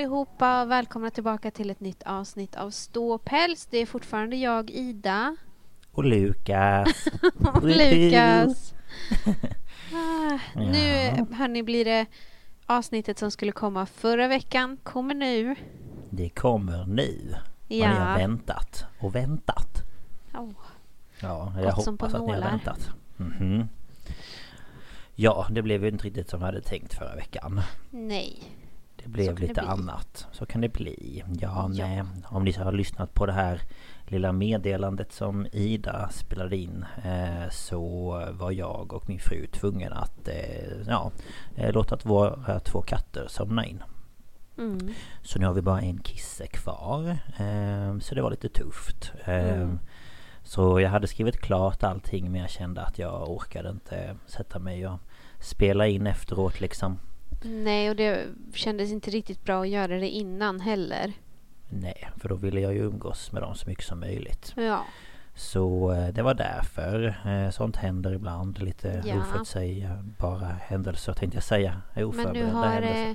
[0.00, 0.64] Allihopa!
[0.64, 3.66] Välkomna tillbaka till ett nytt avsnitt av Ståpäls.
[3.66, 5.36] Det är fortfarande jag, Ida.
[5.92, 7.06] Och Lukas.
[7.54, 8.74] Och Lukas.
[9.94, 11.26] Ah, nu Ja.
[11.36, 12.06] hörni, blir det
[12.66, 14.76] avsnittet som skulle komma förra veckan.
[14.82, 15.54] Kommer nu.
[16.10, 17.34] Det kommer nu.
[17.64, 18.16] Och ni har Ja.
[18.16, 19.82] väntat och väntat.
[20.34, 20.50] Oh.
[21.20, 22.90] Ja, jag som hoppas att ni har väntat.
[23.16, 23.68] Mhm.
[25.14, 27.60] Ja, det blev ju inte riktigt som vi hade tänkt förra veckan.
[27.90, 28.42] Nej.
[29.02, 29.68] Det blev det lite bli.
[29.70, 30.26] annat.
[30.32, 31.24] Så kan det bli.
[31.40, 31.86] Ja, Ja.
[31.86, 32.02] nej.
[32.28, 33.60] Om ni har lyssnat på det här
[34.06, 37.80] lilla meddelandet som Ida spelade in eh, så
[38.32, 41.10] var jag och min fru tvungen att eh, ja,
[41.56, 43.82] eh, låta våra två katter somna in.
[44.58, 44.88] Mm.
[45.22, 47.18] Så nu har vi bara en kisse kvar.
[48.00, 49.12] Så det var lite tufft.
[49.24, 49.78] Mm.
[50.42, 54.86] Så jag hade skrivit klart allting men jag kände att jag orkade inte sätta mig
[54.86, 54.98] och
[55.38, 56.98] spela in efteråt liksom.
[57.42, 61.12] Nej, och det kändes inte riktigt bra att göra det innan heller.
[61.68, 64.52] Nej, för då ville jag ju umgås med dem så mycket som möjligt.
[64.56, 64.84] Ja.
[65.34, 67.20] Så eh, det var därför.
[67.26, 68.58] Eh, Sånt händer ibland.
[68.58, 69.18] Lite Ja.
[69.20, 71.82] oförutsägbara händelser tänkte jag säga.
[71.94, 73.12] Men nu har, eh,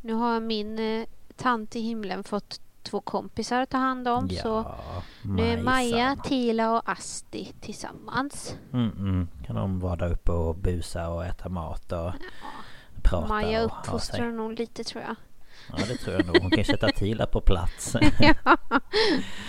[0.00, 1.06] nu har min eh,
[1.36, 4.28] tant i himlen fått två kompisar att ta hand om.
[4.28, 4.74] Så
[5.22, 6.16] nu är Maja.
[6.24, 8.56] Tila och Asti tillsammans.
[8.72, 9.28] Mm, mm.
[9.46, 12.12] Kan de vara där uppe och busa och äta mat och
[13.02, 15.14] prata Maja uppfostrar nog lite tror jag.
[15.76, 16.38] Ja det tror jag nog.
[16.42, 17.96] Hon kan sätta Tila på plats.
[18.18, 18.34] ja.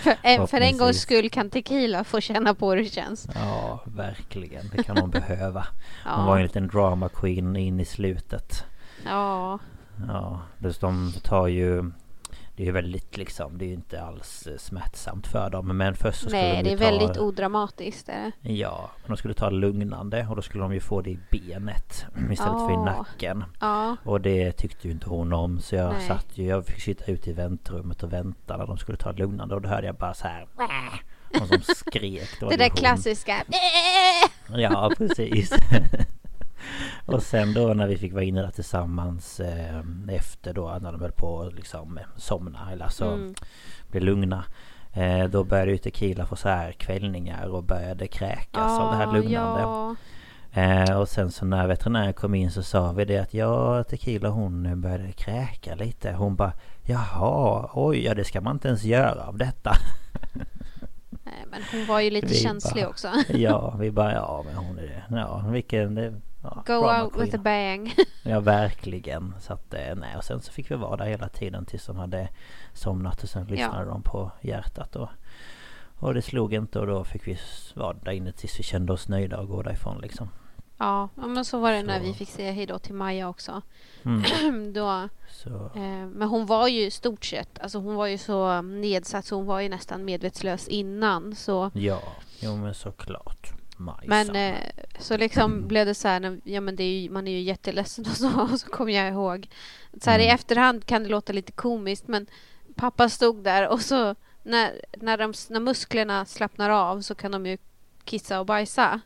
[0.02, 3.28] för, en, för en gångs skull kan Tequila få känna på hur det känns.
[3.34, 4.68] Ja verkligen.
[4.76, 5.66] Det kan hon behöva.
[6.04, 6.26] Hon Ja.
[6.26, 8.64] var ju en liten drama queen in i slutet.
[9.04, 9.58] ja.
[10.08, 10.40] Ja,
[10.80, 11.90] de tar ju...
[12.60, 15.76] Det är väldigt liksom, det är ju inte alls eh, smärtsamt för dem.
[15.76, 18.08] Men först så skulle Nej, de det är ta, väldigt odramatiskt.
[18.08, 18.52] Är det.
[18.52, 22.06] Ja, men de skulle ta lugnande och då skulle de ju få det i benet
[22.30, 23.44] istället för i nacken.
[23.60, 23.96] Ja.
[24.04, 26.06] Och det tyckte ju inte hon om så jag Nej.
[26.06, 29.54] satt ju, jag fick sitta ute i väntrummet och vänta när de skulle ta lugnande
[29.54, 30.46] och då hörde jag bara så här.
[31.38, 32.42] Någon som skrek.
[32.42, 32.76] Var Det där hon.
[32.76, 33.44] klassiska.
[34.48, 35.50] Ja precis.
[37.06, 41.00] och sen då när vi fick vara inne där tillsammans eh, efter då när de
[41.00, 43.34] höll på att liksom eh, somna eller alltså Mm.
[43.88, 44.44] bli lugna.
[44.92, 49.12] Eh, då började ju Tequila få så här kvällningar och började kräkas av det här
[49.12, 49.60] lugnande.
[49.60, 49.94] Ja.
[50.52, 54.28] Eh, och sen så när veterinären kom in så sa vi det att ja, Tequila
[54.28, 56.12] hon började kräka lite.
[56.12, 59.72] Hon bara Jaha, oj, ja det ska man inte ens göra av detta.
[61.10, 63.08] Nej, men hon var ju lite Vi känslig bara- också.
[63.28, 65.02] ja, vi bara ja men hon är det.
[65.16, 65.94] Ja, vilken...
[65.94, 67.94] Det, ja, Go out with a bang.
[68.22, 69.34] Ja, verkligen.
[69.40, 71.96] Så att eh, nej, och sen så fick vi vara där hela tiden tills de
[71.96, 72.28] hade
[72.72, 75.08] somnat och sen lyssnade de på hjärtat och
[76.00, 77.38] och det slog inte och då fick vi
[77.74, 80.28] vara där inne tills vi kände oss nöjda och gå därifrån liksom.
[80.78, 82.04] Ja, ja, men så var det när Så.
[82.04, 83.62] vi fick säga hej då till Maja också.
[84.04, 85.08] Mm, då,
[85.74, 89.46] eh, men hon var ju stort sett, alltså hon var ju så nedsatt så hon
[89.46, 91.34] var ju nästan medvetslös innan.
[91.34, 92.02] Så, Ja,
[92.40, 93.52] jo men såklart.
[93.80, 94.08] Majsan.
[94.08, 94.60] men eh,
[94.98, 95.68] så liksom Mm.
[95.68, 98.40] blev det så här, ja men det är ju, man är ju jätteledsen och så,
[98.52, 99.48] och så kommer jag ihåg.
[100.02, 100.34] Så här i Mm.
[100.34, 102.26] efterhand kan det låta lite komiskt men
[102.74, 107.46] pappa stod där och så när, när, de, när musklerna slappnar av så kan de
[107.46, 107.58] ju
[108.04, 109.00] kissa och bajsa.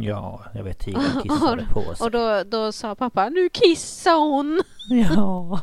[0.00, 2.04] Ja, jag vet Tina kissade på sig.
[2.04, 4.62] Och då, då sa pappa, nu kissar hon!
[4.88, 5.60] Ja,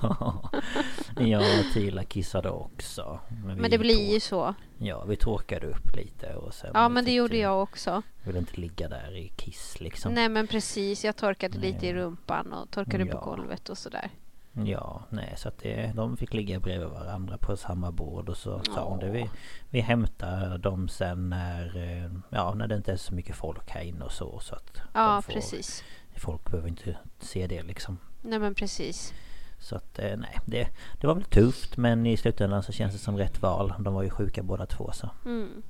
[1.19, 1.41] ja
[1.73, 3.19] Tila kissade också.
[3.45, 4.56] Men vi det blir ju så.
[4.78, 6.72] Ja, vi torkade upp lite och sen...
[6.73, 8.01] Ja, men det gjorde vi- jag också.
[8.23, 10.13] Ville inte ligga där i kiss liksom.
[10.13, 11.06] Nej, men precis.
[11.06, 12.01] Jag torkade lite i Nej.
[12.01, 13.22] rumpan och torkade på Ja.
[13.25, 14.09] golvet och sådär.
[14.54, 18.62] Ja, nej så att det, de fick ligga bredvid varandra på samma bord och så
[18.64, 19.10] sa hon det.
[19.10, 19.30] Vi,
[19.70, 23.82] vi hämtar dem sen när, eh, ja, när det inte är så mycket folk här
[23.82, 24.40] inne och så.
[24.40, 25.84] så att Ja, får, precis.
[26.16, 27.98] Folk behöver inte se det liksom.
[28.22, 29.14] Nej, men precis.
[29.59, 30.68] Så att eh, nej, det,
[31.02, 33.73] det var väl tufft men i slutändan så känns det som rätt val.
[33.79, 35.09] De var ju sjuka båda två så.
[35.26, 35.64] Mm.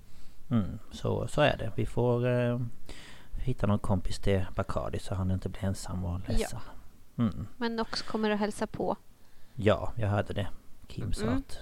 [0.49, 1.71] Mm, så, så är det.
[1.75, 2.59] Vi får eh,
[3.37, 6.59] hitta någon kompis till Bacardi så han inte blir ensam och ledsen.
[7.19, 7.47] Mm.
[7.57, 8.95] Men också kommer att hälsa på.
[9.55, 10.47] Ja, jag hörde det.
[10.87, 11.37] Kim sa Mm.
[11.37, 11.59] att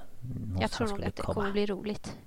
[0.62, 1.34] Jag tror nog att det komma.
[1.34, 2.18] kommer bli roligt.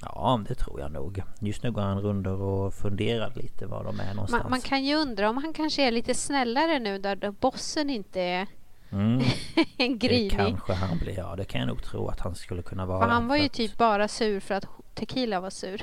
[0.00, 1.22] Ja, det tror jag nog.
[1.40, 4.42] Just nu går han rundor och funderar lite var de är någonstans.
[4.42, 7.90] Man, man kan ju undra om han kanske är lite snällare nu där då bossen
[7.90, 8.46] inte är
[8.90, 9.20] mm,
[9.76, 10.30] en det grinig.
[10.36, 11.18] kanske han blir.
[11.18, 13.00] Ja, det kan jag nog tro att han skulle kunna vara.
[13.02, 15.82] För han var ju att- typ bara sur för att Tequila var sur.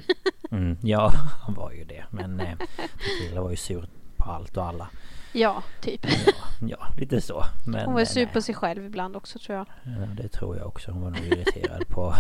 [0.52, 1.12] Mm, ja,
[1.46, 2.04] han var ju det.
[2.10, 2.58] Men eh,
[3.20, 4.90] Tequila var ju sur på allt och alla.
[5.34, 6.06] Ja, typ.
[6.06, 6.34] Ja,
[6.68, 7.44] ja lite så.
[7.68, 9.68] Men, Hon var sur på sig själv ibland också tror jag.
[9.84, 10.92] Ja, det tror jag också.
[10.92, 12.16] Hon var nog irriterad på,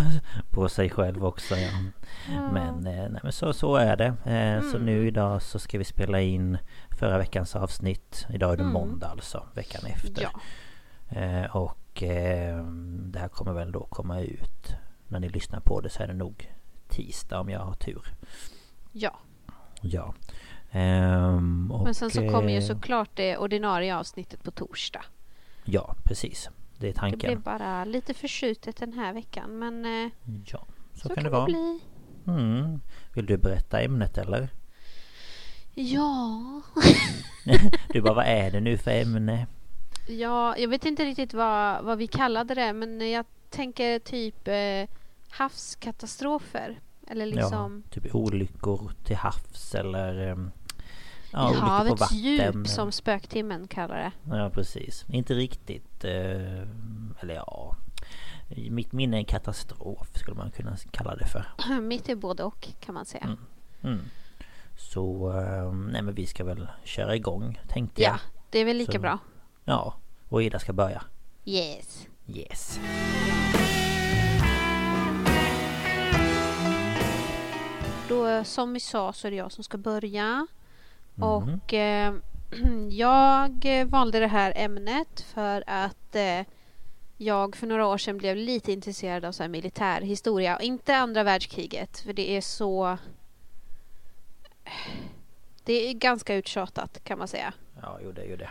[0.51, 1.55] på sig själv också.
[1.55, 1.69] Ja.
[2.51, 4.05] Men, eh, nej, men så, så är det.
[4.07, 4.85] Eh, Så Mm.
[4.85, 6.57] nu idag så ska vi spela in
[6.99, 8.25] förra veckans avsnitt.
[8.29, 8.73] Idag är det Mm.
[8.73, 10.21] måndag alltså, veckan efter.
[10.21, 11.19] Ja.
[11.19, 11.79] Eh, Och
[13.11, 14.75] det här kommer väl då komma ut
[15.07, 16.53] när ni lyssnar på det så är det nog
[16.87, 18.13] tisdag om jag har tur.
[18.91, 19.19] Ja.
[19.81, 20.13] Ja.
[20.75, 25.05] Ehm, och, Men sen så kommer ju eh, såklart det ordinarie avsnittet på torsdag.
[25.63, 26.49] Ja, precis.
[26.77, 27.19] Det är Det tanken.
[27.19, 30.11] blev bara lite förskjutet den här veckan men eh,
[30.45, 31.45] Ja, så, så, kan det vara.
[31.45, 31.79] bli.
[32.27, 32.81] Mm.
[33.13, 34.49] Vill du berätta ämnet eller?
[35.73, 36.61] Ja.
[37.89, 39.47] Du bara, vad är det nu för ämne?
[40.07, 44.89] ja, jag vet inte riktigt vad, vad vi kallade det men jag tänker typ eh,
[45.29, 46.79] havskatastrofer.
[47.07, 50.35] Eller liksom Ja, typ olyckor till havs eller...
[51.33, 54.11] Ja, i havets djup som spöktimmen kallar det.
[54.37, 55.05] Ja, precis.
[55.09, 56.03] Inte riktigt...
[56.03, 56.61] Eh,
[57.21, 57.75] eller ja...
[58.69, 61.45] Mitt minne är en katastrof skulle man kunna kalla det för.
[61.81, 63.23] Mitt är både och kan man säga.
[63.23, 63.37] Mm.
[63.83, 64.05] Mm.
[64.77, 65.31] Så...
[65.39, 68.13] Eh, nej men vi ska väl köra igång tänkte jag.
[68.13, 68.19] Ja,
[68.49, 69.19] det är väl lika Så- bra.
[69.63, 69.93] Ja.
[70.29, 71.03] Och Ida ska börja.
[71.45, 72.07] Yes.
[72.27, 72.79] Yes.
[78.09, 80.47] Då, som vi sa så är det jag som ska börja.
[81.15, 81.23] Mhm.
[81.23, 82.13] Och eh,
[82.89, 86.39] jag valde det här ämnet för att eh,
[87.17, 90.59] jag för några år sedan blev lite intresserad av så här militärhistoria.
[90.61, 92.97] Inte andra världskriget, för det är så...
[95.65, 97.53] Det är ganska uttjatat kan man säga.
[97.81, 98.49] Ja, jo det ju det.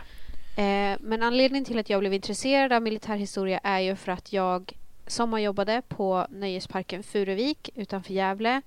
[0.61, 4.73] Eh, men anledningen till att jag blev intresserad av militärhistoria är ju för att jag
[5.07, 8.61] sommarjobbade på nöjesparken Furuvik utanför Gävle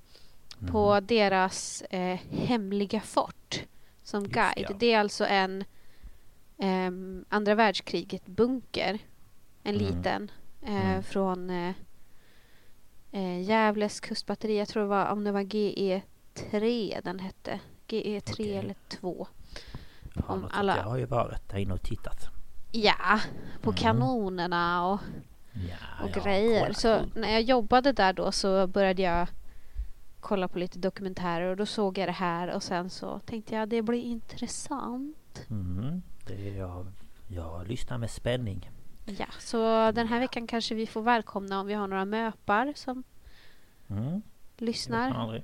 [0.58, 0.72] Mhm.
[0.72, 3.35] på deras eh, hemliga fort
[4.06, 4.66] som Just guide.
[4.70, 4.76] ja.
[4.78, 5.64] Det är alltså en
[6.58, 8.98] ehm, andra världskriget bunker.
[9.62, 9.86] En Mm.
[9.86, 10.30] liten.
[10.62, 11.02] Eh, Mm.
[11.02, 11.72] Från eh,
[13.12, 14.58] eh, Gävles kustbatteri.
[14.58, 17.60] Jag tror det var, om det var GE3 den hette.
[17.88, 18.56] GE3 Okej.
[18.56, 19.26] eller 2.
[20.14, 20.76] Ja, om alla-.
[20.76, 22.28] Jag har ju varit där inne och tittat.
[22.72, 23.20] Ja,
[23.62, 23.76] på Mm.
[23.82, 25.00] kanonerna och
[25.52, 26.72] Ja, och ja, grejer.
[26.72, 29.28] Så när jag jobbade där då så började jag
[30.26, 33.68] kolla på lite dokumentärer och då såg jag det här och sen så tänkte jag
[33.68, 35.46] det blir intressant.
[35.50, 36.86] Mm, det jag,
[37.28, 38.70] jag lyssnar med spänning.
[39.04, 39.56] Ja, så
[39.92, 43.02] den här veckan kanske vi får välkomna om vi har några möpar som
[43.88, 44.22] Mm,
[44.56, 45.42] lyssnar.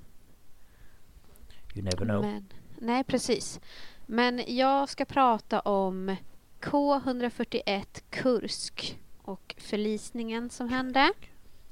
[1.74, 2.22] You never know.
[2.22, 2.46] Men,
[2.78, 3.60] nej, precis.
[4.06, 6.16] Men jag ska prata om
[6.60, 11.12] K141 Kursk och förlisningen som hände.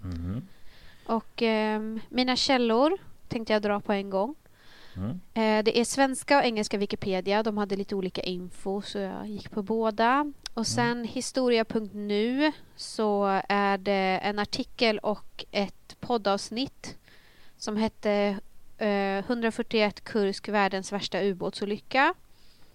[0.02, 0.42] Mm,
[1.10, 2.98] Och ehm, mina källor
[3.28, 4.34] tänkte jag dra på en gång.
[4.96, 7.42] mm, Eh, det är svenska och engelska Wikipedia.
[7.42, 10.32] De hade lite olika info så jag gick på båda.
[10.54, 16.98] Och sen historia.nu så är det en artikel och ett poddavsnitt
[17.56, 18.38] som hette
[18.78, 22.14] eh, 141 Kursk världens värsta ubåtsolycka.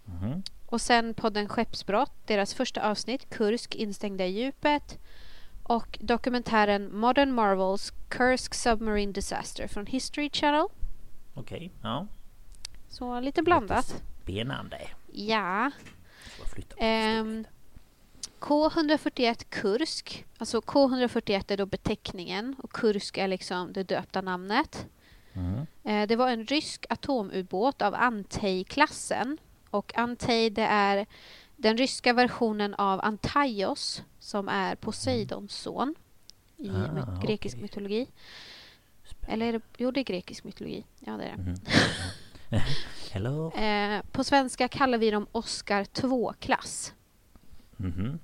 [0.05, 0.43] mhm.
[0.65, 4.97] Och sen podden Skeppsbrott, deras första avsnitt Kursk instängda i djupet.
[5.67, 10.67] Och dokumentären Modern Marvels Kursk Submarine Disaster från History Channel.
[11.33, 12.07] Okej, ja.
[12.89, 13.87] Så lite blandat.
[13.87, 14.77] Lite Spännande.
[15.11, 15.71] Ja.
[16.39, 17.45] På Ehm, stolen.
[18.39, 20.25] K141 Kursk.
[20.37, 24.87] Alltså K141 är då beteckningen och Kursk är liksom det döpta namnet.
[25.33, 29.37] Mm, Eh, det var en rysk atomubåt av Antey-klassen.
[29.69, 31.05] Och Antey det är
[31.55, 35.95] den ryska versionen av Antaios som är Poseidons son
[36.57, 37.61] i Ah, grekisk okej.
[37.61, 38.07] mytologi.
[39.27, 40.85] Eller är det, jo, det är grekisk mytologi.
[40.99, 41.43] Ja, det är det.
[41.43, 41.55] Mhm.
[43.11, 43.51] Hello.
[43.53, 46.93] Eh, på svenska kallar vi dem Oscar 2-klass.
[47.77, 48.19] Mhm.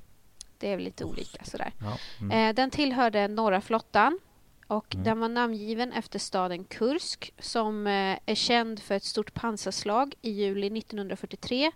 [0.58, 1.74] Det är väl lite olika sådär.
[1.82, 1.98] Ja.
[2.22, 2.32] Mm.
[2.50, 4.20] Eh, den tillhörde norra flottan
[4.68, 5.04] och Mm.
[5.06, 10.32] den var namngiven efter staden Kursk som eh, är känd för ett stort pansarslag i
[10.32, 11.72] juli 1943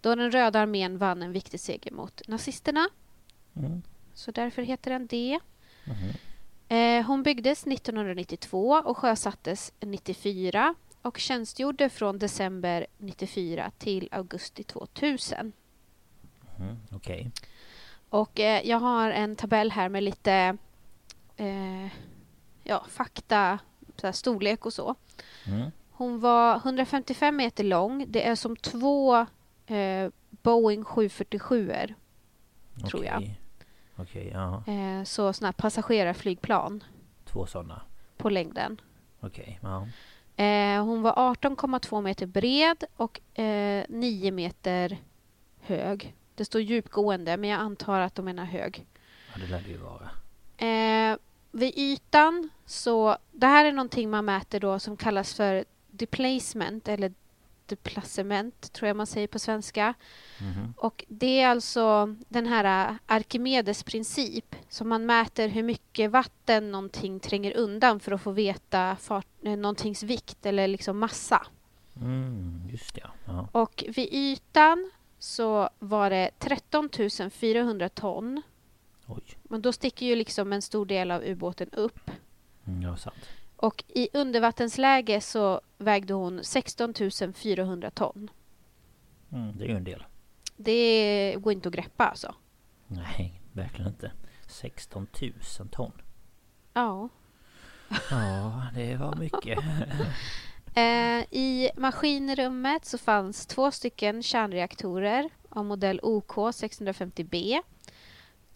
[0.00, 2.88] då den röda armén vann en viktig seger mot nazisterna.
[3.56, 3.82] Mm.
[4.14, 5.40] Så därför heter den det.
[5.84, 6.12] Mhm.
[6.68, 15.52] Eh, hon byggdes 1992 och sjösattes 94 och tjänstgjorde från december 94 till augusti 2000.
[16.58, 16.76] Mhm.
[16.90, 17.30] Okej.
[18.08, 20.56] Och eh, jag har en tabell här med lite
[21.36, 21.86] eh,
[22.64, 23.58] ja, fakta,
[23.96, 24.94] så här, storlek och så.
[25.46, 25.70] Mm.
[25.90, 28.04] Hon var 155 meter lång.
[28.08, 29.16] Det är som två
[29.66, 31.72] eh, Boeing 747
[32.90, 33.34] Tror jag.
[33.96, 34.30] Okej.
[34.34, 34.62] Ja.
[34.66, 36.84] eh, så såna här passagerarflygplan
[37.24, 37.82] Två sådana.
[38.16, 38.80] på längden.
[39.20, 39.86] Okej, ja.
[40.44, 44.98] Eh, hon var 18,2 meter bred och eh, 9 meter
[45.60, 46.14] hög.
[46.34, 48.86] Det står djupgående, men jag antar att de menar hög.
[49.34, 49.40] ja.
[49.40, 50.10] Det lär det ju vara.
[50.58, 51.16] Eh,
[51.50, 53.16] vid ytan så...
[53.32, 57.12] Det här är någonting man mäter då som kallas för displacement eller
[57.72, 59.94] outplacement, tror jag man säger på svenska.
[60.40, 60.74] Mhm.
[60.76, 66.70] Och det är alltså den här äh, Arkimedes princip som man mäter hur mycket vatten
[66.70, 71.46] någonting tränger undan för att få veta fart, eh, någontings vikt eller liksom massa.
[71.96, 73.48] Mm, just det, ja.
[73.52, 76.90] Och vid ytan så var det 13
[77.30, 78.42] 400 ton.
[79.06, 79.22] Oj.
[79.42, 82.10] Men då sticker ju liksom en stor del av ubåten upp.
[82.66, 83.28] Mm, ja, sant.
[83.56, 86.94] Och i undervattensläge så vägde hon 16
[87.34, 88.30] 400 ton.
[89.32, 90.04] Mm, det är ju en del.
[90.56, 92.34] Det går inte att greppa alltså.
[92.86, 94.12] Nej, verkligen inte.
[94.48, 95.06] 16
[95.58, 95.92] 000 ton.
[96.72, 97.08] Ja.
[98.10, 99.58] Ja, det var mycket.
[100.78, 107.62] Eh, I maskinrummet så fanns två stycken kärnreaktorer av modell OK 650B.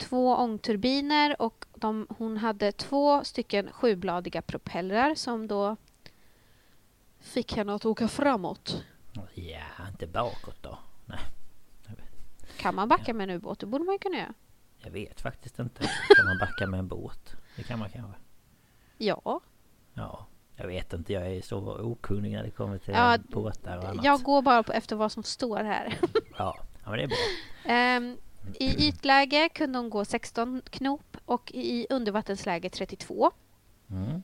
[0.01, 5.77] Två ångturbiner och de, hon hade två stycken sjubladiga propellrar som då
[7.21, 8.85] fick henne att åka framåt.
[9.35, 10.79] Ja, inte bakåt då.
[11.07, 11.19] Nej,
[12.57, 13.59] Kan man backa med en ubåt?
[13.61, 14.35] Det borde man ju kunna göra.
[14.79, 15.83] jag vet faktiskt inte.
[16.17, 17.37] Kan man backa med en båt?
[17.57, 18.21] Det kan man kanske.
[18.99, 19.41] Ja.
[19.95, 20.27] Ja,
[20.57, 21.13] jag vet inte.
[21.13, 24.05] Jag är så okunnig när det kommer till Ja, båtar och annat.
[24.05, 25.99] Jag går bara efter vad som står här.
[26.39, 27.17] Ja, ja men det är bra.
[27.65, 28.17] Ehm,
[28.59, 33.31] I ytläge kunde hon gå 16 knop och i undervattensläge 32.
[33.91, 34.23] Mm.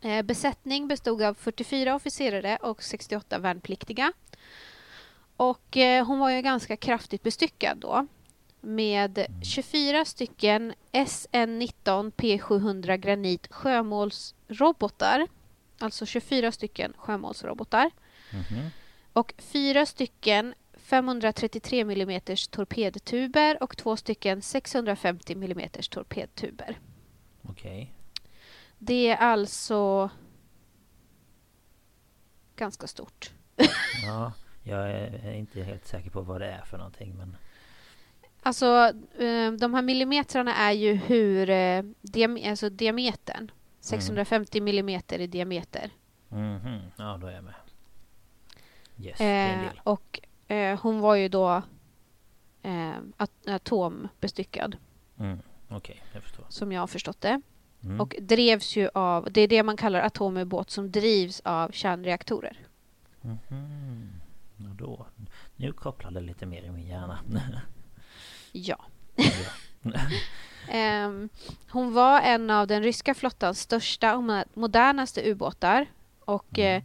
[0.00, 4.12] Eh, Besättning bestod av 44 officerare och 68 värnpliktiga.
[5.36, 8.06] Och eh, hon var ju ganska kraftigt bestyckad då
[8.60, 15.26] med 24 stycken SN-19 P700 Granit sjömålsrobotar.
[15.78, 17.90] Alltså 24 stycken sjömålsrobotar.
[18.32, 18.70] Mhm.
[19.12, 20.54] Och fyra stycken
[20.86, 26.78] 533 mm torpedtuber och två stycken 650 mm torpedtuber.
[27.42, 27.92] Okej.
[28.78, 30.10] Det är alltså
[32.56, 33.30] ganska stort.
[34.06, 37.36] Ja, jag är inte helt säker på vad det är för någonting men...
[38.42, 43.50] Alltså eh, de här millimetrarna är ju hur eh, diam- alltså diametern.
[43.80, 45.90] 650 millimeter i diameter.
[46.28, 47.54] Mhm, ja då är jag med.
[48.98, 51.62] Yes, Eh, och eh, hon var ju då
[52.62, 54.76] eh, at- atombestyckad
[55.18, 55.38] Mm,
[55.68, 57.40] Okej, jag som jag har förstått det.
[57.82, 58.00] Mm.
[58.00, 62.58] Och drevs ju av, det är det man kallar atomubåt som drivs av kärnreaktorer.
[63.20, 64.10] Mhm.
[64.56, 65.06] Ja, då.
[65.56, 67.18] Nu kopplar det lite mer i min hjärna.
[68.52, 68.84] Ja.
[70.68, 71.28] Ehm,
[71.70, 75.86] hon var en av den ryska flottans största och mo- modernaste ubåtar.
[76.20, 76.76] Och Mm.
[76.76, 76.84] eh,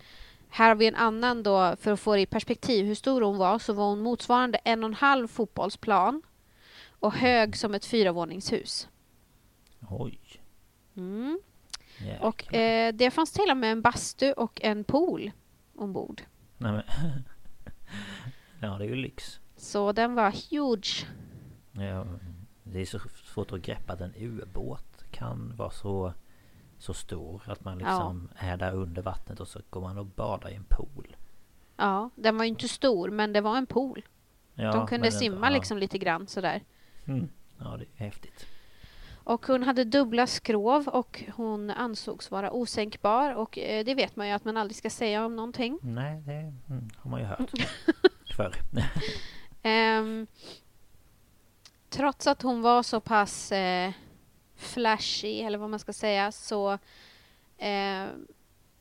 [0.51, 3.37] här har vi en annan då, för att få det i perspektiv hur stor hon
[3.37, 6.21] var, så var hon motsvarande en och en halv fotbollsplan
[6.89, 8.89] och hög som ett fyravåningshus.
[9.89, 10.19] Oj.
[10.95, 11.39] Mm.
[11.99, 12.27] Jäklar.
[12.27, 15.31] Och eh, det fanns till och med en bastu och en pool
[15.75, 16.21] ombord.
[16.57, 16.83] Nej, men...
[18.69, 19.39] ja, det är ju lyx.
[19.57, 21.05] Så den var huge.
[21.71, 22.07] Ja,
[22.63, 22.99] det är så
[23.33, 26.13] svårt att greppa att en ubåt kan vara så,
[26.81, 30.49] så stor att man liksom är där under vattnet och så går man och badar
[30.49, 31.15] i en pool.
[31.77, 34.05] Ja, den var ju inte stor, men det var en pool.
[34.53, 35.53] Ja, De kunde simma ja.
[35.53, 36.63] liksom lite grann sådär.
[37.05, 37.29] Mm.
[37.57, 38.45] Ja, det är häftigt.
[39.23, 44.27] Och hon hade dubbla skrov och hon ansågs vara osänkbar och eh, det vet man
[44.27, 45.79] ju att man aldrig ska säga om någonting.
[45.81, 46.33] Nej, det
[46.69, 47.51] mm, har man ju hört
[48.35, 48.55] förr.
[49.63, 50.27] Ehm,
[51.89, 53.91] trots att hon var så pass eh,
[54.61, 56.71] flashy, eller vad man ska säga, så
[57.57, 58.05] eh,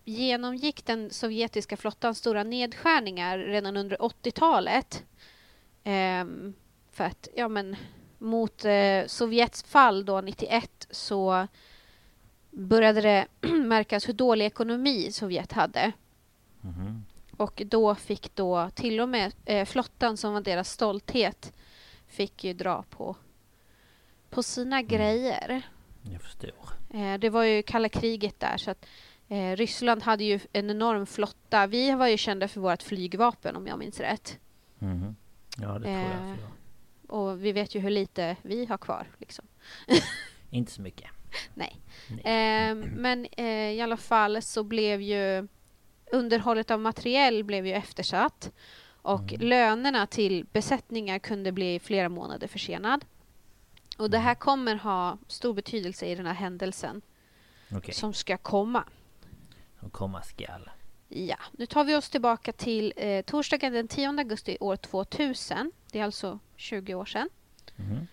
[0.05, 5.05] genomgick den sovjetiska flottan stora nedskärningar redan under 80-talet.
[5.85, 6.55] Ehm,
[6.93, 7.77] för att, ja men,
[8.19, 11.47] mot eh, Sovjets fall då 91 så
[12.51, 15.93] började det märkas hur dålig ekonomi Sovjet hade.
[16.61, 17.05] Mhm.
[17.37, 21.53] Och då fick då till och med eh, flottan som var deras stolthet
[22.07, 23.17] fick ju dra på,
[24.31, 25.63] på sina grejer.
[26.13, 26.69] Jag förstår.
[26.95, 28.87] Eh, det var ju kalla kriget där så att
[29.29, 31.67] eh, Ryssland hade ju en enorm flotta.
[31.67, 34.39] Vi var ju kända för vårt flygvapen om jag minns rätt.
[34.79, 35.17] Mhm.
[35.57, 36.23] Ja, det tror jag Eh.
[36.37, 36.51] vi har.
[37.21, 39.07] Och vi vet ju hur lite vi har kvar.
[39.19, 39.45] Liksom.
[40.51, 41.11] Inte så mycket.
[41.55, 41.81] Nej.
[42.25, 42.71] Nej.
[42.71, 45.49] Eh, men eh, i alla fall så blev ju
[46.13, 48.53] underhållet av materiell blev ju eftersatt
[49.03, 49.49] och Mm.
[49.49, 53.05] lönerna till besättningar kunde bli flera månader försenad.
[54.01, 57.03] Och det här kommer ha stor betydelse i den här händelsen
[57.73, 58.85] Okej, som ska komma.
[59.81, 60.71] och komma skall.
[61.09, 65.73] Ja, nu tar vi oss tillbaka till eh, torsdagen den 10 augusti år 2000.
[65.93, 67.29] Det är alltså 20 år sedan.
[67.77, 68.07] Mhm.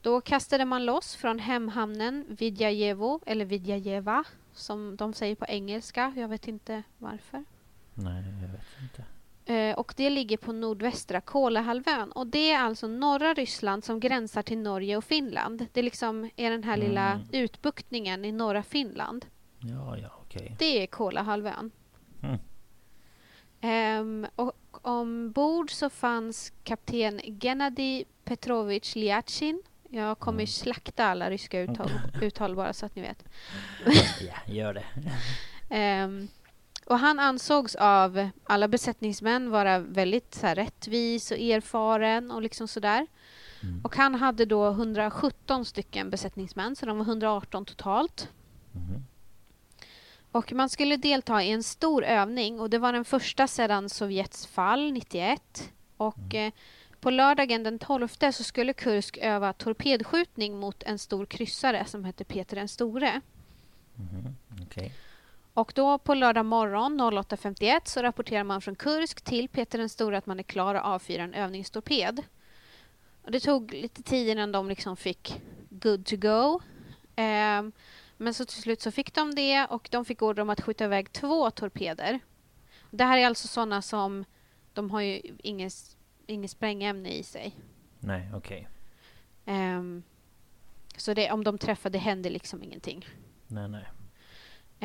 [0.00, 6.12] Då kastade man loss från hemhamnen Vidjajevo, eller Vidjajeva, som de säger på engelska.
[6.16, 7.44] Jag vet inte varför.
[7.94, 9.04] Nej, jag vet inte.
[9.46, 12.12] Eh, och det ligger på nordvästra Kolahalvön.
[12.12, 15.66] Och det är alltså norra Ryssland som gränsar till Norge och Finland.
[15.72, 17.26] Det liksom är den här lilla Mm.
[17.32, 19.26] utbuktningen i norra Finland.
[19.58, 20.56] Ja, ja, okej.
[20.58, 21.70] Det är Kolahalvön.
[22.22, 22.38] Mm.
[23.60, 29.62] Ehm, och ombord så fanns kapten Gennady Petrovich Lyachin.
[29.90, 30.46] Jag kommer Mm.
[30.46, 31.90] slakta alla ryska uttal,
[32.22, 33.24] uttal bara så att ni vet.
[34.20, 34.84] Ja, gör det.
[35.70, 36.28] Ehm,
[36.86, 42.68] och han ansågs av alla besättningsmän vara väldigt så här, rättvis och erfaren och liksom
[42.68, 43.06] sådär.
[43.62, 43.80] Mm.
[43.84, 48.28] Och han hade då 117 stycken besättningsmän, så de var 118 totalt.
[48.72, 49.04] Mhm.
[50.32, 54.46] Och man skulle delta i en stor övning och det var den första sedan Sovjets
[54.46, 55.72] fall 91.
[55.96, 56.52] Och eh,
[57.00, 62.24] på lördagen den 12 så skulle Kursk öva torpedskjutning mot en stor kryssare som hette
[62.24, 63.20] Peter den store.
[63.94, 64.34] Mhm.
[65.54, 70.18] Och då på lördag morgon 08.51 så rapporterar man från Kursk till Peter den store
[70.18, 72.22] att man är klar att avfyra en övningstorped.
[73.22, 76.60] Och det tog lite tid innan de liksom fick good to go.
[77.16, 77.72] Ehm,
[78.16, 80.84] men så till slut så fick de det och de fick order om att skjuta
[80.84, 82.20] iväg två torpeder.
[82.90, 84.24] Det här är alltså sådana som
[84.72, 85.70] de har ju ingen,
[86.26, 87.56] ingen sprängämne i sig.
[88.00, 88.68] Nej, okej.
[89.44, 90.02] Ehm,
[90.96, 93.06] så det, om de träffar, det händer liksom ingenting.
[93.46, 93.84] Nej, nej.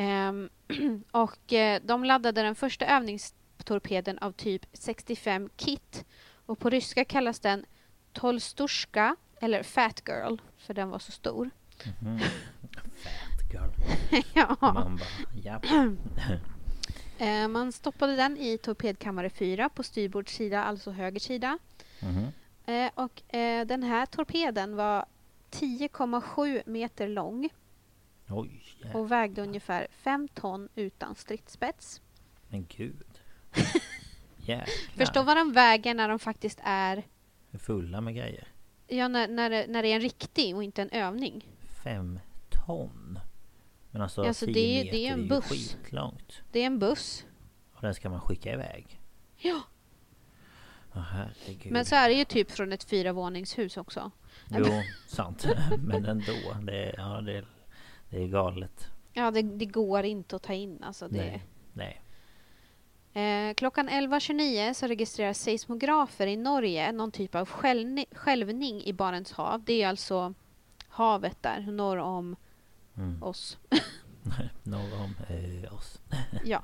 [0.00, 0.48] Ehm,
[1.10, 6.04] och eh, de laddade den första övningstorpeden av typ 65 Kit.
[6.46, 7.64] Och på ryska kallas den
[8.12, 11.50] Tolsturska eller Fat Girl, för den var så stor.
[12.02, 12.18] Mhm.
[13.02, 13.70] Fat girl.
[14.34, 14.56] ja.
[14.60, 15.06] Man bara,
[15.44, 15.60] ja.
[17.18, 21.58] Eh, man stoppade den i torpedkammare 4 på styrbords sida, alltså höger sida.
[22.02, 22.26] Mhm.
[22.66, 23.22] Eh, och
[23.66, 25.04] den här torpeden var
[25.50, 27.50] 10,7 meter lång
[28.30, 28.62] Oj,
[28.94, 32.00] och vägde ungefär 5 ton utan stridsspets.
[32.48, 33.06] Men gud.
[34.96, 37.02] Förstå vad de väger när de faktiskt är
[37.58, 38.48] Fulla med grejer.
[38.88, 41.46] Ja, när, när, det, när det är en riktig och inte en övning.
[41.84, 43.18] Fem ton.
[43.90, 45.44] Men alltså, Alltså, 10 det är meter det är en ju buss.
[45.48, 46.42] skitlångt.
[46.52, 47.24] Det är en buss.
[47.74, 49.00] Och den ska man skicka iväg.
[49.36, 49.60] Ja.
[50.94, 51.72] Åh herregud.
[51.72, 54.10] Men så är det ju typ från ett fyravåningshus också.
[54.50, 54.64] Jo,
[55.06, 55.46] sant.
[55.78, 56.32] Men ändå.
[56.62, 57.44] Det, är- ja, det,
[58.10, 58.88] det är galet.
[59.12, 60.82] Ja, det, det går inte att ta in.
[60.82, 61.16] Alltså det.
[61.16, 61.44] Nej.
[61.72, 62.02] Nej.
[63.12, 67.48] Eh, klockan 11.29 så registreras seismografer i Norge någon typ av
[68.12, 69.62] skälvning i Barents hav.
[69.64, 70.34] Det är alltså
[70.88, 72.36] havet där, norr om
[72.96, 73.22] Mm.
[73.22, 73.58] oss.
[74.62, 76.00] Norr om eh, oss.
[76.44, 76.62] ja.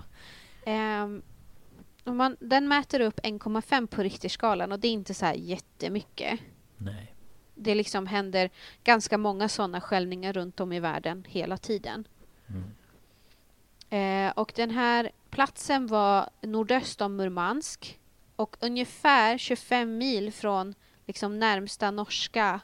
[2.05, 6.41] Och man, den mäter upp 1,5 på Richterskalan och det är inte så här jättemycket.
[6.77, 7.15] Nej.
[7.59, 8.51] Det liksom händer
[8.85, 12.09] ganska många sådana skälvningar runt om i världen hela tiden.
[12.47, 12.75] Mm.
[13.91, 18.01] Eh, och den här platsen var nordöst om Murmansk
[18.37, 20.75] och ungefär 25 mil från
[21.07, 22.61] liksom närmsta norska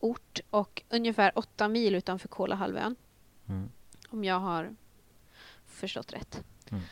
[0.00, 2.96] ort och ungefär 8 mil utanför Kolahalvön.
[3.48, 3.70] Mm.
[4.08, 4.76] Om jag har
[5.66, 6.44] förstått rätt.
[6.70, 6.82] Mm.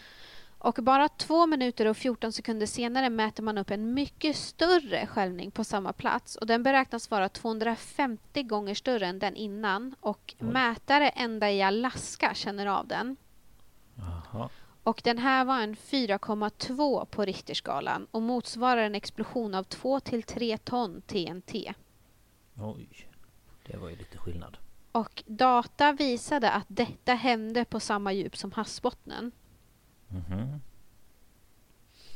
[0.62, 5.50] Och bara två minuter och 14 sekunder senare mäter man upp en mycket större skälvning
[5.50, 6.36] på samma plats.
[6.36, 9.94] Och den beräknas vara 250 gånger större än den innan.
[10.00, 10.46] Och Oj.
[10.46, 13.16] mätare ända i Alaska känner av den.
[13.94, 14.48] Jaha.
[14.82, 20.22] Och den här var en 4,2 på Richterskalan och motsvarar en explosion av 2 till
[20.22, 21.74] 3 ton TNT.
[22.56, 23.08] Oj.
[23.66, 24.56] Det var ju lite skillnad.
[24.92, 29.32] Och data visade att detta hände på samma djup som havsbottnen.
[30.12, 30.60] Mhm.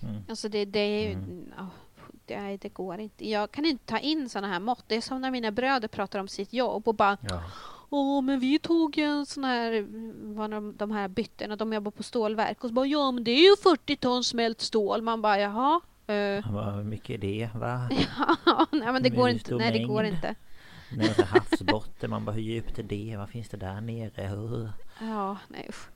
[0.02, 0.22] Mm.
[0.28, 1.12] Alltså det, det är ju...
[1.12, 1.52] Mm.
[1.56, 1.66] ja,
[2.26, 3.28] det, det går inte.
[3.30, 4.84] Jag kan inte ta in såna här mått.
[4.86, 7.42] Det är som när mina bröder pratar om sitt jobb och bara Ja.
[7.90, 9.86] Åh, men vi tog ju en sån här,
[10.34, 13.30] vad de, de här bytena, de jobbar på stålverk och så bara ja men det
[13.30, 15.02] är ju 40 ton smält stål.
[15.02, 15.80] Man bara jaha.
[16.06, 17.50] eh, Vad mycket är det?
[17.54, 17.88] Va?
[18.46, 19.54] Ja, nej men det går inte.
[19.54, 20.34] Nej det går inte.
[20.96, 22.10] Nej, havsbotten.
[22.10, 23.14] Man bara hur djupt är det?
[23.18, 24.34] Vad finns det där nere?
[24.34, 24.68] Uh.
[25.00, 25.88] Ja, nej usch.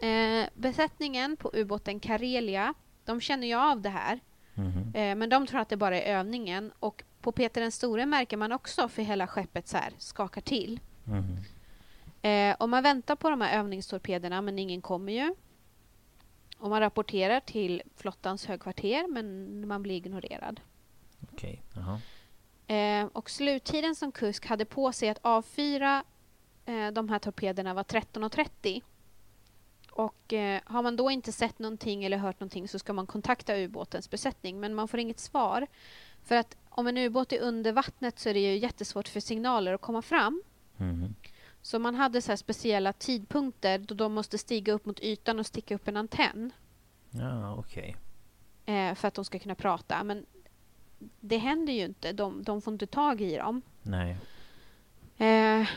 [0.00, 4.20] Eh, besättningen på ubåten Karelia, de känner ju av det här.
[4.54, 4.94] Mhm.
[4.94, 6.72] Eh, men de tror att det bara är övningen.
[6.78, 10.80] Och på Peter den store märker man också för hela skeppet så här skakar till.
[11.04, 11.36] Mhm.
[12.22, 15.34] Eh, och man väntar på de här övningstorpederna men ingen kommer ju.
[16.58, 20.60] Och man rapporterar till flottans högkvarter men man blir ignorerad.
[21.32, 21.62] Okej.
[21.74, 22.00] Jaha.
[22.68, 26.04] Eh, och sluttiden som Kusk hade på sig att avfyra
[26.66, 28.82] eh, de här torpederna var 13.30.
[29.98, 33.56] Och eh, har man då inte sett någonting eller hört någonting så ska man kontakta
[33.56, 35.66] ubåtens besättning men man får inget svar.
[36.22, 39.74] För att om en ubåt är under vattnet så är det ju jättesvårt för signaler
[39.74, 40.42] att komma fram.
[40.76, 41.14] Mhm.
[41.62, 45.46] Så man hade så här speciella tidpunkter då de måste stiga upp mot ytan och
[45.46, 46.52] sticka upp en antenn.
[47.10, 47.96] Ja, okej.
[48.66, 50.04] eh, för att de ska kunna prata.
[50.04, 50.26] Men
[51.20, 52.12] det händer ju inte.
[52.12, 53.62] De, de får inte tag i dem.
[53.82, 54.16] Nej.
[55.16, 55.68] Eh,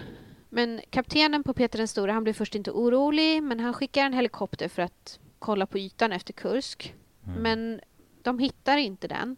[0.54, 4.14] men kaptenen på Peter den store han blir först inte orolig men han skickar en
[4.14, 6.96] helikopter för att kolla på ytan efter Kursk.
[7.28, 7.42] Mm.
[7.42, 7.82] Men
[8.22, 9.38] de hittar inte den.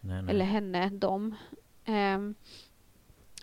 [0.00, 0.34] nej, nej.
[0.34, 1.36] Eller henne, dem.
[1.84, 2.34] Ehm,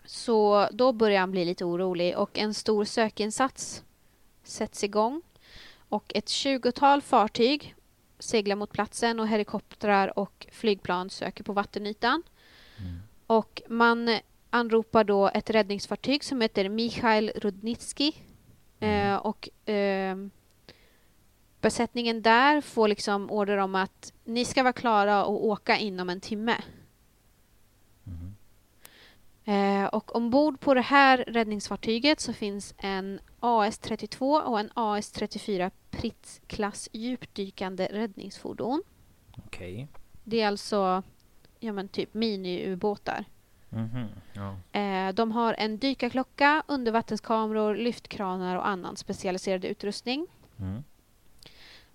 [0.04, 3.84] så då börjar han bli lite orolig och en stor sökinsats
[4.42, 5.22] sätts igång.
[5.88, 7.74] Och ett tjugotal fartyg
[8.18, 12.22] seglar mot platsen och helikoptrar och flygplan söker på vattenytan.
[12.78, 12.98] Mm.
[13.26, 18.12] Och man anropar då ett räddningsfartyg som heter Mikhail Rudnitsky.
[18.80, 19.12] Mm.
[19.12, 20.30] Eh, och ehm,
[21.60, 26.20] besättningen där får liksom order om att ni ska vara klara och åka inom en
[26.20, 26.56] timme.
[28.04, 28.34] Mhm.
[29.44, 36.88] Eh, och ombord på det här räddningsfartyget så finns en AS-32 och en AS-34 Pritz-klass
[36.92, 38.82] djupdykande räddningsfordon.
[39.46, 39.88] Okej.
[40.24, 41.02] Det är alltså
[41.60, 43.24] ja, men typ mini-ubåtar.
[43.70, 44.06] Mhm.
[44.32, 44.56] Ja.
[44.80, 50.26] Eh, de har en dykarklocka, undervattenskameror, lyftkranar och annan specialiserad utrustning.
[50.58, 50.84] Mm.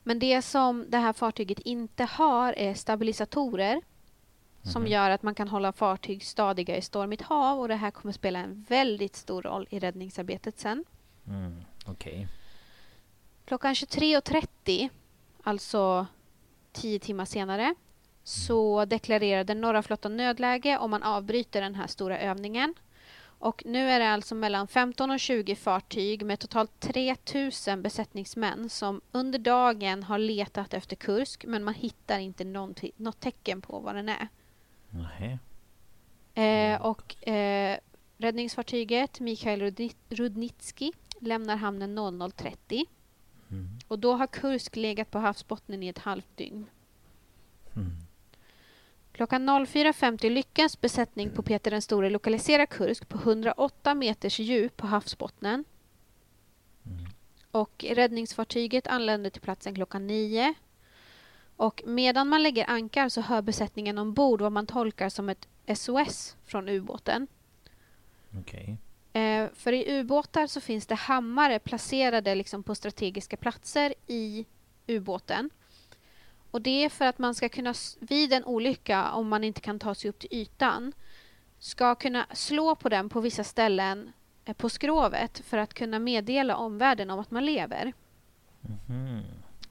[0.03, 3.81] Men det som det här fartyget inte har är stabilisatorer
[4.63, 4.91] som Mhm.
[4.91, 8.39] gör att man kan hålla fartyg stadiga i stormigt hav och det här kommer spela
[8.39, 10.85] en väldigt stor roll i räddningsarbetet sen.
[11.27, 11.61] Mm.
[11.85, 12.27] Okej.
[13.45, 14.89] Klockan 23.30,
[15.43, 16.05] alltså
[16.71, 17.75] tio timmar senare,
[18.27, 22.73] så deklarerar den norra flottan nödläge och man avbryter den här stora övningen.
[23.39, 29.01] Och nu är det alltså mellan 15 och 20 fartyg med totalt 3000 besättningsmän som
[29.11, 32.43] under dagen har letat efter Kursk men man hittar inte
[32.97, 34.27] något tecken på vad den är.
[34.89, 35.39] Nej.
[36.45, 37.77] Eh, och eh,
[38.17, 42.85] räddningsfartyget Mikhail Rudni- Rudnitsky lämnar hamnen 00.30
[43.51, 43.67] Mm.
[43.87, 46.65] och då har Kursk legat på havsbottnen i ett halvt dygn.
[47.75, 47.91] Mm.
[49.15, 54.87] Klockan 04.50 lyckas besättning på Peter den store lokalisera Kursk på 108 meters djup på
[54.87, 55.65] havsbottnen.
[56.85, 57.05] Mm.
[57.51, 60.53] Och räddningsfartyget anländer till platsen klockan 9.
[61.55, 66.35] Och medan man lägger ankar så hör besättningen ombord vad man tolkar som ett SOS
[66.45, 67.27] från ubåten.
[68.39, 68.77] Okej.
[69.13, 74.45] Eh, för i ubåtar så finns det hammare placerade liksom på strategiska platser i
[74.87, 75.49] ubåten.
[76.55, 79.79] Och det är för att man ska kunna, vid en olycka, om man inte kan
[79.79, 80.93] ta sig upp till ytan,
[81.59, 84.11] ska kunna slå på den på vissa ställen
[84.45, 87.93] eh, på skrovet för att kunna meddela omvärlden om att man lever.
[88.61, 89.21] Mhm.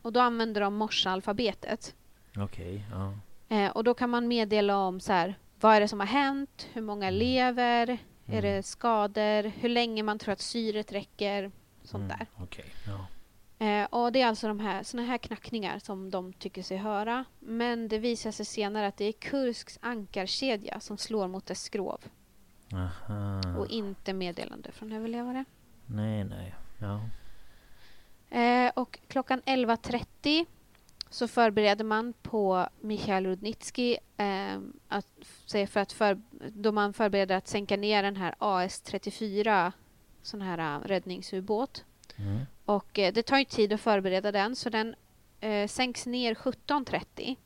[0.02, 1.94] Och då använder de morsealfabetet.
[2.36, 2.84] Okej.
[2.90, 3.14] Ja.
[3.56, 6.68] Eh, och då kan man meddela om så här, vad är det som har hänt,
[6.72, 11.50] hur många lever, är det skador, hur länge man tror att syret räcker,
[11.84, 12.08] sånt Mm.
[12.18, 12.26] där.
[12.44, 12.64] Okej.
[12.86, 13.06] Ja.
[13.58, 17.24] Eh, och det är alltså de här, såna här knackningar som de tycker sig höra.
[17.38, 22.00] Men det visar sig senare att det är Kursks ankarkedja som slår mot dess skrov
[22.72, 23.40] Aha.
[23.58, 25.44] och inte meddelande från överlevare.
[25.86, 26.54] Nej, nej.
[26.78, 27.00] Ja.
[28.38, 30.46] Eh, och klockan 11.30
[31.10, 35.06] så förbereder man på Mikhail Rudnitsky eh, att,
[35.68, 39.72] för att för, då man förbereder att sänka ner den här AS-34
[40.22, 41.84] sån här eh, räddningsubåt.
[42.16, 42.40] Mm.
[42.64, 44.94] Och eh, det tar ju tid att förbereda den så den
[45.40, 47.36] eh, sänks ner 17.30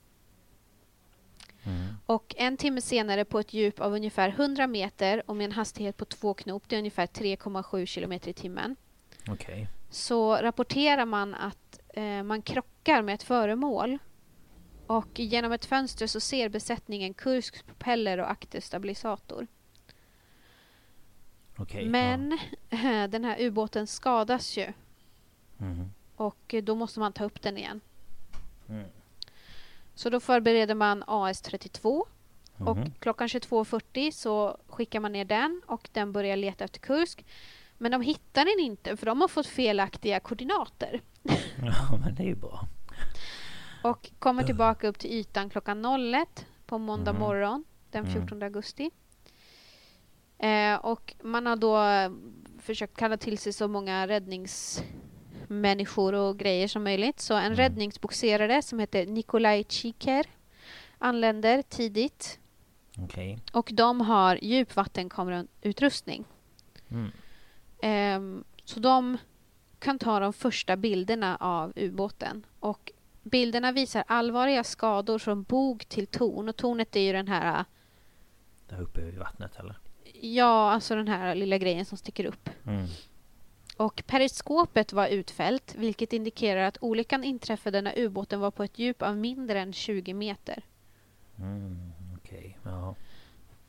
[1.67, 1.95] Mm.
[2.07, 5.97] och en timme senare på ett djup av ungefär 100 meter och med en hastighet
[5.97, 8.77] på två knop, det är ungefär 3,7 kilometer i timmen,
[9.31, 9.69] Okej.
[9.91, 13.99] så rapporterar man att eh, man krockar med ett föremål.
[14.87, 19.47] Och genom ett fönster så ser besättningen Kursks propeller och akterstabilisator.
[21.57, 21.89] Okej.
[21.89, 22.39] Men
[23.11, 24.73] den här ubåten skadas ju
[25.59, 25.93] Mhm.
[26.17, 27.81] och då måste man ta upp den igen.
[28.69, 28.87] Mm.
[29.95, 32.03] Så då förbereder man AS-32
[32.59, 32.93] och Mhm.
[33.01, 37.27] klockan 22.40 så skickar man ner den och den börjar leta efter Kursk.
[37.79, 41.01] Men de hittar den inte för de har fått felaktiga koordinater
[41.63, 42.61] Ja, men det är ju bra.
[43.83, 47.21] och kommer tillbaka upp till ytan klockan 01 på måndag Mhm.
[47.21, 48.15] morgon den Mm.
[48.15, 48.91] 14 augusti.
[50.39, 52.11] Eh, och man har då eh,
[52.59, 54.07] försökt kalla till sig så många
[55.49, 57.21] räddningsmänniskor och grejer som möjligt.
[57.21, 57.57] Så en Mm.
[57.57, 60.27] räddningsboxerare som heter Nikolaj Chiker
[60.99, 62.39] anländer tidigt
[62.99, 63.39] Okej.
[63.53, 66.25] och de har djupvattenkamerautrustning.
[66.91, 67.11] Mm.
[67.83, 69.19] Ehm, så de
[69.79, 72.47] kan ta de första bilderna av ubåten.
[72.61, 76.49] Och bilderna visar allvarliga skador från bog till torn.
[76.49, 77.65] Och tornet är ju den här,
[78.69, 79.79] Där uppe i vattnet eller?
[80.21, 82.51] ja, alltså den här lilla grejen som sticker upp.
[82.67, 82.87] Mm.
[83.79, 89.03] Och periskopet var utfällt vilket indikerar att olyckan inträffade när ubåten var på ett djup
[89.03, 90.63] av mindre än 20 meter.
[91.39, 92.95] Mm, Okej, ja.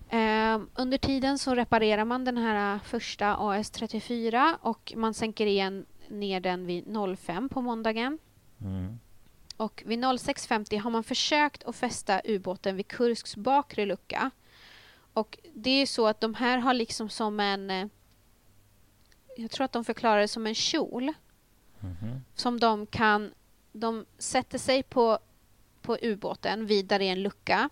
[0.09, 6.39] Eh, under tiden så reparerar man den här första AS-34 och man sänker igen ner
[6.39, 6.85] den vid
[7.17, 8.19] 05 på måndagen.
[8.61, 8.99] Mm.
[9.57, 14.31] Och vid 06.50 har man försökt att fästa ubåten vid Kursks bakre lucka.
[15.13, 17.89] Och det är så att de här har liksom som en...
[19.41, 21.13] Jag tror att de förklarar det som en kjol
[21.80, 22.21] Mhm.
[22.36, 23.32] som de kan...
[23.71, 25.19] De sätter sig på,
[25.82, 27.69] på ubåten vid där det är en lucka.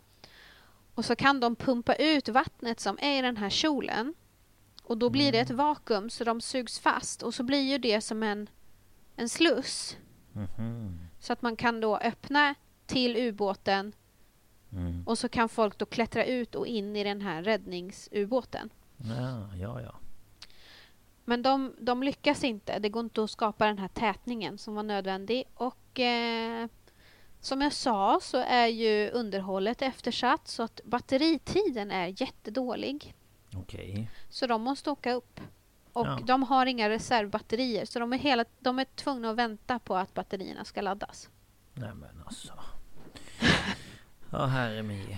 [0.94, 4.14] Och så kan de pumpa ut vattnet som är i den här kjolen.
[4.84, 8.02] Och då blir det ett vakuum så de sugs fast och så blir ju det
[8.02, 8.50] som en,
[9.16, 9.98] en sluss.
[10.32, 11.00] Mhm.
[11.20, 13.94] Så att man kan då öppna till ubåten
[14.72, 15.04] Mm.
[15.08, 18.70] och så kan folk då klättra ut och in i den här räddningsubåten.
[18.98, 19.96] Ja, ja, ja.
[21.30, 22.80] Men de, de lyckas inte.
[22.80, 25.44] Det går inte att skapa den här tätningen som var nödvändig.
[25.54, 26.68] Och eh,
[27.40, 33.13] som jag sa så är ju underhållet eftersatt så att batteritiden är jättedålig.
[33.56, 34.10] Okej.
[34.30, 35.40] Så de måste åka upp.
[35.94, 36.20] Och Ja.
[36.26, 40.13] de har inga reservbatterier så de är, hela, de är tvungna att vänta på att
[40.13, 41.30] batterierna ska laddas.
[41.74, 42.54] Nej men alltså.
[44.32, 45.18] Ja, herre min.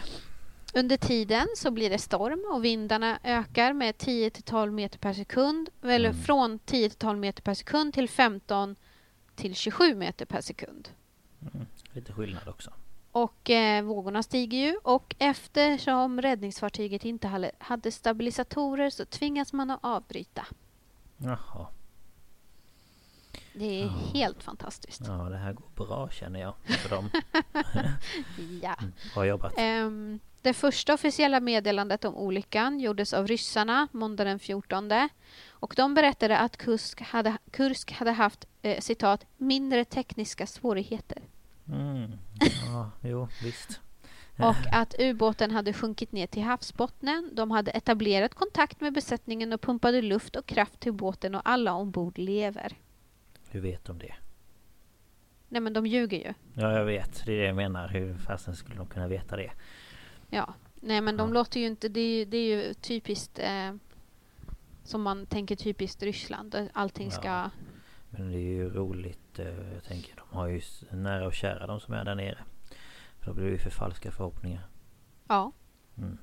[0.74, 5.14] Under tiden så blir det storm och vindarna ökar med 10 till 12 meter per
[5.14, 5.70] sekund.
[5.84, 6.22] Eller Mm.
[6.22, 8.76] från 10 till 12 meter per sekund till 15
[9.36, 10.90] till 27 meter per sekund.
[11.42, 11.66] Mm.
[11.94, 12.72] Lite skillnad också.
[13.12, 19.80] Och eh, vågorna stiger ju och eftersom räddningsfartyget inte hade, stabilisatorer så tvingas man att
[19.84, 20.46] avbryta.
[21.18, 21.68] Jaha.
[23.54, 23.92] Det är Ja.
[24.14, 25.02] helt fantastiskt.
[25.08, 27.10] Ja, det här går bra känner jag för dem.
[28.62, 28.76] Ja.
[28.80, 28.94] Mm.
[29.14, 29.54] Bra jobbat.
[29.58, 35.10] Ehm, det första officiella meddelandet om olyckan gjordes av ryssarna måndag den 14.
[35.50, 41.22] Och de berättade att Kursk hade, Kursk hade haft eh, citat mindre tekniska svårigheter
[41.72, 42.12] Mm.
[42.66, 43.80] Ja, jo, visst.
[44.38, 47.30] och att ubåten hade sjunkit ner till havsbottnen.
[47.34, 51.74] De hade etablerat kontakt med besättningen och pumpade luft och kraft till båten och alla
[51.74, 52.76] ombord lever.
[53.50, 54.16] Hur vet de det?
[55.50, 56.34] Nej men de ljuger ju.
[56.54, 57.26] Ja, jag vet.
[57.26, 57.88] Det är det jag menar.
[57.88, 59.52] Hur fasen skulle de kunna veta det?
[60.30, 60.54] Ja.
[60.76, 61.34] Nej men de Ja.
[61.34, 63.74] låter ju inte, det är det är ju typiskt eh,
[64.84, 66.70] som man tänker typiskt Ryssland.
[66.74, 67.50] Allting ska Ja.
[68.10, 69.40] Men det är ju roligt.
[69.40, 72.38] eh, Jag tänker, de har ju nära och kära de som är där nere.
[73.20, 74.68] För då blir det ju för falska förhoppningar.
[75.28, 75.52] Ja.
[75.98, 76.18] Mm.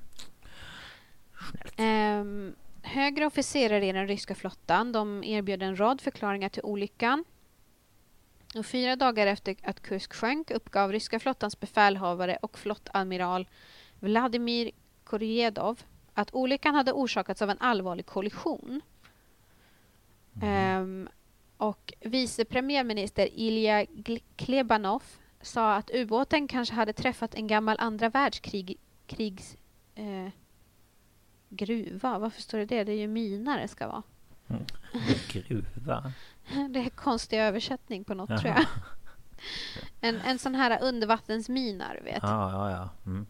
[1.51, 1.73] Snällt.
[1.77, 2.55] Ehm,
[2.87, 7.25] högre officerare i den ryska flottan de erbjöd en rad förklaringar till olyckan.
[8.55, 13.47] Och fyra dagar efter att Kursk sjönk uppgav ryska flottans befälhavare och flottadmiral
[13.99, 14.71] Vladimir
[15.03, 15.81] Korjedov
[16.13, 18.81] att olyckan hade orsakats av en allvarlig kollision.
[20.41, 20.49] Mm.
[20.49, 21.09] Ehm,
[21.57, 23.85] och vice premiärminister Ilja
[24.35, 25.03] Klebanov
[25.41, 29.57] sa att ubåten kanske hade träffat en gammal andra världskrig krigs,
[29.95, 30.29] eh,
[31.49, 32.19] gruva.
[32.19, 32.83] Varför står det det?
[32.83, 34.03] Det är ju mina det ska vara.
[35.31, 36.13] Gruva?
[36.69, 38.57] Det är konstig översättning på något tror Jaha.
[38.57, 38.65] jag.
[40.01, 42.19] En, en sån här undervattensmina, du vet.
[42.23, 42.89] Ja, ja, ja.
[43.05, 43.25] Mm.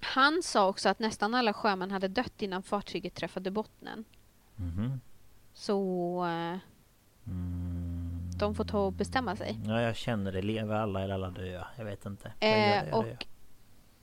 [0.00, 4.04] Han sa också att nästan alla sjömän hade dött innan fartyget träffade bottnen.
[4.56, 5.00] Mhm.
[5.54, 6.58] Så eh,
[7.26, 8.30] Mm.
[8.38, 9.60] de får ta och bestämma sig.
[9.66, 10.42] Ja, jag känner det.
[10.42, 11.66] Lever alla eller alla döda?
[11.76, 12.32] Jag vet inte.
[12.40, 13.26] Jag Eh, och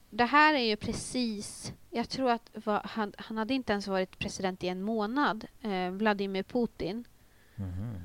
[0.09, 1.73] det här är ju precis...
[1.89, 5.89] Jag tror att va, han, han hade inte ens varit president i en månad, eh,
[5.91, 7.05] Vladimir Putin.
[7.55, 8.01] Mhm.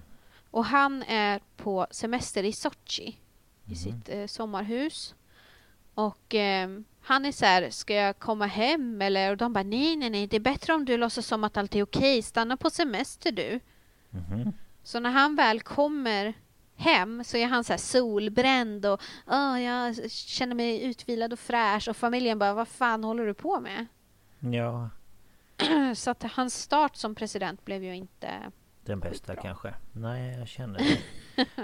[0.51, 3.17] Och han är på semester i Sochi,
[3.65, 3.75] i Mhm.
[3.77, 5.15] sitt eh, sommarhus.
[5.95, 6.69] Och eh,
[7.01, 9.31] han är så här, ska jag komma hem eller?
[9.31, 11.75] Och de bara, nej, nej, nej, det är bättre om du låtsas som att allt
[11.75, 12.23] är okej.
[12.23, 13.61] Stanna på semester du.
[14.11, 14.53] Mhm.
[14.83, 16.35] Så när han väl kommer
[16.83, 21.89] hem så är han så här solbränd och "Åh, jag känner mig utvilad och fräsch
[21.89, 23.87] och familjen bara, vad fan håller du på med?
[24.41, 24.91] Ja,
[25.97, 28.29] Så att hans start som president blev ju inte...
[28.85, 29.43] den bästa Skitbra.
[29.43, 29.75] kanske.
[29.93, 30.99] Nej, jag känner det.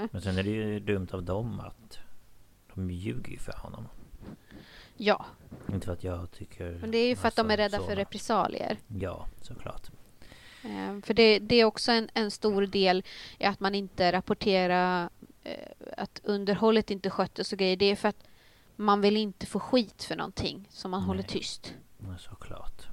[0.12, 1.98] Men sen är det ju dumt av dem att
[2.74, 3.88] de ljuger ju för honom.
[4.96, 5.26] Ja,
[5.72, 6.78] Inte för att jag tycker...
[6.80, 8.78] men det är ju för att de är rädda för repressalier.
[8.88, 9.90] Ja, såklart.
[10.64, 13.02] Eh, För det, det är också en, en stor del
[13.38, 15.10] i att man inte rapporterar
[15.44, 17.76] eh, att underhållet inte sköttes och grejer.
[17.76, 18.24] Det är för att
[18.76, 21.28] man vill inte få skit för någonting som man håller Nej.
[21.30, 21.74] tyst.
[21.98, 22.86] Ja, såklart.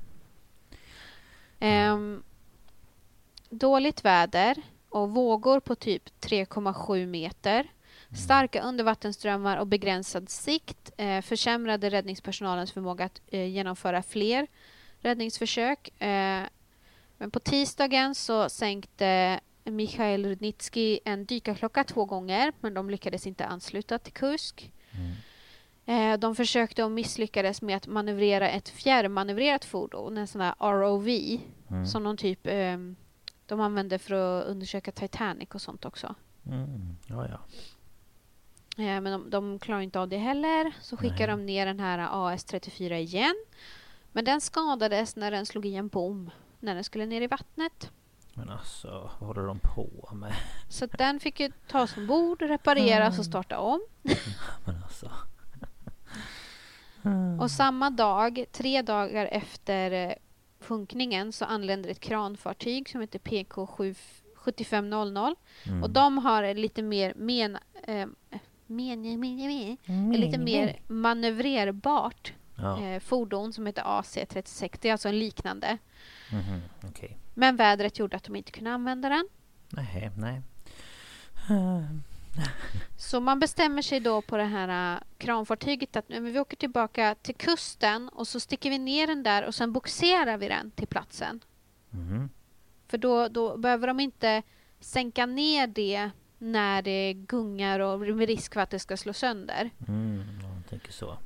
[1.60, 2.24] Ehm,
[3.50, 4.56] dåligt väder
[4.90, 7.68] och vågor på typ 3,7 meter.
[8.16, 14.48] Starka undervattensströmmar och begränsad sikt eh, försämrade räddningspersonalens förmåga att eh, genomföra fler
[15.00, 16.02] räddningsförsök.
[16.02, 16.44] Eh,
[17.18, 23.46] men på tisdagen så sänkte Mikhail Rudnitsky en dykarklocka två gånger men de lyckades inte
[23.46, 24.72] ansluta till Kursk.
[24.92, 25.12] Mm.
[25.86, 31.08] Eh, de försökte och misslyckades med att manövrera ett fjärrmanövrerat fordon, en sån här ROV,
[31.70, 31.86] Mm.
[31.86, 32.78] som någon typ eh,
[33.46, 36.16] de använde för att undersöka Titanic och sånt också.
[36.46, 36.98] Mm.
[37.08, 37.40] Ja, ja.
[38.84, 40.74] Eh, men de, de klarar inte av det heller.
[40.82, 43.36] Så skickar de ner den här AS-34 igen.
[44.12, 46.32] Men den skadades när den slog i en bom
[46.66, 47.92] när den skulle ner i vattnet.
[48.34, 50.34] Men alltså, vad håller de på med?
[50.70, 53.20] Så den fick ju tas ombord, repareras Mm.
[53.20, 53.82] och starta om.
[54.66, 55.12] Men alltså.
[57.42, 60.14] Och samma dag, tre dagar efter eh,
[60.60, 63.68] sjunkningen, så anländer ett kranfartyg som heter PK
[64.36, 65.36] 7500.
[65.66, 65.84] Mm.
[65.84, 68.08] Och de har lite mer men, eh,
[68.68, 70.12] men, men, men, Mm.
[70.12, 72.82] lite mer manövrerbart Ja.
[72.82, 74.78] eh, fordon som heter AC36.
[74.82, 75.78] Det är alltså en liknande.
[76.32, 76.62] Mhm.
[76.84, 77.18] Okej.
[77.34, 79.28] Men vädret gjorde att de inte kunde använda den.
[79.70, 80.42] Nej, nej.
[82.98, 87.16] Så man bestämmer sig då på det här uh, kranfartyget att men vi åker tillbaka
[87.22, 90.88] till kusten och så sticker vi ner den där och sen boxerar vi den till
[90.88, 91.44] platsen.
[91.90, 92.30] Mhm.
[92.88, 94.44] För då, då behöver de inte
[94.80, 99.70] sänka ner det när det gungar och med risk för att det ska slå sönder.
[99.88, 100.24] Mm.
[100.42, 101.18] Ja, jag tänker så.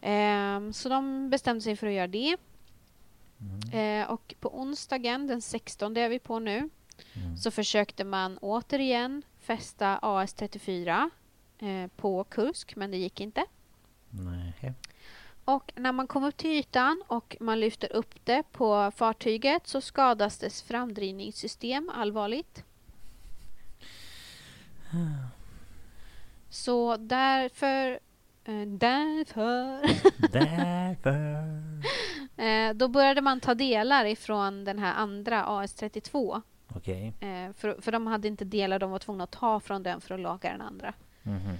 [0.00, 2.36] Ehm, så de bestämde sig för att göra det.
[3.40, 4.02] Mm.
[4.02, 6.68] Eh, och på onsdagen, den 16 är vi på nu,
[7.14, 7.36] Mm.
[7.36, 11.10] så försökte man återigen fästa AS-34
[11.58, 13.44] eh, på Kursk, men det gick inte.
[14.10, 14.74] Nej.
[15.44, 19.80] Och när man kom upp till ytan och man lyfter upp det på fartyget så
[19.80, 22.64] skadas dess framdrivningssystem allvarligt.
[26.50, 27.90] Så därför...
[28.44, 29.80] Eh, därför...
[30.32, 31.69] Därför.
[32.40, 36.42] Eh, då började man ta delar ifrån den här andra AS-32.
[36.76, 37.12] Okej.
[37.20, 40.14] Eh, för, för de hade inte delar, de var tvungna att ta från den för
[40.14, 40.94] att laga den andra.
[41.22, 41.56] Mhm.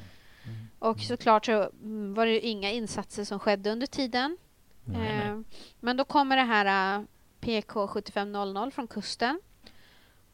[0.79, 4.37] Och såklart så mm, var det inga insatser som skedde under tiden.
[4.85, 5.27] Nej, nej.
[5.29, 5.41] Eh,
[5.81, 7.05] Men då kommer det här eh,
[7.41, 9.41] PK 7500 från kusten.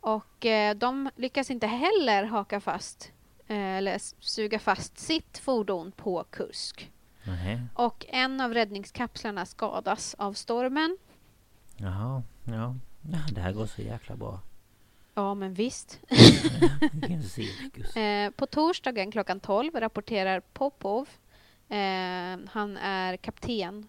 [0.01, 3.13] Och eh, de lyckas inte heller haka fast
[3.47, 6.91] eh, eller suga fast sitt fordon på Kursk.
[7.27, 7.61] Nej.
[7.75, 10.99] Och en av räddningskapslarna skadas av stormen.
[11.77, 12.23] Jaha.
[12.45, 12.75] Ja.
[13.03, 13.19] ja.
[13.33, 14.41] Det här går så jäkla bra.
[15.15, 16.01] Ja, men visst.
[17.97, 21.09] Eh, på torsdagen klockan 12 rapporterar Popov.
[21.69, 23.87] Eh, han är kapten,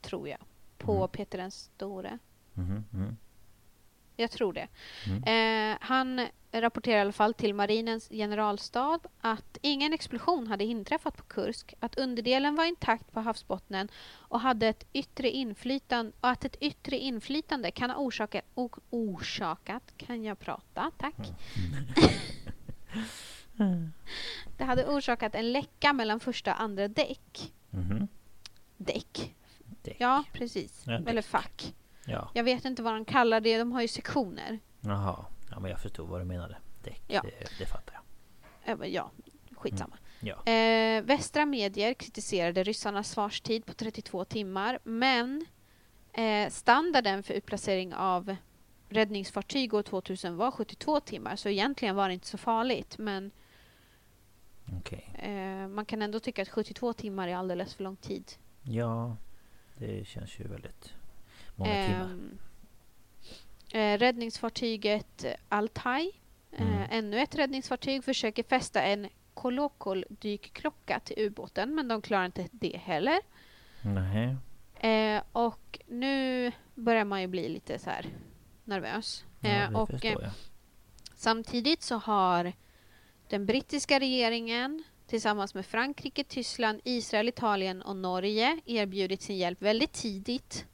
[0.00, 0.38] tror jag,
[0.78, 1.08] på Mm.
[1.08, 2.18] Peter den store.
[2.54, 2.84] Mhm.
[2.92, 3.16] Mm.
[4.20, 4.68] Jag tror det.
[5.06, 5.72] Mm.
[5.72, 11.22] Eh, han rapporterar i alla fall till marinens generalstab att ingen explosion hade inträffat på
[11.22, 16.56] Kursk, att underdelen var intakt på havsbottnen och hade ett yttre inflytande, och att ett
[16.60, 18.44] yttre inflytande kan ha orsakat,
[18.90, 21.16] orsakat, kan jag prata, tack.
[24.56, 27.52] Det hade orsakat en läcka mellan första och andra däck.
[27.70, 28.08] Mhm.
[28.76, 29.34] Däck?
[29.82, 29.96] Däck.
[29.98, 30.82] Ja, precis.
[30.86, 31.00] Ja.
[31.06, 31.74] Eller fack.
[32.08, 32.30] Ja.
[32.34, 34.58] Jag vet inte vad de kallar det, de har ju sektioner.
[34.80, 35.24] Jaha.
[35.50, 36.56] Ja men jag förstod vad du menade.
[36.84, 37.02] Däck.
[37.08, 37.22] Ja.
[37.22, 38.88] Det, det fattar jag.
[38.88, 39.10] Ja,
[39.56, 39.96] skitsamma.
[40.20, 40.52] Ja.
[40.52, 45.46] Eh, västra medier kritiserade ryssarnas svarstid på 32 timmar men
[46.12, 48.36] eh, standarden för utplacering av
[48.88, 53.30] räddningsfartyg år 2000 var 72 timmar så egentligen var det inte så farligt men
[54.78, 55.14] Okej.
[55.18, 58.32] eh, man kan ändå tycka att 72 timmar är alldeles för lång tid.
[58.62, 59.16] Ja.
[59.78, 60.94] Det känns ju väldigt
[61.58, 62.00] många timmar.
[62.00, 62.38] Ehm,
[63.72, 66.10] eh, räddningsfartyget Altai,
[66.52, 66.82] eh, Mm.
[66.90, 72.76] ännu ett räddningsfartyg, försöker fästa en kolokol dykklocka till ubåten men de klarar inte det
[72.76, 73.18] heller.
[73.82, 74.36] Nej.
[74.80, 78.06] Eh, och nu börjar man ju bli lite så här
[78.64, 79.24] nervös.
[79.40, 79.90] Ja, Eh, och
[81.16, 82.52] samtidigt så har
[83.28, 89.92] den brittiska regeringen tillsammans med Frankrike, Tyskland, Israel, Italien och Norge erbjudit sin hjälp väldigt
[89.92, 90.66] tidigt.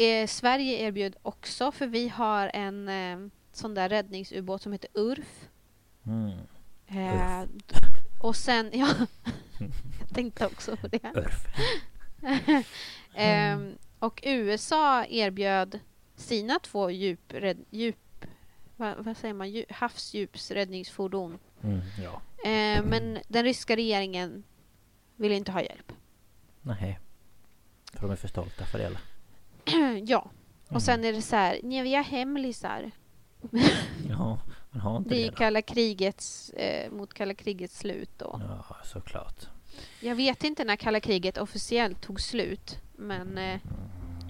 [0.00, 5.48] Eh, Sverige erbjöd också för vi har en eh, sån där räddningsubåt som heter URF.
[6.06, 6.38] Mm.
[6.86, 7.48] Eh,
[8.22, 8.88] och sen, ja,
[10.00, 11.04] jag tänkte också på det.
[11.14, 11.46] Örf.
[13.14, 15.78] Ehm, och USA erbjöd
[16.16, 17.34] sina två djup,
[17.70, 18.26] djup
[18.76, 21.38] vad, vad säger man, dju, havsdjupsräddningsfordon.
[21.62, 21.80] Mm.
[22.02, 22.20] Ja.
[22.44, 24.42] Ehm, men den ryska regeringen
[25.16, 25.92] ville inte ha hjälp.
[26.62, 26.98] Nej.
[27.92, 29.00] För de är för stolta för det eller?
[30.06, 30.30] ja,
[30.70, 30.76] Mm.
[30.76, 32.90] och sen är det så här, nej vi har hemlisar.
[34.08, 34.38] Ja,
[34.70, 35.24] man har inte Det är det.
[35.24, 38.40] ju kalla krigets, eh, mot kalla krigets slut då.
[38.68, 39.44] Ja, såklart.
[40.00, 43.60] Jag vet inte när kalla kriget officiellt tog slut, men eh, Mm.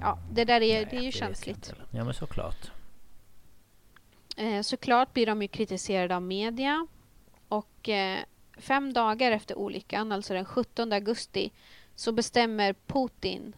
[0.01, 1.73] ja, det där är, Nej, det är ju jag känsligt.
[1.91, 2.71] Ja, men såklart.
[4.37, 6.87] Eh, såklart blir de ju kritiserade av media
[7.49, 8.19] och eh,
[8.59, 11.51] fem dagar efter olyckan, alltså den 17 augusti,
[11.95, 13.53] så bestämmer Putin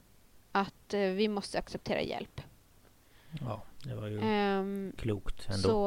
[0.53, 2.41] att eh, vi måste acceptera hjälp.
[3.41, 5.69] Ja, det var ju Ehm, klokt ändå.
[5.69, 5.85] så,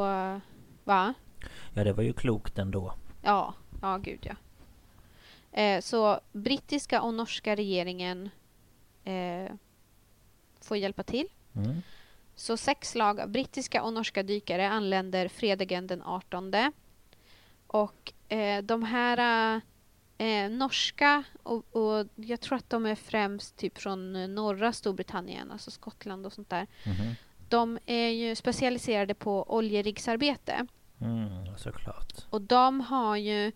[0.83, 1.13] va?
[1.73, 2.93] Ja, det var ju klokt ändå.
[3.21, 4.35] Ja, ja gud ja.
[5.61, 8.29] Eh, så brittiska och norska regeringen
[9.03, 9.51] eh,
[10.61, 11.27] får hjälpa till.
[11.55, 11.81] Mm.
[12.35, 16.53] Så sex lag av brittiska och norska dykare anländer fredagen den 18.
[17.67, 19.61] Och eh, de här
[20.17, 25.51] eh, norska, och, och jag tror att de är främst typ från eh, norra Storbritannien,
[25.51, 26.67] alltså Skottland och sånt där.
[26.85, 27.15] Mhm.
[27.49, 30.67] De är ju specialiserade på oljeriggsarbete.
[31.01, 32.13] Mm, såklart.
[32.29, 33.51] Och de har ju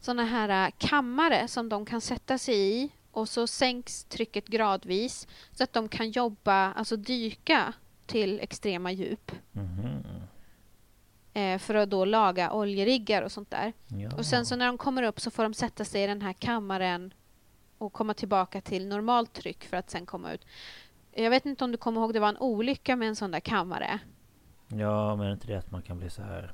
[0.00, 5.28] såna här äh, kammare som de kan sätta sig i och så sänks trycket gradvis
[5.52, 7.72] så att de kan jobba, alltså dyka
[8.06, 10.02] till extrema djup Mhm.
[11.34, 13.72] Eh, för att då laga oljeriggar och sånt där.
[13.88, 14.10] Ja.
[14.16, 16.32] Och sen så när de kommer upp så får de sätta sig i den här
[16.32, 17.14] kammaren
[17.78, 20.46] och komma tillbaka till normalt tryck för att sen komma ut.
[21.12, 23.40] Jag vet inte om du kommer ihåg, det var en olycka med en sån där
[23.40, 23.98] kammare.
[24.68, 26.52] Ja, men är inte det att man kan bli så här...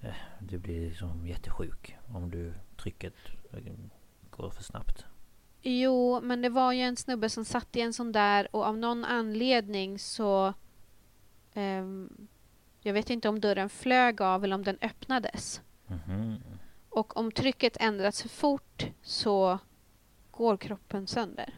[0.00, 3.14] eh, Du blir liksom jättesjuk om du trycket
[3.52, 3.58] eh,
[4.30, 5.04] går för snabbt.
[5.62, 8.78] Jo, men det var ju en snubbe som satt i en sån där och av
[8.78, 10.54] någon anledning så...
[11.54, 12.28] ehm,
[12.80, 15.60] jag vet inte om dörren flög av eller om den öppnades.
[15.86, 16.36] Mhm.
[16.88, 19.58] Och om trycket ändras för fort så
[20.30, 21.54] går kroppen sönder.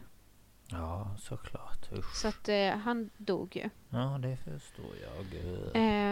[0.71, 1.91] Ja, såklart.
[1.91, 2.15] Usch.
[2.15, 3.69] Så att eh, han dog ju.
[3.89, 5.25] Ja, det förstår jag.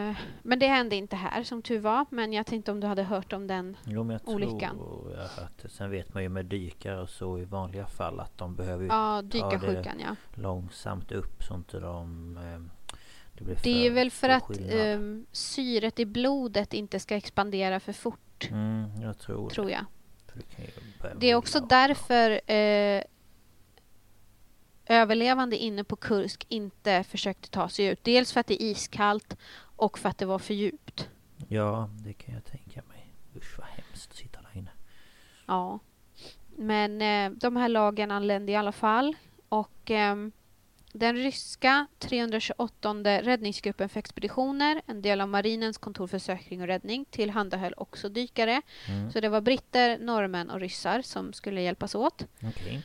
[0.09, 2.05] Eh, men det hände inte här som tur var.
[2.09, 3.77] Men jag tänkte om du hade hört om den.
[3.85, 4.77] Jo, men jag olyckan.
[4.77, 5.69] tror jag har hört det.
[5.69, 9.21] Sen vet man ju med dykare och så i vanliga fall att de behöver Ja,
[9.21, 10.15] dykarsjukan ja.
[10.33, 12.37] långsamt upp så inte de...
[12.37, 12.78] Eh,
[13.45, 18.47] det Det är väl för att ehm, syret i blodet inte ska expandera för fort.
[18.51, 19.85] Mm, jag tror, Tror jag.
[20.33, 20.71] det.
[20.99, 23.03] För det, är också därför eh,
[24.85, 28.03] överlevande inne på Kursk inte försökte ta sig ut.
[28.03, 29.37] Dels för att det är iskallt
[29.75, 31.09] och för att det var för djupt.
[31.47, 33.13] Ja, det kan jag tänka mig.
[33.35, 34.71] Usch vad hemskt att sitta där inne.
[35.45, 35.79] Ja.
[36.55, 39.15] Men eh, de här lagen anlände i alla fall.
[39.49, 40.31] Och ehm,
[40.91, 47.05] den ryska 328 räddningsgruppen för expeditioner, en del av marinens kontor för säkring och räddning,
[47.09, 48.61] tillhandahöll också dykare.
[48.87, 52.25] Mm, Så det var britter, norrmän och ryssar som skulle hjälpas åt.
[52.43, 52.81] Okej.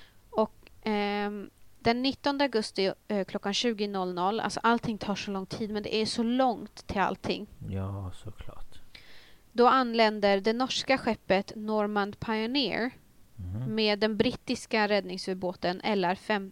[0.86, 1.50] Ehm,
[1.80, 6.06] den 19 augusti eh, klockan 20.00, alltså allting tar så lång tid men det är
[6.06, 7.46] så långt till allting.
[7.70, 8.78] Ja, såklart.
[9.52, 12.90] Då anländer det norska skeppet Normand Pioneer
[13.36, 13.74] Mhm.
[13.74, 16.50] med den brittiska räddningsubåten LR5,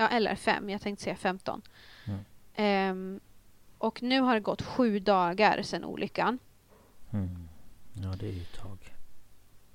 [0.00, 1.62] ja LR5, jag tänkte säga 15.
[2.06, 2.20] Mm.
[2.54, 3.20] Ehm,
[3.78, 6.38] och nu har det gått sju dagar sedan olyckan.
[7.10, 7.48] Mm.
[8.02, 8.96] Ja, det är ju ett tag.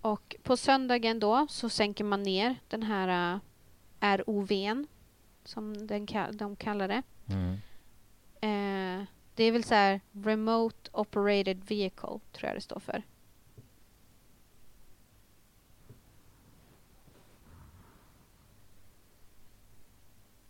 [0.02, 4.88] Och på söndagen då så sänker man ner den här uh, ROVn
[5.44, 7.02] som den, ka- de kallar det.
[7.28, 7.54] Mm.
[8.42, 9.06] Eh,
[9.36, 13.04] det är väl så här Remote Operated Vehicle, tror jag det står för.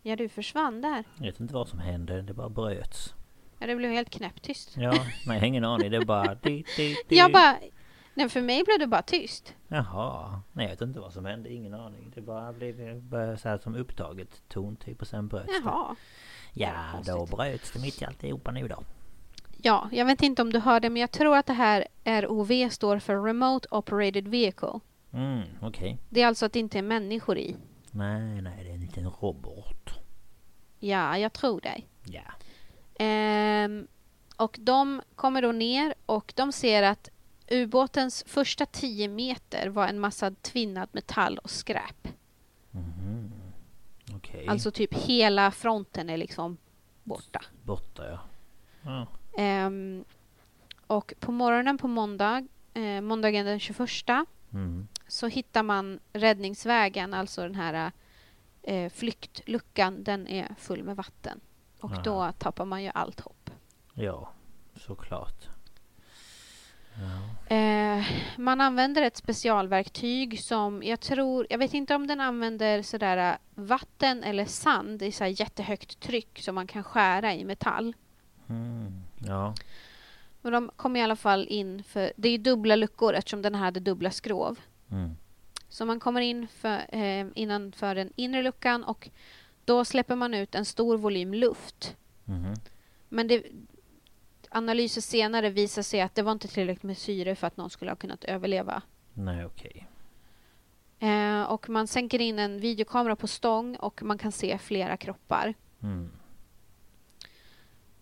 [0.06, 1.04] Ja, du försvann där.
[1.16, 3.14] Jag vet inte vad som hände, det bara bröts.
[3.58, 4.76] Ja, det blev helt knäpptyst.
[4.76, 6.34] Ja, nej jag har ingen aning, det är bara...
[6.34, 7.16] Di, di, di.
[7.16, 7.56] Jag bara...
[8.14, 9.54] Nej, för mig blev det bara tyst.
[9.68, 12.12] Jaha, nej jag vet inte vad som hände, ingen aning.
[12.14, 15.60] Det bara blev bara så här som upptaget ton typ och sen bröts det.
[15.64, 15.96] Jaha.
[16.52, 18.82] Ja, Vad då bröts det mitt i alltihopa nu då.
[19.62, 22.98] Ja, jag vet inte om du hörde, men jag tror att det här ROV står
[22.98, 24.80] för Remote Operated Vehicle.
[25.12, 25.98] Mm, okej.
[26.08, 27.56] Det är alltså att det inte är människor i.
[27.90, 29.95] Nej, nej, det är en liten robot.
[30.78, 31.86] Ja, jag tror dig.
[32.04, 32.22] Ja.
[32.98, 33.86] Ehm,
[34.36, 37.08] och de kommer då ner och de ser att
[37.50, 42.08] ubåtens första 10 meter var en massa tvinnad metall och skräp.
[42.70, 43.32] Mhm.
[44.14, 44.46] Okej.
[44.48, 46.56] Alltså typ hela fronten är liksom
[47.02, 47.44] borta.
[47.62, 48.18] Borta ja.
[48.82, 49.06] ja.
[49.42, 50.04] Ehm,
[50.86, 54.88] och på morgonen på måndag, eh, måndagen den 21 Mm.
[55.08, 57.92] så hittar man räddningsvägen, alltså den här
[58.66, 61.40] eh, flyktluckan, den är full med vatten.
[61.80, 62.02] Och Aha.
[62.02, 63.50] då tappar man ju allt hopp.
[63.94, 64.32] Ja,
[64.76, 65.48] såklart.
[66.94, 67.56] Ja.
[67.56, 68.04] Eh,
[68.36, 73.36] man använder ett specialverktyg som jag tror, jag vet inte om den använder sådär eh,
[73.54, 77.94] vatten eller sand i så jättehögt tryck som man kan skära i metall.
[78.48, 79.02] Mm.
[79.18, 79.54] Ja.
[80.42, 83.64] Men de kom i alla fall in för, det är dubbla luckor eftersom den här
[83.64, 84.58] hade dubbla skrov.
[84.90, 85.16] Mm.
[85.76, 89.10] Så man kommer in för, eh, innanför den inre luckan och
[89.64, 91.96] då släpper man ut en stor volym luft.
[92.24, 92.54] Mhm.
[93.08, 93.42] Men det,
[94.50, 97.90] analyser senare visar sig att det var inte tillräckligt med syre för att någon skulle
[97.90, 98.82] ha kunnat överleva.
[99.14, 99.86] Nej, okej.
[100.98, 105.54] Eh, och man sänker in en videokamera på stång och man kan se flera kroppar.
[105.82, 106.10] Mm.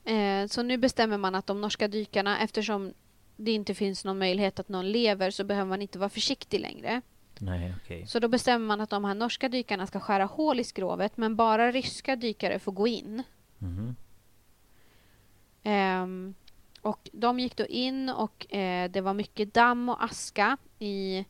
[0.04, 2.94] Eh, så nu bestämmer man att de norska dykarna, eftersom
[3.36, 7.02] det inte finns någon möjlighet att någon lever så behöver man inte vara försiktig längre.
[7.41, 8.07] Nej, okej.
[8.07, 11.37] Så då bestämmer man att de här norska dykarna ska skära hål i skrovet men
[11.37, 13.22] bara ryska dykare får gå in.
[13.59, 13.97] Mhm.
[15.62, 16.35] Ehm,
[16.82, 21.24] och de gick då in och eh, det var mycket damm och aska i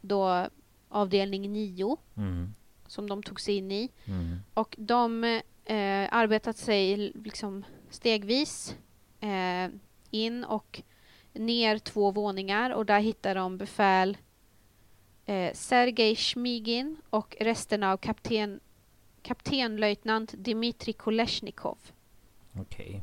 [0.00, 0.46] då
[0.88, 2.54] avdelning 9 Mm.
[2.86, 3.88] som de tog sig in i.
[4.04, 4.38] Mm.
[4.54, 5.24] Och de
[5.64, 8.76] eh, arbetat sig liksom stegvis
[9.20, 9.68] eh,
[10.10, 10.82] in och
[11.32, 14.16] ner två våningar och där hittar de befäl
[15.30, 18.60] eh, Sergej Smigin och resterna av kapten,
[19.22, 21.78] kaptenlöjtnant Dmitrij Kolesnikov.
[22.60, 23.02] Okej.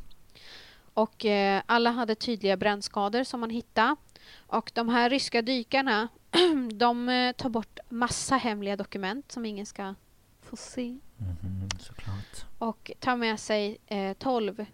[0.93, 3.95] Och eh, alla hade tydliga brännskador som man hittade.
[4.37, 6.07] Och de här ryska dykarna,
[6.73, 9.95] de eh, tar bort massa hemliga dokument som ingen ska
[10.41, 10.97] få se.
[11.17, 12.45] Mhm, såklart.
[12.57, 14.65] Och tar med sig eh, 12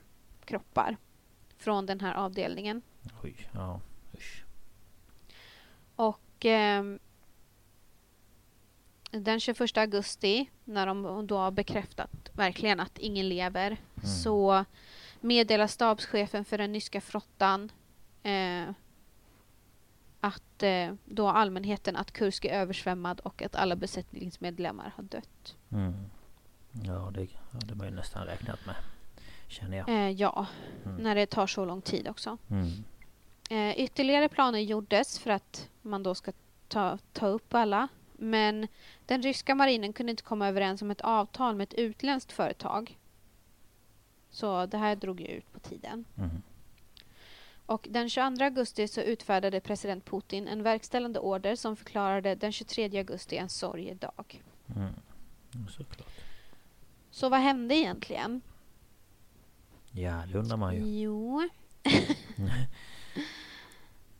[0.45, 0.97] kroppar
[1.57, 2.81] från den här avdelningen.
[3.23, 3.79] Oj, ja.
[4.13, 4.43] Usch.
[5.95, 6.99] Och ehm,
[9.13, 14.09] den 21 augusti, när de då har bekräftat verkligen att ingen lever, Mm.
[14.15, 14.65] så
[15.21, 17.71] meddelar stabschefen för den nyska flottan
[18.23, 18.63] eh,
[20.19, 25.55] att eh, då allmänheten att Kursk är översvämmad och att alla besättningsmedlemmar har dött.
[25.71, 25.93] Mm.
[26.83, 28.75] Ja, det hade man ju nästan räknat med.
[29.47, 29.89] Känner jag.
[29.89, 30.45] Eh, ja,
[30.85, 30.97] Mm.
[31.03, 32.37] när det tar så lång tid också.
[32.49, 32.69] Mm.
[33.49, 36.31] Eh, ytterligare planer gjordes för att man då ska
[36.67, 37.87] ta, ta upp alla.
[38.13, 38.67] Men
[39.05, 42.97] den ryska marinen kunde inte komma överens om ett avtal med ett utländskt företag.
[44.29, 46.05] Så det här drog ju ut på tiden.
[46.17, 46.41] Mm.
[47.65, 52.97] Och den 22 augusti så utfärdade president Putin en verkställande order som förklarade den 23
[52.97, 54.43] augusti en sorgedag.
[54.75, 54.93] Mm.
[55.69, 56.07] Såklart.
[57.11, 58.41] Så vad hände egentligen?
[59.91, 61.01] Ja, det undrar man ju.
[61.01, 61.49] Jo.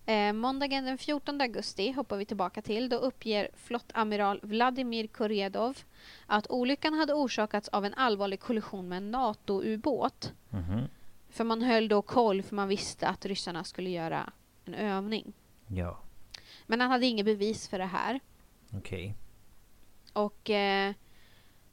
[0.06, 2.90] eh, måndagen den 14 augusti hoppar vi tillbaka till.
[2.90, 5.78] Då uppger flottamiral Vladimir Koredov
[6.26, 10.34] att olyckan hade orsakats av en allvarlig kollision med en NATO-ubåt.
[10.50, 10.82] Mhm.
[11.30, 14.32] För man höll då koll för man visste att ryssarna skulle göra
[14.66, 15.34] en övning.
[15.68, 16.00] Ja,
[16.66, 18.20] Men han hade inget bevis för det här.
[18.78, 19.16] okej.
[20.14, 20.94] Och eh,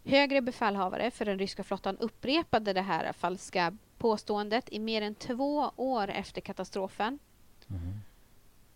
[0.05, 5.71] högre befälhavare för den ryska flottan upprepade det här falska påståendet i mer än två
[5.77, 7.19] år efter katastrofen.
[7.67, 8.01] Mhm.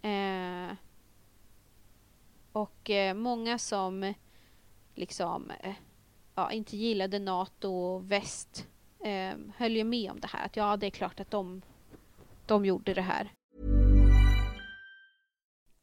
[0.05, 0.77] Eh,
[2.53, 4.15] och eh, många som
[4.95, 5.75] liksom eh,
[6.35, 8.67] ja, inte gillade NATO och väst
[9.05, 10.45] eh, höll ju med om det här.
[10.45, 11.63] Att ja, det är klart att de,
[12.47, 13.33] de gjorde det här.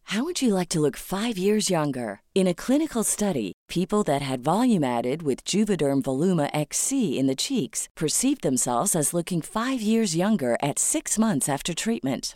[0.04, 2.20] How would you like to look five years younger?
[2.34, 7.36] In a clinical study, people that had volume added with Juvederm Voluma XC in the
[7.36, 12.36] cheeks perceived themselves as looking five years younger at six months after treatment.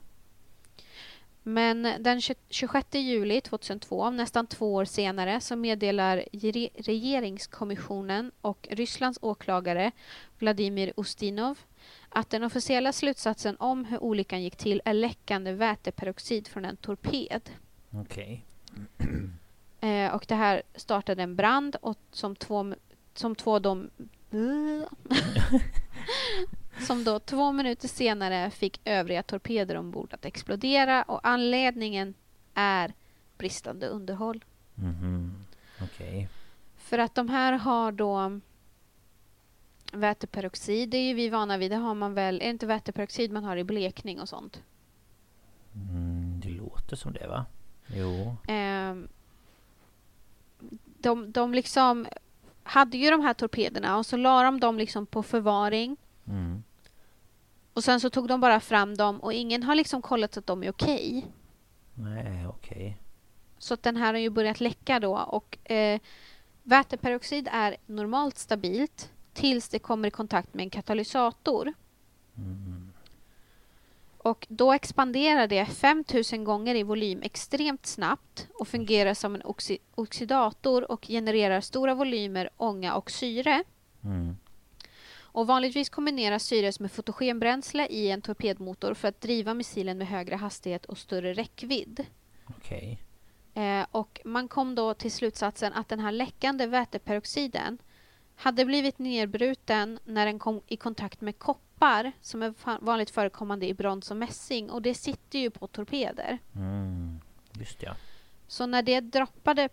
[1.43, 8.67] Men den 20 26 juli 2002, nästan två år senare, så meddelar re- regeringskommissionen och
[8.71, 9.91] Rysslands åklagare
[10.39, 11.59] Vladimir Ustinov
[12.09, 17.49] att den officiella slutsatsen om hur olyckan gick till är läckande väteperoxid från en torped.
[17.91, 18.45] Okej.
[19.83, 22.73] Eh, och det här startade en brand och som två,
[23.13, 23.89] som två de,
[26.81, 32.13] som då två minuter senare fick övriga torpeder ombord att explodera och anledningen
[32.53, 32.93] är
[33.37, 34.45] bristande underhåll.
[34.75, 35.45] Mhm.
[35.81, 36.29] Okej.
[36.77, 38.39] För att de här har då
[39.93, 43.31] väteperoxid, det är ju vi vana vid, det har man väl, är det inte väteperoxid
[43.31, 44.61] man har i blekning och sånt?
[45.75, 47.45] Mm, det låter som det va?
[47.87, 48.37] Jo.
[48.47, 49.07] Ehm,
[50.99, 52.07] de, de liksom
[52.63, 55.97] hade ju de här torpederna och så la de dem liksom på förvaring.
[56.27, 56.63] Mm.
[57.73, 60.63] Och sen så tog de bara fram dem och ingen har liksom kollat att de
[60.63, 61.25] är okej.
[61.93, 62.97] Nej, okej.
[63.57, 66.01] Så att den här har ju börjat läcka då och eh,
[66.63, 71.73] väteperoxid är normalt stabilt tills det kommer i kontakt med en katalysator.
[72.37, 72.91] Mm.
[74.17, 79.77] Och då expanderar det 5000 gånger i volym extremt snabbt och fungerar som en oxi
[79.95, 83.63] oxidator och genererar stora volymer ånga och syre.
[84.03, 84.35] Mm.
[85.33, 90.35] Och vanligtvis kombineras syres med fotogenbränsle i en torpedmotor för att driva missilen med högre
[90.35, 92.05] hastighet och större räckvidd.
[92.57, 93.03] Okej.
[93.53, 97.77] Eh, och man kom då till slutsatsen att den här läckande väteperoxiden
[98.35, 102.53] hade blivit nedbruten när den kom i kontakt med koppar som är
[102.85, 106.37] vanligt förekommande i brons och mässing och det sitter ju på torpeder.
[106.55, 107.19] Mm.
[107.53, 107.95] Just ja.
[108.47, 109.69] Så när det droppade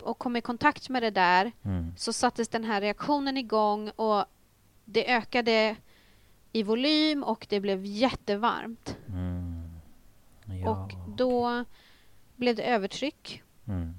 [0.00, 1.94] och kom i kontakt med det där Mm.
[1.96, 4.24] så sattes den här reaktionen igång och
[4.84, 5.76] det ökade
[6.52, 8.96] i volym och det blev jättevarmt.
[9.08, 9.70] Mm.
[10.64, 11.64] Ja, och då
[12.36, 13.94] blev det övertryck Mm.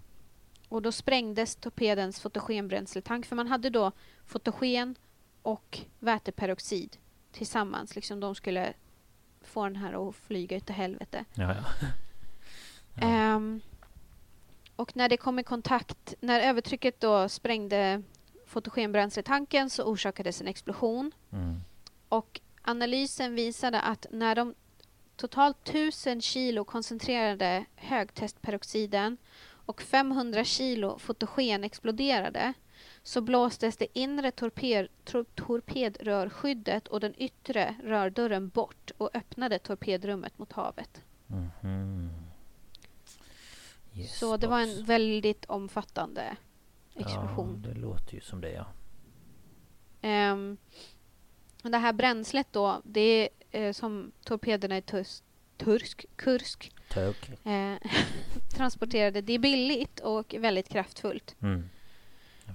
[0.70, 3.92] och då sprängdes torpedens fotogenbränsletank för man hade då
[4.26, 4.96] fotogen
[5.42, 6.98] och väteperoxid
[7.32, 7.96] tillsammans.
[7.96, 8.74] Liksom de skulle
[9.42, 11.26] få den här att flyga utav helvete.
[11.34, 11.88] Ja, ja.
[12.96, 13.08] Ja.
[13.08, 13.62] Ehm,
[14.76, 18.04] och när det kom i kontakt, när övertrycket då sprängde
[18.54, 21.12] fotogenbränsletanken så orsakades en explosion.
[21.32, 21.62] Mm.
[22.10, 24.56] Och analysen visade att när de
[25.16, 29.18] totalt 1000 kilo koncentrerade högtestperoxiden
[29.66, 32.54] och 500 kilo fotogen exploderade
[33.04, 40.38] så blåstes det inre torped, tor, torpedrörskyddet och den yttre rördörren bort och öppnade torpedrummet
[40.38, 41.01] mot havet.
[41.28, 42.10] Mhm.
[43.95, 46.38] Yes, så det var en väldigt omfattande
[46.96, 47.62] explosion.
[47.64, 48.66] Ja, det låter ju som det ja.
[51.64, 55.24] Och det här bränslet då, det är eh, som torpederna i Tus-
[55.58, 56.72] Tursk, Kursk
[57.44, 57.76] eh,
[58.56, 59.22] transporterade.
[59.22, 61.36] Det är billigt och väldigt kraftfullt.
[61.41, 61.70] Mm.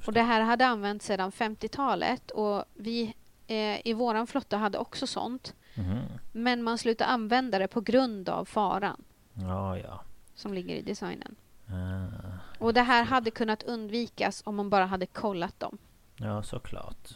[0.06, 3.14] Och det här hade använts sedan 50-talet och vi
[3.46, 5.54] eh, i våran flotta hade också sånt.
[5.74, 5.98] Mhm.
[6.32, 10.04] Men man slutade använda det på grund av faran Ja, ja.
[10.34, 11.36] som ligger i designen.
[11.66, 15.78] Ah, Och det här hade kunnat undvikas om man bara hade kollat dem.
[16.16, 17.08] ja, såklart.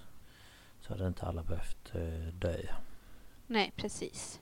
[0.80, 2.56] Så hade inte alla behövt eh, dö.
[3.46, 4.40] Nej, precis.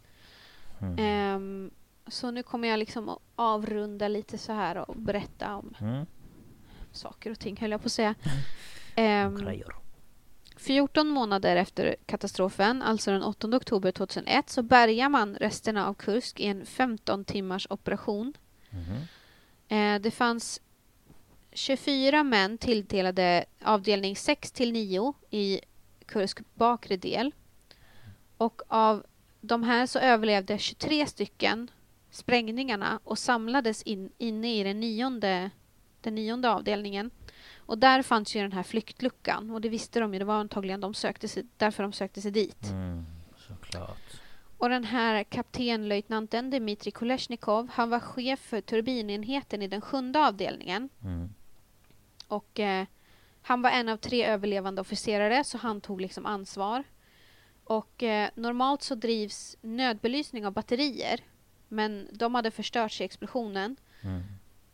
[0.80, 0.96] Mm.
[0.98, 1.70] Ehm,
[2.06, 6.06] så nu kommer jag liksom att avrunda lite så här och berätta om Mm.
[6.92, 8.14] saker och ting, höll jag på att säga.
[8.96, 9.68] Ehm, Grejer.
[10.56, 16.40] 14 månader efter katastrofen, alltså den 8 oktober 2001, så bärgar man resterna av Kursk
[16.40, 18.32] i en 15 timmars operation.
[18.70, 18.96] Mhm.
[19.68, 20.60] Eh, det fanns
[21.52, 25.60] 24 män tilldelade avdelning 6 till 9 i
[26.06, 27.32] Kursk bakre del.
[28.36, 29.06] Och av
[29.40, 31.70] de här så överlevde 23 stycken
[32.10, 35.50] sprängningarna och samlades in, inne i den nionde,
[36.00, 37.10] den nionde avdelningen.
[37.56, 40.18] Och där fanns ju den här flyktluckan och det visste de ju.
[40.18, 42.70] Det var antagligen de sökte sig, därför de sökte sig dit.
[42.70, 43.04] Mm,
[43.36, 44.20] såklart.
[44.58, 50.88] Och den här kaptenlöjtnanten Dmitrij Kolesnikov, han var chef för turbinenheten i den sjunde avdelningen.
[51.02, 51.34] Mm.
[52.30, 52.86] Och eh,
[53.42, 56.84] han var en av tre överlevande officerare så han tog liksom ansvar.
[57.64, 61.20] Och eh, normalt så drivs nödbelysning av batterier.
[61.68, 63.76] Men de hade förstörts i explosionen.
[64.02, 64.22] Mm.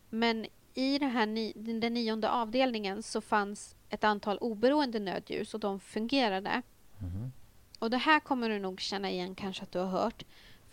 [0.09, 5.59] Men i det här ni, den nionde avdelningen så fanns ett antal oberoende nödljus och
[5.59, 6.61] de fungerade.
[6.97, 7.31] Mhm.
[7.79, 10.23] Och det här kommer du nog känna igen kanske att du har hört.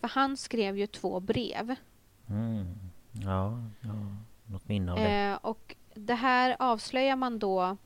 [0.01, 1.75] För han skrev ju två brev.
[2.29, 2.75] Mm.
[3.13, 4.17] Ja, ja,
[4.47, 5.23] något minne av det.
[5.25, 7.77] Eh, och det här avslöjar man då,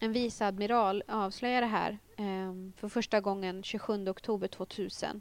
[0.00, 5.20] en viceadmiral avslöjar det här eh, för första gången 27 oktober 2000.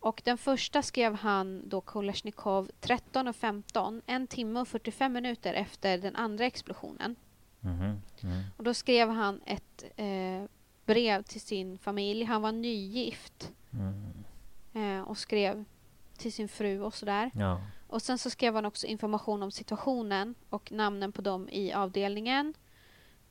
[0.00, 6.16] Och den första skrev han då Kolesnikov 13.15, en timme och 45 minuter efter den
[6.16, 7.16] andra explosionen.
[7.60, 8.00] Mhm.
[8.22, 8.42] Mm.
[8.56, 10.44] Och då skrev han ett eh,
[10.86, 12.24] brev till sin familj.
[12.24, 14.12] Han var nygift Mm.
[14.98, 15.64] eh, och skrev
[16.16, 17.30] till sin fru och sådär.
[17.34, 17.60] Ja.
[17.92, 22.54] Och sen så skrev han också information om situationen och namnen på dem i avdelningen.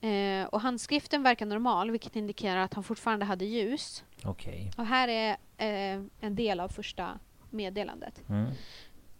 [0.01, 4.03] Eh, och handskriften verkar normal, vilket indikerar att han fortfarande hade ljus.
[4.23, 4.71] Okej.
[4.77, 8.29] Och här är eh, en del av första meddelandet.
[8.29, 8.51] Mm.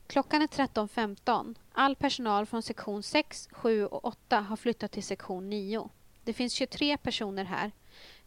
[0.08, 1.56] Klockan är 13.15.
[1.74, 5.89] All personal från sektion 6, 7 och 8 har flyttat till sektion 9.
[6.24, 7.72] Det finns 23 personer här.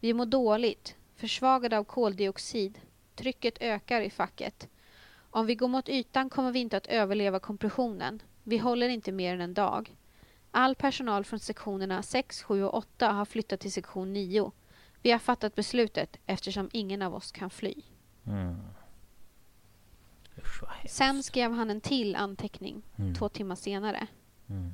[0.00, 2.80] Vi mår dåligt, försvagade av koldioxid.
[3.14, 4.68] Trycket ökar i facket.
[5.34, 8.22] Om vi går mot ytan kommer vi inte att överleva kompressionen.
[8.42, 9.96] Vi håller inte mer än en dag.
[10.50, 14.52] All personal från sektionerna 6, 7 och 8 har flyttat till sektion 9.
[15.02, 17.74] Vi har fattat beslutet eftersom ingen av oss kan fly.
[18.26, 18.56] Mm.
[20.38, 20.62] Usch.
[20.88, 23.14] Sen skrev han en till anteckning Mm.
[23.14, 24.06] två timmar senare.
[24.48, 24.72] Mm.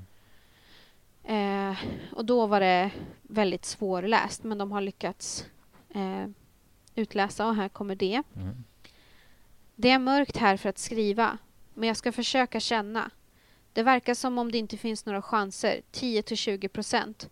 [1.24, 1.78] Eh,
[2.12, 2.90] och då var det
[3.22, 5.46] väldigt svårläst men de har lyckats
[5.94, 6.26] eh,
[6.94, 8.22] utläsa och här kommer det.
[8.36, 8.64] Mm.
[9.82, 11.38] Det är mörkt här för att skriva,
[11.74, 13.10] men jag ska försöka känna.
[13.72, 17.30] Det verkar som om det inte finns några chanser, 10-20 procent.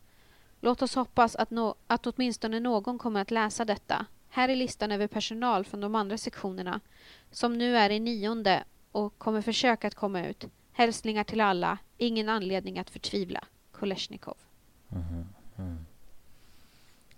[0.60, 4.06] Låt oss hoppas att, nå- att åtminstone någon kommer att läsa detta.
[4.28, 6.80] Här är listan över personal från de andra sektionerna,
[7.30, 10.44] som nu är i nionde och kommer försöka att komma ut.
[10.72, 13.44] Hälsningar till alla, ingen anledning att förtvivla.
[13.72, 14.36] Kolesnikov.
[14.88, 15.28] Mhm.
[15.58, 15.86] Mm.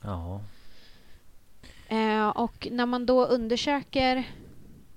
[0.03, 0.41] Ja.
[1.89, 4.25] Eh, och när man då undersöker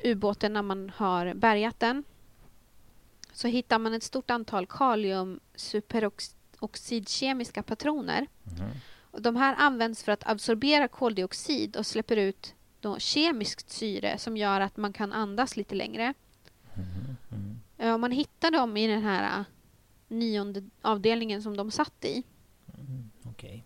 [0.04, 2.04] ubåten när man har bärgat den
[3.34, 8.28] så hittar man ett stort antal kalium superoxidkemiska patroner.
[8.44, 8.70] Mhm.
[9.12, 14.38] Och de här används för att absorbera koldioxid och släpper ut då kemiskt syre som
[14.38, 16.14] gör att man kan andas lite längre.
[16.74, 17.18] Mm.
[17.94, 19.46] Och man hittar dem i den här eh,
[20.08, 22.24] nionde avdelningen som de satt i.
[22.78, 23.12] Mm.
[23.24, 23.66] Okej.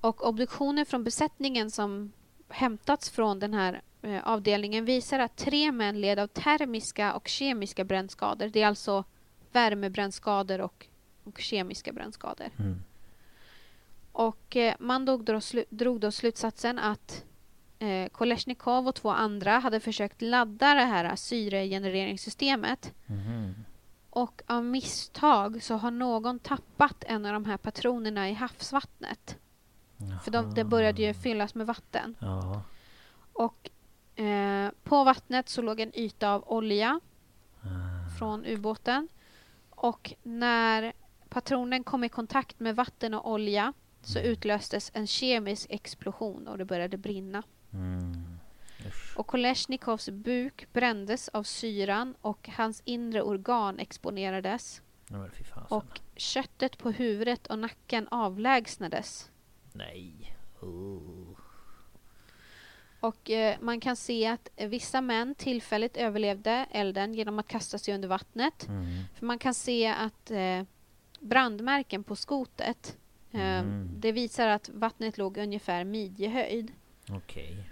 [0.00, 2.12] Och obduktioner från besättningen som
[2.48, 7.84] hämtats från den här eh, avdelningen visar att tre män led av termiska och kemiska
[7.84, 8.48] brännskador.
[8.48, 9.04] Det är alltså
[9.52, 10.86] värmebrännskador och,
[11.24, 12.48] och kemiska brännskador.
[12.58, 12.82] Mm.
[14.12, 17.24] Och eh, man drog då, slu- drog då slutsatsen att
[17.78, 22.92] eh, Kolesnikov och två andra hade försökt ladda det här syregenereringssystemet.
[23.06, 23.54] Mhm.
[24.10, 29.38] Och av misstag så har någon tappat en av de här patronerna i havsvattnet.
[30.24, 32.16] För de, det började ju fyllas med vatten.
[32.18, 32.62] Ja.
[33.32, 33.70] Och
[34.20, 37.00] eh, på vattnet så låg en yta av olja
[37.62, 38.18] Ah.
[38.18, 39.08] från ubåten.
[39.70, 40.92] Och när
[41.28, 43.72] patronen kom i kontakt med vatten och olja
[44.02, 44.30] så Mm.
[44.32, 47.42] utlöstes en kemisk explosion och det började brinna.
[47.72, 48.38] Mm.
[49.16, 54.82] Och Kolesnikovs buk brändes av syran och hans inre organ exponerades.
[55.08, 55.28] Ja.
[55.68, 59.30] Och köttet på huvudet och nacken avlägsnades.
[59.76, 60.36] Nej.
[60.60, 61.36] Oh.
[63.00, 67.94] Och eh, man kan se att vissa män tillfälligt överlevde elden genom att kasta sig
[67.94, 68.68] under vattnet.
[68.68, 69.02] Mm.
[69.14, 70.62] För man kan se att eh,
[71.20, 72.96] brandmärken på skotet
[73.32, 73.88] eh, Mm.
[73.96, 76.72] det visar att vattnet låg ungefär midjehöjd.
[77.10, 77.64] Okej.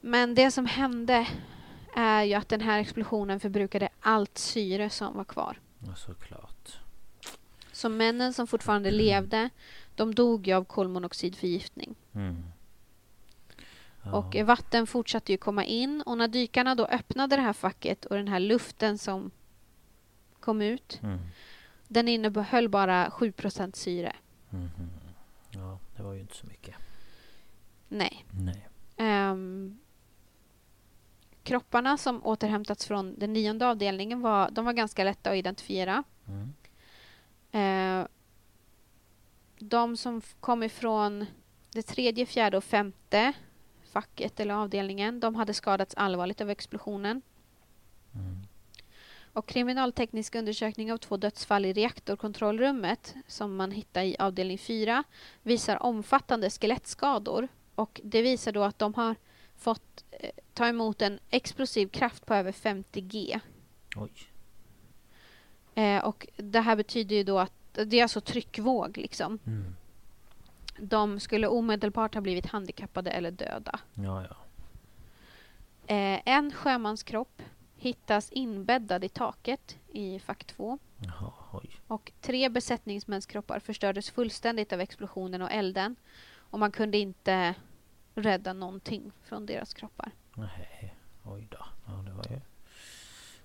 [0.00, 1.28] Men det som hände
[1.96, 5.60] är ju att den här explosionen förbrukade allt syre som var kvar.
[5.86, 6.78] Ja, såklart.
[7.72, 9.50] Så männen som fortfarande levde,
[9.98, 11.94] de dog ju av kolmonoxidförgiftning.
[12.14, 12.42] Mm.
[14.02, 14.12] Ja.
[14.16, 18.16] Och vatten fortsatte ju komma in och när dykarna då öppnade det här facket och
[18.16, 19.30] den här luften som
[20.40, 21.18] kom ut, Mm.
[21.88, 24.16] den innehöll bara 7% syre.
[24.50, 24.90] Mhm.
[25.50, 26.74] Ja, det var ju inte så mycket.
[27.88, 28.24] Nej.
[28.30, 28.68] Nej.
[28.96, 29.78] Ehm,
[31.42, 36.02] kropparna som återhämtats från den nionde avdelningen var, de var ganska lätta att identifiera.
[36.26, 36.52] Mm.
[37.52, 38.06] Eh,
[39.58, 41.26] de som kom ifrån
[41.72, 43.32] det tredje, fjärde och femte
[43.92, 47.22] facket eller avdelningen, de hade skadats allvarligt av explosionen.
[48.14, 48.42] Mm.
[49.32, 55.04] Och kriminalteknisk undersökning av två dödsfall i reaktorkontrollrummet som man hittade i avdelning 4
[55.42, 57.48] visar omfattande skelettskador.
[57.74, 59.14] Och det visar då att de har
[59.56, 63.40] fått eh, ta emot en explosiv kraft på över 50 G.
[63.96, 64.12] Oj.
[65.74, 69.38] Eh, och det här betyder ju då att det är alltså tryckvåg liksom.
[69.46, 69.74] Mm.
[70.80, 73.80] De skulle omedelbart ha blivit handikappade eller döda.
[73.94, 74.36] Ja, ja.
[75.94, 77.42] Eh, en sjömanskropp
[77.76, 81.80] hittas inbäddad i taket i fack 2 Jaha, oj.
[81.86, 85.96] och tre besättningsmäns kroppar förstördes fullständigt av explosionen och elden
[86.50, 87.54] och man kunde inte
[88.14, 90.10] rädda någonting från deras kroppar.
[90.34, 90.94] Nej.
[91.24, 91.66] Oj då.
[91.86, 92.40] Ja, det var ju...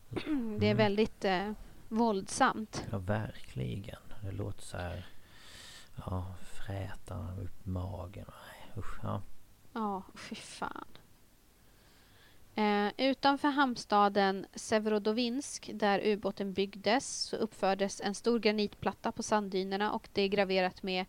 [0.59, 0.77] Det är Mm.
[0.77, 1.51] väldigt eh,
[1.89, 2.83] våldsamt.
[2.91, 3.99] Ja, verkligen.
[4.23, 5.05] Det låter så här...
[6.05, 8.25] Ja, fräta upp magen.
[8.27, 8.99] Nej, usch.
[9.03, 9.21] Ja.
[9.73, 10.87] Ja, fy fan.
[12.55, 20.09] Eh, utanför hamnstaden Severodovinsk, där ubåten byggdes, så uppfördes en stor granitplatta på sanddynerna och
[20.13, 21.05] det är graverat med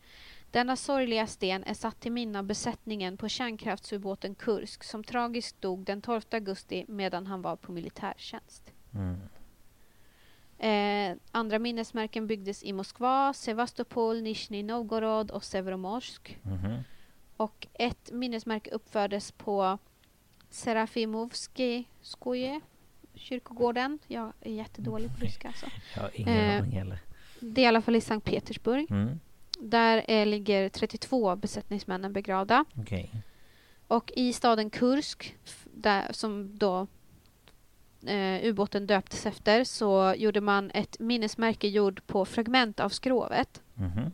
[0.51, 5.85] denna sorgliga sten är satt till minne av besättningen på kärnkraftsubåten Kursk som tragiskt dog
[5.85, 8.73] den 12 augusti medan han var på militärtjänst.
[8.95, 9.21] Mm.
[10.59, 16.39] Eh, andra minnesmärken byggdes i Moskva, Sevastopol, Nizjnij Novgorod och Severomorsk.
[16.43, 16.83] Mhm.
[17.37, 19.79] Och ett minnesmärke uppfördes på
[20.51, 22.61] Serafimovskij skoje
[23.15, 23.99] kyrkogården.
[24.07, 25.67] Jag är jättedålig på ryska alltså.
[25.95, 26.99] Jag har ingen Eh, aning heller.
[27.41, 28.91] Det är i alla fall i Sankt Petersburg.
[28.91, 29.21] Mm.
[29.61, 32.65] Där eh, ligger 32 besättningsmännen begravda.
[32.77, 33.11] Okej.
[33.87, 36.87] Och i staden Kursk, där, som då
[38.09, 43.63] eh, ubåten döptes efter, så gjorde man ett minnesmärke gjord på fragment av skrovet.
[43.75, 44.13] Mhm.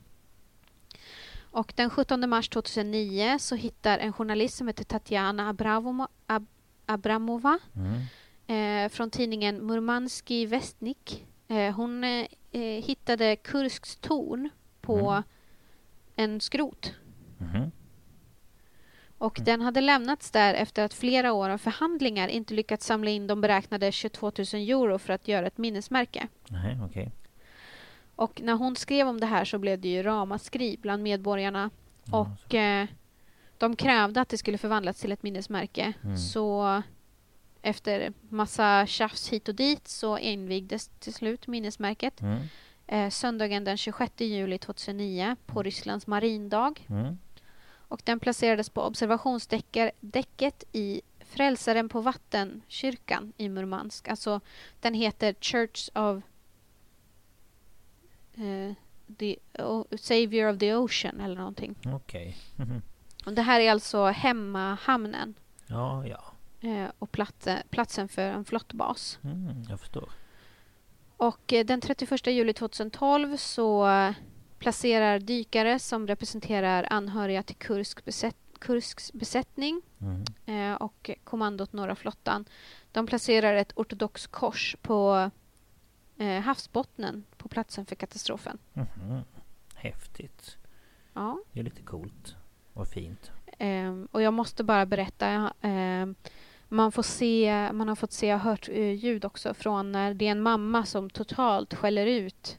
[1.53, 6.47] Och den 17 mars 2009 så hittar en journalist som heter Tatjana Abramova, Ab,
[6.87, 8.01] Abramova Mm.
[8.47, 11.27] eh, från tidningen Murmanski Vestnik.
[11.49, 12.27] Eh, hon eh,
[12.85, 14.49] hittade Kursks torn
[14.81, 15.23] på Mm.
[16.17, 16.95] en skrot.
[17.39, 17.71] Mhm.
[19.21, 19.45] Och Mm.
[19.45, 23.41] den hade lämnats där efter att flera år av förhandlingar inte lyckats samla in de
[23.41, 26.29] beräknade 22 000 euro för att göra ett minnesmärke.
[26.49, 27.11] Nej, okej.
[28.17, 31.71] Och när hon skrev om det här så blev det ju ramaskri bland medborgarna.
[32.05, 32.87] Ja, Och eh,
[33.59, 35.93] de krävde att det skulle förvandlas till ett minnesmärke.
[36.05, 36.17] Mm.
[36.17, 36.83] Så
[37.63, 42.21] efter massa tjafs hit och dit så invigdes till slut minnesmärket.
[42.21, 42.39] Mm.
[42.87, 46.75] Eh, söndagen den 26 juli 2009 på Rysslands marindag.
[47.91, 54.09] Och den placerades på observationsdäcket i Frälsaren på vattenkyrkan i Murmansk.
[54.09, 54.41] Alltså
[54.81, 56.23] den heter Church of
[58.35, 58.75] eh,
[59.19, 61.75] the o- Savior of the Ocean eller någonting.
[61.87, 62.37] Okej.
[62.57, 62.83] Mhm.
[63.27, 65.35] Och det här är alltså hemmahamnen
[65.67, 66.23] Ja, ja.
[66.69, 69.19] eh, och platsen, platsen för en flottbas.
[69.25, 70.09] Mm, jag förstår.
[71.17, 73.87] Och eh, den 31 juli 2012 så
[74.61, 80.25] placerar dykare som representerar anhöriga till Kursk besätt, Kursks besättning Mm.
[80.47, 82.45] eh, och kommandot Norra flottan.
[82.93, 85.31] De placerar ett ortodox kors på
[86.19, 88.59] eh, havsbottnen på platsen för katastrofen.
[88.73, 89.21] Mhm.
[89.75, 90.57] Häftigt.
[91.15, 91.39] Ja.
[91.53, 92.35] Det är lite coolt.
[92.75, 93.31] Och fint.
[93.59, 95.53] Ehm, och jag måste bara berätta.
[95.61, 96.15] ehm,
[96.69, 100.27] man, får se, man har fått se och hört eh, ljud också från när det
[100.27, 102.59] är en mamma som totalt skäller ut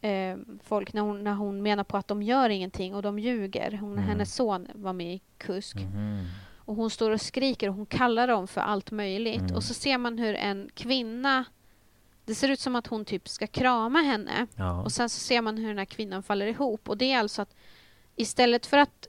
[0.00, 3.72] ehm, folk när hon, när hon menar på att de gör ingenting och de ljuger.
[3.80, 4.04] Hon, Mm.
[4.04, 5.76] Hennes son var med i Kusk.
[5.76, 6.24] Mhm.
[6.56, 9.40] Och hon står och skriker och hon kallar dem för allt möjligt.
[9.40, 9.56] Mm.
[9.56, 11.44] Och så ser man hur en kvinna
[12.24, 14.46] det ser ut som att hon typ ska krama henne.
[14.56, 14.82] Ja.
[14.82, 16.88] Och sen så ser man hur den här kvinnan faller ihop.
[16.88, 17.54] Och det är alltså att
[18.16, 19.08] istället för att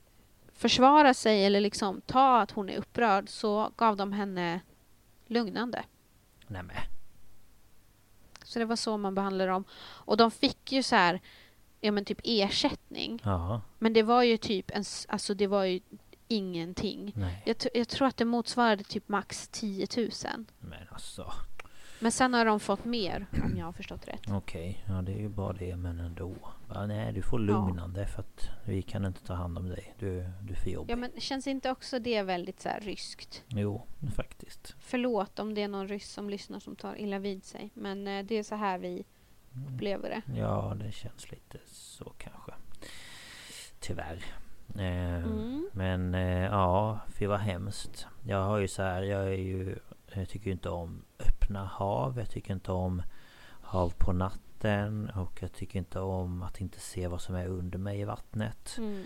[0.52, 4.60] försvara sig eller liksom ta att hon är upprörd så gav de henne
[5.26, 5.84] lugnande.
[6.46, 6.76] Nämen.
[8.50, 9.64] Så det var så man behandlade dem.
[9.82, 11.20] Och de fick ju så här,
[11.80, 13.20] ja men typ ersättning.
[13.24, 13.60] Ja.
[13.78, 15.80] Men det var ju typ en, alltså det var ju
[16.28, 17.14] ingenting.
[17.44, 20.10] Jag, jag tror att det motsvarade typ max 10 000.
[20.58, 21.32] Men alltså.
[22.00, 24.20] Men sen har de fått mer om jag har förstått rätt.
[24.30, 24.84] Okej.
[24.88, 26.34] Ja det är ju bara det men ändå.
[26.74, 29.94] Ja, nej du får lugnande för att vi kan inte ta hand om dig.
[29.98, 30.92] Du, du är för jobbig.
[30.92, 33.44] Ja men känns inte också det väldigt så här ryskt?
[33.48, 33.86] Jo,
[34.16, 34.74] faktiskt.
[34.78, 37.70] Förlåt om det är någon ryss som lyssnar som tar illa vid sig.
[37.74, 39.04] Men eh, det är så här vi
[39.54, 39.74] Mm.
[39.74, 40.38] upplever det.
[40.40, 42.52] Ja, det känns lite så kanske.
[43.80, 44.24] Tyvärr.
[44.78, 45.70] Eh, Mm.
[45.72, 48.06] Men eh, ja, fy vad hemskt.
[48.26, 49.78] Jag har ju så här, jag är ju...
[50.14, 52.18] Jag tycker ju inte om öppna hav.
[52.18, 53.02] Jag tycker inte om
[53.62, 55.10] hav på natten.
[55.10, 58.74] Och jag tycker inte om att inte se vad som är under mig i vattnet.
[58.78, 59.04] Mm.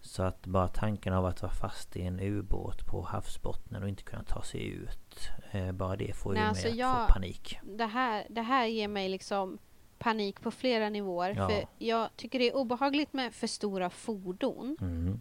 [0.00, 4.02] Så att bara tanken av att vara fast i en ubåt på havsbottnen och inte
[4.02, 5.28] kunna ta sig ut.
[5.50, 7.58] Eh, bara det får ju Nej, mig alltså att jag- få panik.
[7.62, 9.58] Det, här, det här ger mig liksom
[9.98, 11.34] panik på flera nivåer.
[11.36, 11.48] Ja.
[11.48, 14.76] För jag tycker det är obehagligt med för stora fordon.
[14.80, 15.20] Mm,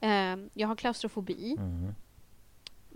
[0.00, 1.56] Eh, jag har klaustrofobi.
[1.58, 1.94] mm.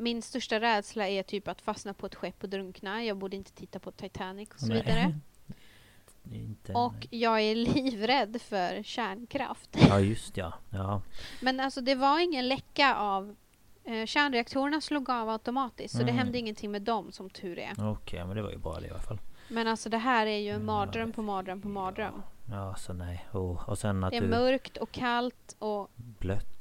[0.02, 3.04] Min största rädsla är typ att fastna på ett skepp och drunkna.
[3.04, 4.82] Jag borde inte titta på Titanic och så Nej.
[4.82, 5.18] vidare.
[6.32, 9.76] Inte, Och jag är livrädd för kärnkraft.
[9.88, 10.52] Ja just ja.
[10.70, 11.02] ja.
[11.42, 13.36] Men alltså det var ingen läcka av
[13.84, 15.92] eh, kärnreaktorerna slog av automatiskt.
[15.94, 16.16] Så det Mm.
[16.16, 17.90] hände ingenting med dem som tur är.
[17.92, 19.18] Okej men det var ju bra det i alla fall.
[19.48, 22.22] Men alltså det här är ju en Ja, mardröm på mardröm på mardröm.
[22.50, 23.26] Ja så nej.
[23.32, 26.51] Och, och sen att Det är du mörkt och kallt och blött.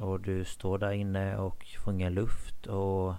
[0.00, 3.14] Och du står där inne och får ingen luft och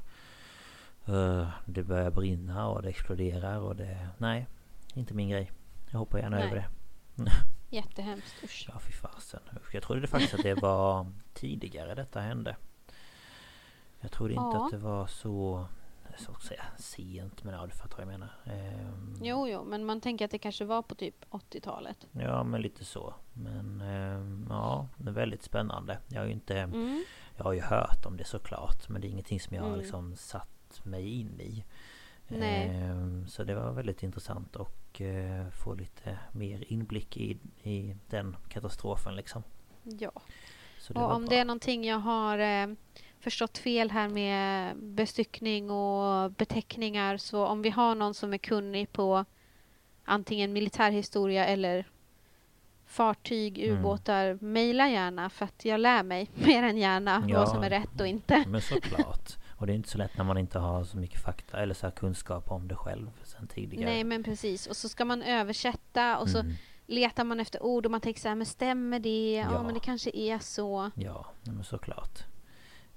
[1.05, 4.09] eh, det börjar brinna och det exploderar och det...
[4.17, 4.47] Nej.
[4.93, 5.51] Inte min grej.
[5.91, 6.45] Jag hoppar gärna Nej.
[6.45, 6.67] över det.
[7.69, 8.43] jättehemskt.
[8.43, 8.65] Usch.
[8.73, 9.39] Ja fy fasen.
[9.71, 12.55] Jag trodde faktiskt att det var tidigare detta hände.
[13.99, 14.65] Jag trodde inte Ja.
[14.65, 15.67] att det var så...
[16.19, 18.29] Så att säga sent men ja du fattar vad jag menar.
[18.45, 22.07] Ehm, Jo, jo, men man tänker att det kanske var på typ 80-talet.
[22.11, 23.13] Ja men lite så.
[23.33, 25.97] Men ehm, ja, det är väldigt spännande.
[26.07, 26.57] Jag har ju inte...
[26.59, 27.03] Mm.
[27.37, 28.89] Jag har ju hört om det såklart.
[28.89, 29.79] Men det är ingenting som jag har Mm.
[29.81, 31.65] liksom satt mig in i.
[32.27, 32.67] Nej.
[32.69, 38.35] Ehm, så det var väldigt intressant att eh, få lite mer inblick i, i den
[38.49, 39.43] katastrofen liksom.
[39.83, 40.11] Ja.
[40.95, 41.29] Och om bra.
[41.29, 42.67] det är någonting jag har eh,
[43.19, 48.91] förstått fel här med bestyckning och beteckningar så om vi har någon som är kunnig
[48.91, 49.25] på
[50.05, 51.85] antingen militärhistoria eller
[52.85, 53.79] fartyg, Mm.
[53.79, 57.39] ubåtar, mejla gärna för att jag lär mig mer än gärna Ja.
[57.39, 58.43] vad som är rätt och inte.
[58.47, 59.29] Men såklart.
[59.57, 61.85] Och det är inte så lätt när man inte har så mycket fakta eller så
[61.85, 63.85] här kunskap om det själv sen tidigare.
[63.91, 64.67] Nej men precis.
[64.67, 66.53] Och så ska man översätta och så Mm.
[66.85, 69.33] letar man efter ord och man tänker så här, men stämmer det?
[69.45, 69.63] Ja, Ja.
[69.63, 70.91] men det kanske är så.
[70.95, 72.19] Ja, men såklart.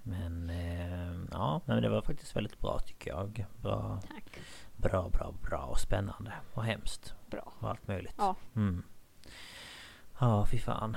[0.03, 3.47] Men eh, ja, men det var faktiskt väldigt bra tycker jag.
[3.63, 4.39] Bra, Tack.
[4.77, 6.33] bra, bra, bra och spännande.
[6.55, 7.15] Och hemskt.
[7.31, 7.53] Bra.
[7.59, 8.15] Och allt möjligt.
[8.19, 8.37] Ja.
[8.57, 8.83] Mm.
[10.19, 10.97] Ja, fy fan.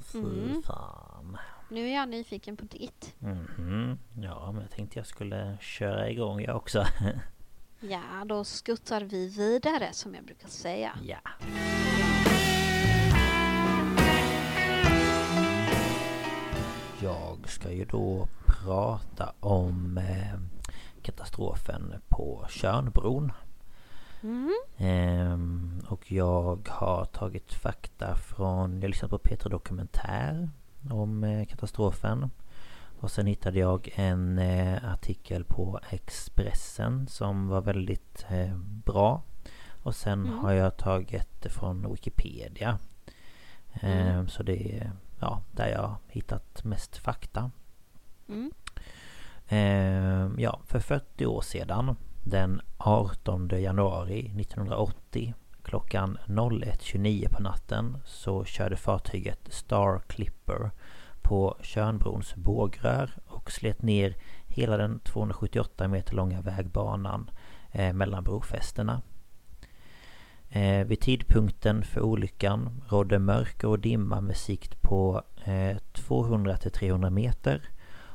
[0.00, 0.62] Fy Mm.
[0.62, 1.38] fan.
[1.70, 3.14] Nu är jag nyfiken på ditt.
[3.18, 3.98] Mhm.
[4.22, 6.84] Ja, men jag tänkte jag skulle köra igång jag också.
[7.80, 10.98] Ja, då skuttar vi vidare som jag brukar säga.
[11.02, 11.18] ja.
[17.02, 20.38] Jag ska ju då prata om eh,
[21.02, 23.32] katastrofen på Tjörnbron.
[24.22, 24.54] Mm.
[24.76, 30.50] Ehm, och jag har tagit fakta från, jag lyssnade på Peter Dokumentär
[30.90, 32.30] om eh, katastrofen.
[33.00, 38.26] Och sen hittade jag en eh, artikel på Expressen som var väldigt
[38.84, 39.22] bra.
[39.82, 40.38] Och sen Mm.
[40.38, 42.78] har jag tagit från Wikipedia.
[43.72, 44.28] Ehm, Mm.
[44.28, 47.50] Så det är ja, där jag hittat mest fakta.
[48.28, 48.50] Mm.
[49.48, 58.44] Ehm, ja, för 40 år sedan den 18 januari 1980 klockan 01.29 på natten så
[58.44, 60.70] körde fartyget Star Clipper
[61.22, 67.30] på Tjörnbrons bågrör och slet ner hela den 278 meter långa vägbanan
[67.72, 69.02] eh, mellan brofästena.
[70.56, 77.62] Eh, vid tidpunkten för olyckan rådde mörker och dimma med sikt på eh, 200-300 meter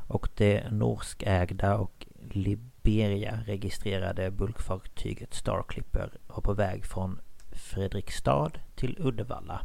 [0.07, 7.19] och det norskägda och Liberia-registrerade bulkfartyget Star Clipper var på väg från
[7.51, 9.61] Fredrikstad till Uddevalla.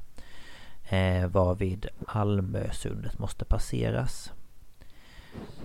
[0.89, 4.33] Eh, varvid Almösundet måste passeras.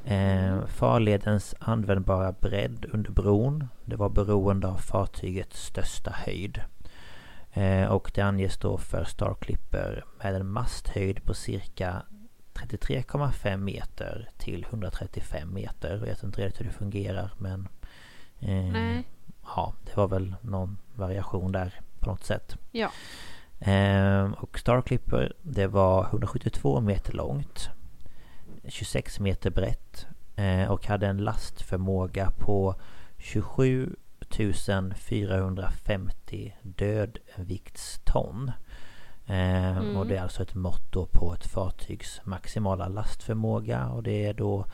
[0.05, 6.61] Eh, farledens användbara bredd under bron det var beroende av fartygets största höjd.
[7.53, 12.01] Eh, och det anges då för Star Clipper med en masthöjd på cirka
[12.53, 15.91] 33,5 meter till 135 meter.
[15.91, 17.67] Jag vet inte riktigt hur det fungerar men...
[18.39, 19.03] Eh, Nej.
[19.55, 22.57] Ja, det var väl någon variation där på något sätt.
[22.71, 22.91] Ja.
[23.59, 27.69] Eh, och Star Clipper det var 172 meter långt.
[28.67, 30.05] 26 meter brett.
[30.35, 32.75] Eh, och hade en lastförmåga på
[33.17, 33.95] 27
[34.95, 38.51] 450 dödviktston.
[39.25, 39.97] Eh, Mm.
[39.97, 44.33] Och det är alltså ett mått då på ett fartygs maximala lastförmåga och det är
[44.33, 44.65] då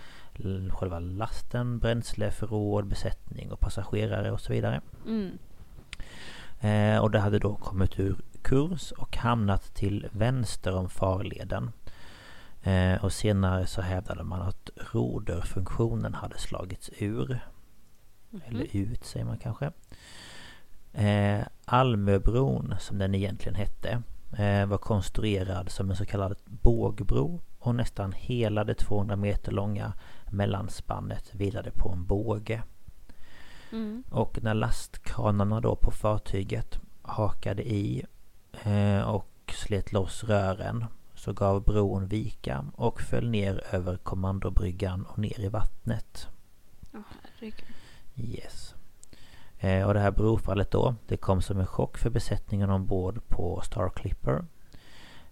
[0.71, 4.81] själva lasten, bränsle, förråd, besättning och passagerare och så vidare.
[5.05, 5.37] Mm.
[6.59, 11.71] Eh, och det hade då kommit ur kurs och hamnat till vänster om farleden.
[12.63, 17.39] Eh, och senare så hävdade man att roderfunktionen hade slagits ur.
[18.45, 18.91] Eller Mhm.
[18.93, 19.71] ut säger man kanske.
[20.93, 24.01] Eh, Almöbron som den egentligen hette
[24.37, 29.93] eh, var konstruerad som en så kallad bågbro och nästan hela det 200 meter långa
[30.31, 32.63] mellanspannet vilade på en båge.
[33.71, 34.03] Mm.
[34.11, 38.05] Och när lastkranarna då på fartyget hakade i
[38.63, 40.85] eh, och slet loss rören
[41.15, 46.27] så gav bron vika och föll ner över kommandobryggan och ner i vattnet.
[46.93, 47.65] Åh, herregud.
[48.17, 48.75] Yes.
[49.59, 53.61] Eh, och det här brofallet då, det kom som en chock för besättningen ombord på
[53.61, 54.45] Star Clipper.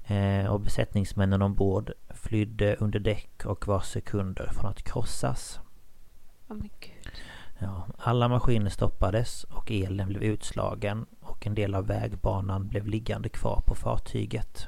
[0.08, 5.60] Eh, och besättningsmännen ombord flydde under däck och var sekunder från att krossas.
[6.48, 7.22] Åh men gud.
[7.60, 13.30] Ja, alla maskiner stoppades och elen blev utslagen och en del av vägbanan blev liggande
[13.30, 14.68] kvar på fartyget.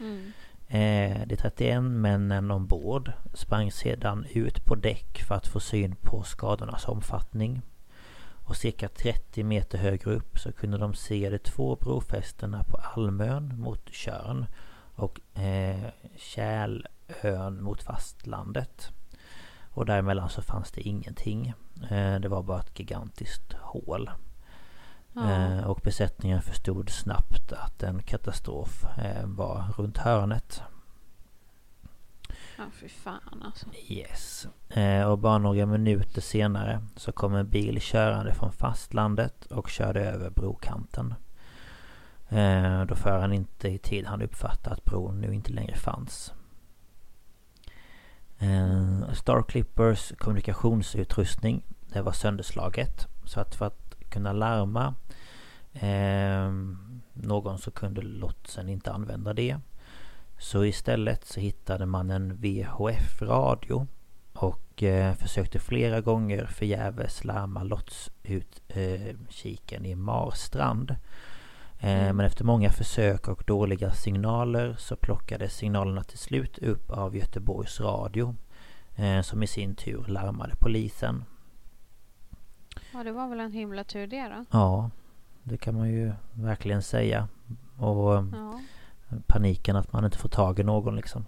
[0.00, 0.32] Mm.
[0.72, 6.22] Eh, de 31 männen ombord sprang sedan ut på däck för att få syn på
[6.22, 7.62] skadornas omfattning.
[8.44, 13.60] Och cirka 30 meter högre upp så kunde de se de två brofästena på Almön
[13.60, 14.46] mot Tjörn
[14.94, 18.90] och eh, Kälön mot fastlandet.
[19.70, 21.54] Och däremellan så fanns det ingenting.
[21.90, 24.10] Eh, det var bara ett gigantiskt hål.
[25.12, 25.30] Ja.
[25.30, 30.62] Eh, och besättningen förstod snabbt att en katastrof eh, var runt hörnet.
[32.58, 33.66] ja, fy fan alltså.
[33.88, 34.48] Yes.
[34.68, 40.10] Eh, och bara några minuter senare så kom en bil körande från fastlandet och körde
[40.10, 41.14] över brokanten.
[42.88, 46.32] Då föraren inte i tid han uppfatta att bron nu inte längre fanns.
[49.12, 53.08] Star Clippers kommunikationsutrustning det var sönderslaget.
[53.24, 54.94] Så att för att kunna larma
[55.72, 56.52] Eh,
[57.12, 59.58] någon så kunde lotsen inte använda det.
[60.38, 63.86] Så istället så hittade man en VHF-radio
[64.32, 70.90] och eh, försökte flera gånger förgäves larma lotsutkiken eh, i Marstrand.
[71.80, 72.16] Eh, mm.
[72.16, 77.80] Men efter många försök och dåliga signaler så plockades signalerna till slut upp av Göteborgs
[77.80, 78.36] Radio.
[78.96, 81.24] Eh, som i sin tur larmade polisen.
[82.92, 84.44] Ja, det var väl en himla tur det då?
[84.50, 84.90] Ja,
[85.42, 87.28] det kan man ju verkligen säga.
[87.78, 88.60] Och ja.
[89.26, 91.24] paniken att man inte får tag i någon liksom.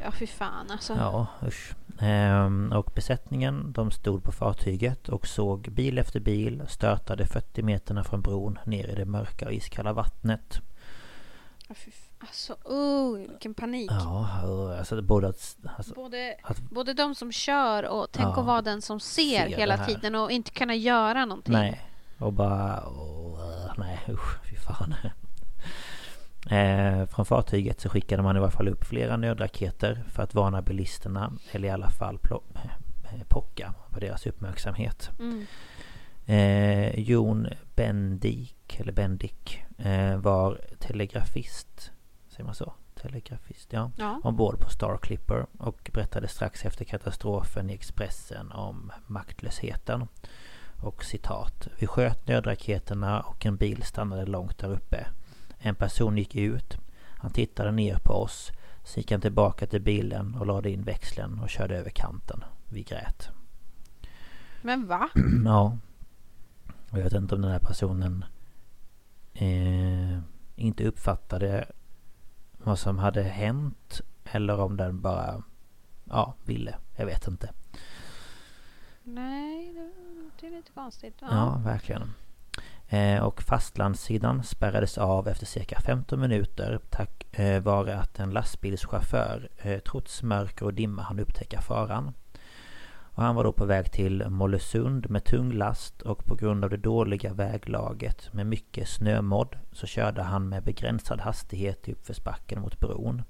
[0.00, 0.94] Ja, fy fan alltså.
[0.94, 1.74] Ja, usch.
[1.98, 8.04] Ehm, och besättningen, de stod på fartyget och såg bil efter bil störtade 40 meterna
[8.04, 10.60] från bron ner i det mörka och iskalla vattnet.
[11.68, 11.90] Ja, fy
[12.26, 13.90] Alltså, oh, vilken panik.
[13.90, 15.56] Ja, alltså både att...
[15.76, 19.48] Alltså, både, att, både de som kör och tänk ja, att vara den som ser,
[19.48, 21.52] ser hela tiden och inte kunna göra någonting.
[21.52, 21.80] Nej,
[22.18, 22.80] och bara...
[22.86, 24.94] Oh, nej, usch, fy fan.
[26.50, 30.62] Eh, från fartyget så skickade man i alla fall upp flera nödraketer för att varna
[30.62, 32.18] bilisterna eller i alla fall
[33.04, 35.10] eh, pocka på deras uppmärksamhet.
[35.18, 35.46] Mm.
[36.26, 41.92] Eh, Jon Bendik, eller Bendik, eh, var telegrafist.
[42.28, 42.72] Säger man så?
[42.94, 43.90] Telegrafist, ja.
[43.96, 44.20] ja.
[44.24, 50.08] Ombord på Star Clipper och berättade strax efter katastrofen i Expressen om maktlösheten.
[50.82, 51.68] Och citat.
[51.78, 55.06] Vi sköt nödraketerna och en bil stannade långt där uppe.
[55.58, 56.76] En person gick ut.
[57.18, 58.52] Han tittade ner på oss.
[58.84, 62.44] Så gick han tillbaka till bilen och lade in växeln och körde över kanten.
[62.68, 63.28] Vi grät.
[64.62, 65.08] Men va?
[65.44, 65.78] ja.
[66.90, 68.24] Och jag vet inte om den här personen
[69.34, 70.18] eh,
[70.56, 71.66] inte uppfattade
[72.58, 74.00] vad som hade hänt.
[74.24, 75.42] Eller om den bara
[76.04, 76.74] ja, ville.
[76.96, 77.52] Jag vet inte.
[79.02, 80.01] Nej, det
[80.42, 81.14] det är lite konstigt.
[81.20, 82.14] Ja, ja verkligen.
[82.88, 89.48] Eh, och fastlandssidan spärrades av efter cirka 15 minuter tack eh, vare att en lastbilschaufför
[89.58, 92.12] eh, trots mörker och dimma hann upptäcka faran.
[93.14, 96.70] Och han var då på väg till Mollösund med tung last och på grund av
[96.70, 102.80] det dåliga väglaget med mycket snömodd så körde han med begränsad hastighet i uppförsbacken mot
[102.80, 103.22] bron.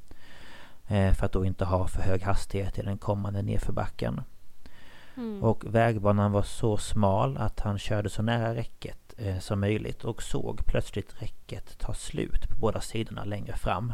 [0.89, 4.21] Eh, för att då inte ha för hög hastighet i den kommande nedförbacken.
[5.17, 5.43] Mm.
[5.43, 10.23] Och vägbanan var så smal att han körde så nära räcket eh, som möjligt och
[10.23, 13.93] såg plötsligt räcket ta slut på båda sidorna längre fram.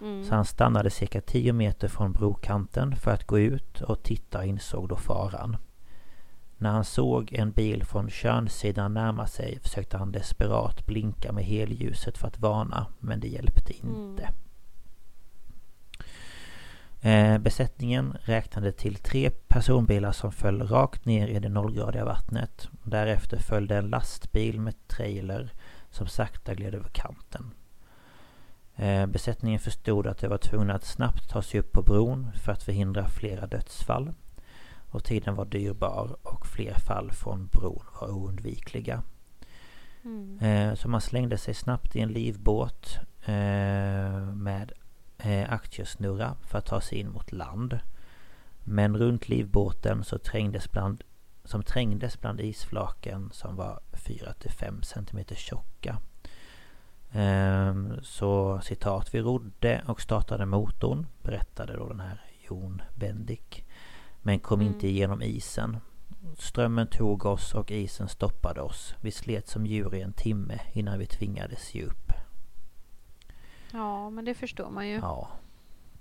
[0.00, 0.24] Mm.
[0.24, 4.44] Så han stannade cirka 10 meter från brokanten för att gå ut och titta och
[4.44, 5.56] insåg då faran.
[6.56, 12.18] När han såg en bil från Tjörnsidan närma sig försökte han desperat blinka med helljuset
[12.18, 14.22] för att varna men det hjälpte inte.
[14.22, 14.34] Mm.
[17.04, 22.68] Eh, besättningen räknade till tre personbilar som föll rakt ner i det nollgradiga vattnet.
[22.82, 25.52] Därefter följde en lastbil med trailer
[25.90, 27.50] som sakta gled över kanten.
[28.76, 32.52] Eh, besättningen förstod att de var tvungna att snabbt ta sig upp på bron för
[32.52, 34.12] att förhindra flera dödsfall.
[34.90, 39.02] Och tiden var dyrbar och fler fall från bron var oundvikliga.
[40.04, 40.38] Mm.
[40.38, 42.98] Eh, så man slängde sig snabbt i en livbåt
[44.34, 44.72] med
[45.22, 47.78] eh, aktiesnurra för att ta sig in mot land.
[48.64, 51.04] Men runt livbåten så trängdes bland,
[51.44, 55.98] som trängdes bland isflaken som var 4-5 cm tjocka.
[57.12, 63.64] Ehm, så citat, vi rodde och startade motorn, berättade då den här Jon Bendik.
[64.22, 64.72] Men kom mm.
[64.72, 65.76] inte igenom isen.
[66.38, 68.94] Strömmen tog oss och isen stoppade oss.
[69.00, 72.01] Vi slet som djur i en timme innan vi tvingades ge upp.
[73.72, 74.94] Ja, men det förstår man ju.
[74.94, 75.28] Ja.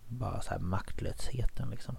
[0.07, 1.95] Bara så här maktlösheten liksom.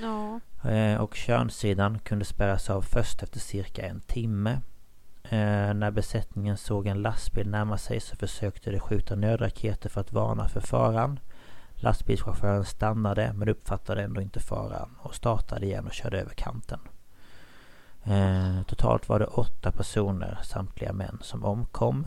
[0.00, 0.40] Ja.
[0.70, 4.60] Eh, och Tjörnsidan kunde spärras av först efter cirka en timme.
[5.22, 10.12] Eh, när besättningen såg en lastbil närma sig så försökte de skjuta nödraketer för att
[10.12, 11.20] varna för faran.
[11.74, 16.80] Lastbilschauffören stannade men uppfattade ändå inte faran och startade igen och körde över kanten.
[18.04, 22.06] Eh, totalt var det åtta personer, samtliga män, som omkom.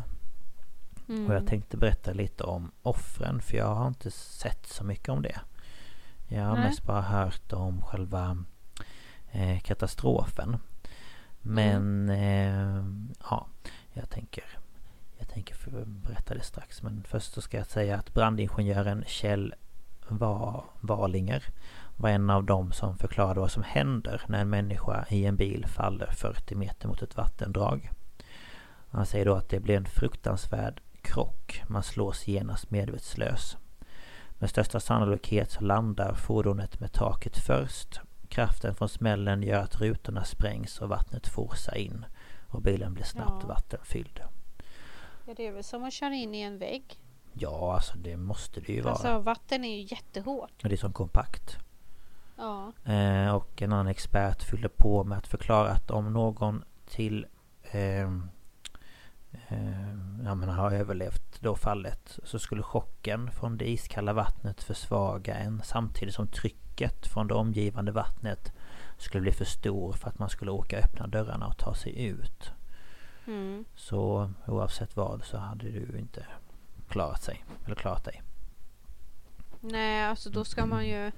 [1.09, 1.27] Mm.
[1.27, 5.21] Och jag tänkte berätta lite om offren för jag har inte sett så mycket om
[5.21, 5.39] det.
[6.27, 6.63] Jag har Nej.
[6.63, 8.43] mest bara hört om själva
[9.31, 10.57] eh, katastrofen.
[11.41, 13.09] Men mm.
[13.09, 13.47] eh, ja,
[13.93, 14.43] jag tänker
[15.17, 15.55] jag tänker
[15.85, 16.83] berätta det strax.
[16.83, 19.53] Men först så ska jag säga att brandingenjören Kjell
[20.07, 21.43] var Walinger
[21.97, 25.65] var en av dem som förklarade vad som händer när en människa i en bil
[25.65, 27.91] faller 40 meter mot ett vattendrag.
[28.89, 31.63] Han säger då att det blir en fruktansvärd krock.
[31.67, 33.57] Man slås genast medvetslös.
[34.39, 37.99] Med största sannolikhet så landar fordonet med taket först.
[38.27, 42.05] Kraften från smällen gör att rutorna sprängs och vattnet forsar in.
[42.47, 43.47] Och bilen blev snabbt Ja.
[43.47, 44.21] vattenfylld.
[45.25, 46.99] Ja, det är väl som att köra in i en vägg.
[47.33, 48.93] Ja, alltså det måste det ju vara.
[48.93, 50.63] Alltså vatten är ju jättehårt.
[50.63, 51.57] Och det är så kompakt.
[52.37, 52.71] Ja.
[52.93, 57.25] Eh, och en annan expert fyllde på med att förklara att om någon till
[57.71, 58.11] eh,
[60.23, 65.61] ja, men har överlevt då fallet så skulle chocken från det iskalla vattnet försvaga en
[65.63, 68.53] samtidigt som trycket från det omgivande vattnet
[68.97, 72.51] skulle bli för stor för att man skulle åka öppna dörrarna och ta sig ut.
[73.27, 73.65] Mm.
[73.75, 76.25] Så oavsett vad så hade du inte
[76.89, 78.21] klarat sig, eller klarat dig.
[79.59, 81.11] Nej, alltså då ska man ju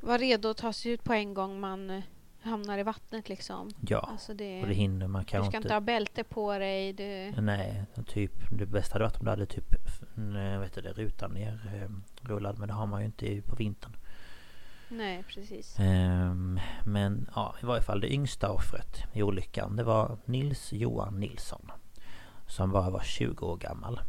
[0.00, 2.02] vara redo att ta sig ut på en gång man eh,
[2.42, 3.70] hamnar i vattnet liksom.
[3.80, 6.92] Ja, Alltså det, och det hinner man du ska kanske inte ha bälte på dig.
[6.92, 9.74] Du, Nej, typ det bästa hade varit om du hade typ
[10.16, 11.90] eh, vet du, rutan ner eh,
[12.28, 13.96] rullad men det har man ju inte på vintern.
[14.88, 15.76] nej, precis.
[15.78, 21.20] Ehm, men ja, i varje fall det yngsta offret i olyckan det var Nils Johan
[21.20, 21.70] Nilsson.
[22.46, 24.00] Som bara var 20 år gammal.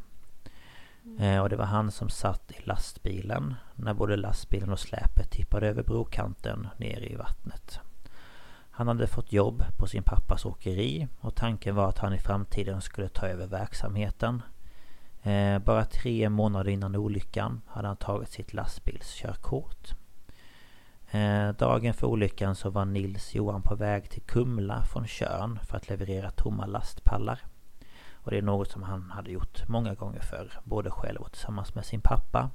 [1.20, 5.68] Eh, och det var han som satt i lastbilen när både lastbilen och släpet tippade
[5.68, 7.80] över brokanten ner i vattnet.
[8.80, 12.82] Han hade fått jobb på sin pappas åkeri och tanken var att han i framtiden
[12.82, 14.42] skulle ta över verksamheten.
[15.24, 19.94] Eh, bara tre månader innan olyckan hade han tagit sitt lastbilskörkort.
[21.12, 25.78] Eh, dagen för olyckan så var Nils Johan på väg till Kumla från Tjörn för
[25.78, 27.40] att leverera tomma lastpallar.
[28.14, 31.76] Och det är något som han hade gjort många gånger förr, både själv och tillsammans
[31.76, 32.50] med sin pappa.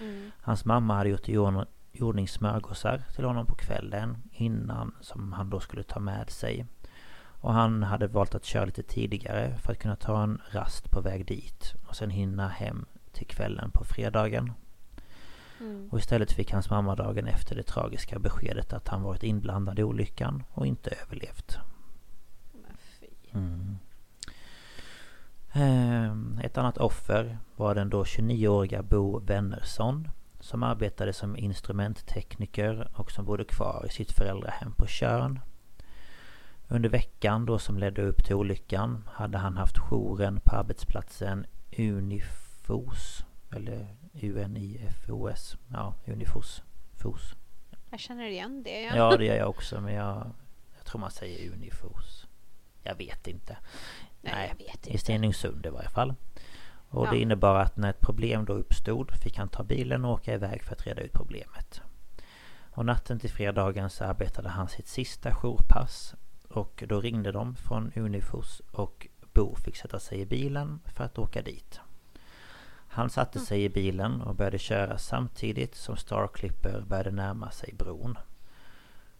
[0.00, 0.30] Mm.
[0.40, 1.32] Hans mamma hade gjort i
[1.92, 6.30] ordning- i ordning smörgåsar till honom på kvällen innan som han då skulle ta med
[6.30, 6.66] sig.
[7.42, 11.00] Och han hade valt att köra lite tidigare för att kunna ta en rast på
[11.00, 14.52] väg dit och sen hinna hem till kvällen på fredagen.
[15.60, 15.88] Mm.
[15.90, 19.82] Och istället fick hans mamma dagen efter det tragiska beskedet att han varit inblandad i
[19.82, 21.58] olyckan och inte överlevt.
[23.32, 23.78] Mm.
[25.52, 30.08] Ehm, Ett annat offer var den då 29-åriga Bo Wennersson
[30.40, 35.40] som arbetade som instrumenttekniker och som bodde kvar i sitt föräldrahem på Tjörn.
[36.68, 41.46] Under veckan då som ledde upp till olyckan hade han haft jouren på arbetsplatsen
[41.78, 45.56] Unifos eller UNIFOS.
[45.68, 46.62] Ja, Unifos.
[46.94, 47.34] FOS.
[47.90, 48.82] Jag känner igen det.
[48.82, 48.96] Ja.
[48.96, 50.30] Ja, det gör jag också men jag,
[50.76, 52.26] jag tror man säger Unifos.
[52.82, 53.56] Jag vet inte.
[54.20, 54.98] Nej, jag vet I inte.
[54.98, 56.14] Stenungsund i varje fall.
[56.90, 57.10] Och Ja.
[57.10, 60.62] det innebar att när ett problem då uppstod fick han ta bilen och åka iväg
[60.64, 61.80] för att reda ut problemet.
[62.72, 66.14] Och natten till fredagen så arbetade han sitt sista jourpass.
[66.48, 71.18] Och då ringde de från Unifos och Bo fick sätta sig i bilen för att
[71.18, 71.80] åka dit.
[72.88, 73.46] Han satte Mm.
[73.46, 78.18] sig i bilen och började köra samtidigt som Star Clipper började närma sig bron.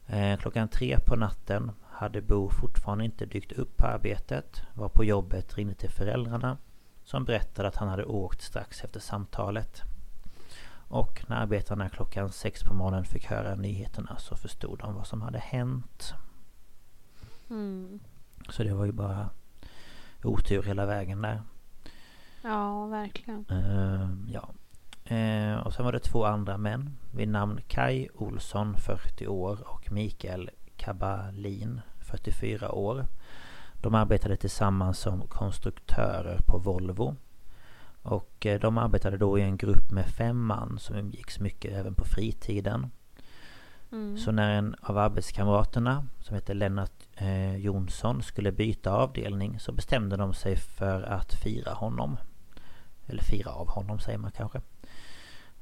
[0.06, 5.04] Eh, klockan tre på natten hade Bo fortfarande inte dykt upp på arbetet, var på
[5.04, 6.56] jobbet, ringde till föräldrarna
[7.10, 9.82] som berättade att han hade åkt strax efter samtalet.
[10.88, 15.22] Och när arbetarna klockan sex på morgonen fick höra nyheterna så förstod de vad som
[15.22, 16.14] hade hänt.
[17.50, 18.00] Mm.
[18.48, 19.30] Så det var ju bara
[20.24, 21.42] otur hela vägen där.
[22.42, 23.44] Ja, verkligen.
[23.48, 24.48] Ehm, ja.
[25.14, 29.92] Eh, och sen var det två andra män vid namn Kai Olsson 40 år och
[29.92, 33.06] Mikael Kabalin 44 år.
[33.80, 37.16] De arbetade tillsammans som konstruktörer på Volvo.
[38.02, 41.94] Och eh, de arbetade då i en grupp med fem man som umgicks mycket även
[41.94, 42.90] på fritiden.
[43.92, 44.18] Mm.
[44.18, 50.16] Så när en av arbetskamraterna som heter Lennart eh, Jonsson skulle byta avdelning så bestämde
[50.16, 52.16] de sig för att fira honom.
[53.06, 54.60] Eller fira av honom säger man kanske.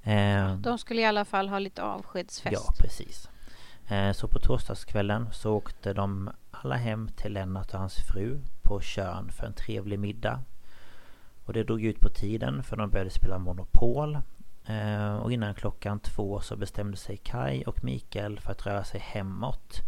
[0.03, 2.53] Eh, De skulle i alla fall ha lite avskedsfest.
[2.53, 3.29] ja, precis.
[3.89, 8.81] Eh, så på torsdagskvällen så åkte de alla hem till Lennart och hans fru på
[8.81, 10.41] Tjörn för en trevlig middag.
[11.45, 14.19] Och det drog ut på tiden för de började spela Monopol.
[14.67, 19.01] Eh, och innan klockan två så bestämde sig Kai och Mikael för att röra sig
[19.01, 19.81] hemåt.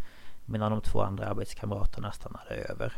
[0.45, 2.93] Medan de två andra arbetskamraterna stannade över.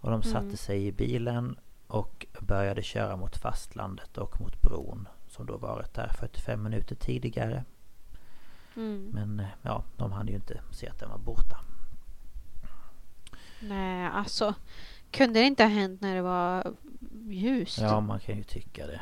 [0.00, 0.56] Och de satte Mm.
[0.56, 5.08] sig i bilen och började köra mot fastlandet och mot bron.
[5.28, 7.64] Som då varit där 45 minuter tidigare.
[8.76, 9.10] Mm.
[9.12, 11.56] Men eh, ja, de hade ju inte se att den var borta.
[13.60, 14.54] Nej, alltså.
[15.10, 16.74] Kunde det inte ha hänt när det var
[17.28, 17.78] ljust?
[17.78, 19.00] Ja, man kan ju tycka det.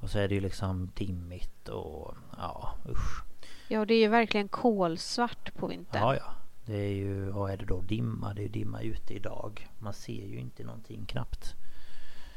[0.00, 3.24] Och så är det ju liksom dimmigt och ja, usch.
[3.68, 6.02] Ja, det är ju verkligen kolsvart på vintern.
[6.02, 6.34] Ja, ja.
[6.66, 7.80] Det är ju, vad är det då?
[7.80, 8.34] Dimma.
[8.34, 9.68] Det är ju dimma ute idag.
[9.78, 11.54] Man ser ju inte någonting knappt.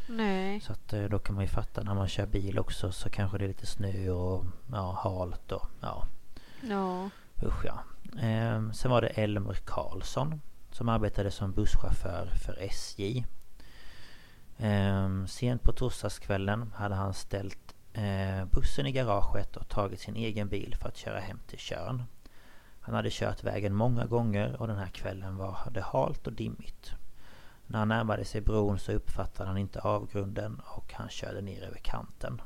[0.08, 0.62] Nej.
[0.62, 3.38] Så att eh, då kan man ju fatta när man kör bil också så kanske
[3.38, 6.08] det är lite snö och ja, halt och ja,
[6.62, 7.10] Ja.
[7.44, 7.80] usch ja.
[8.20, 13.26] Ehm, sen var det Elmer Karlsson som arbetade som busschaufför för SJ.
[14.58, 20.50] Eh, sent på torsdagskvällen hade han ställt eh, bussen i garaget och tagit sin egen
[20.50, 22.04] bil för att köra hem till Tjörn.
[22.80, 26.92] Han hade kört vägen många gånger och den här kvällen var det halt och dimmigt.
[27.68, 31.78] När han närmade sig bron så uppfattade han inte avgrunden och han körde ner över
[31.78, 32.42] kanten.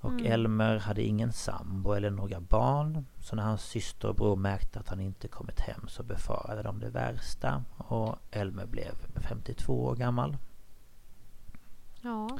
[0.00, 0.32] Och mm.
[0.32, 3.06] Elmer hade ingen sambo eller några barn.
[3.20, 6.80] Så när hans syster och bror märkte att han inte kommit hem så befarade de
[6.80, 7.64] det värsta.
[7.76, 10.36] Och Elmer blev 52 år gammal.
[12.02, 12.38] Ja.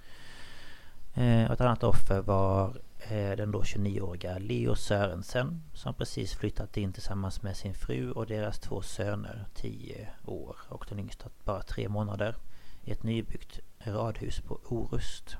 [1.14, 6.92] Eh, ett annat offer var eh, den då 29-åriga Leo Sörensen som precis flyttat in
[6.92, 11.88] tillsammans med sin fru och deras två söner, 10 år och den yngsta bara 3
[11.88, 12.36] månader,
[12.84, 15.36] i ett nybyggt radhus på Orust.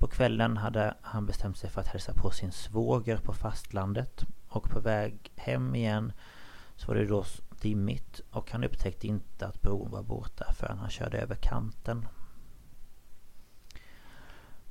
[0.00, 4.70] På kvällen hade han bestämt sig för att hälsa på sin svåger på fastlandet och
[4.70, 6.12] på väg hem igen
[6.76, 7.24] så var det då
[7.60, 12.08] dimmigt och han upptäckte inte att bron var borta förrän han körde över kanten.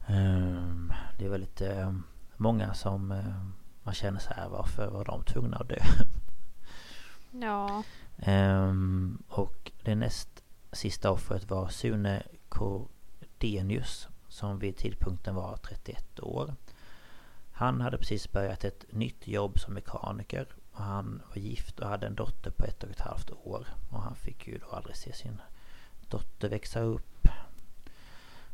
[0.08, 1.94] Ehm, det är väldigt eh,
[2.38, 3.46] många som eh,
[3.84, 5.80] man känner så här varför var de tvungna att dö?
[7.32, 7.84] Ja.
[8.18, 16.54] Ehm, och det näst sista offret var Sune Cordenius som vid tidpunkten var 31 år.
[17.52, 22.08] Han hade precis börjat ett nytt jobb som mekaniker och han var gift och hade
[22.08, 23.68] en dotter på ett och ett halvt år.
[23.90, 25.42] Och han fick ju då aldrig se sin
[26.08, 27.28] dotter växa upp.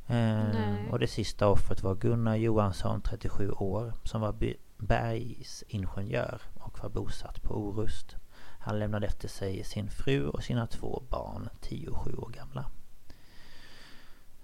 [0.08, 4.36] Eh, och det sista offret var Gunnar Johansson, 37 år, som var
[4.78, 8.16] bergsingenjör och var bosatt på Orust.
[8.60, 12.66] Han lämnade efter sig sin fru och sina två barn, 10 och 7 år gamla.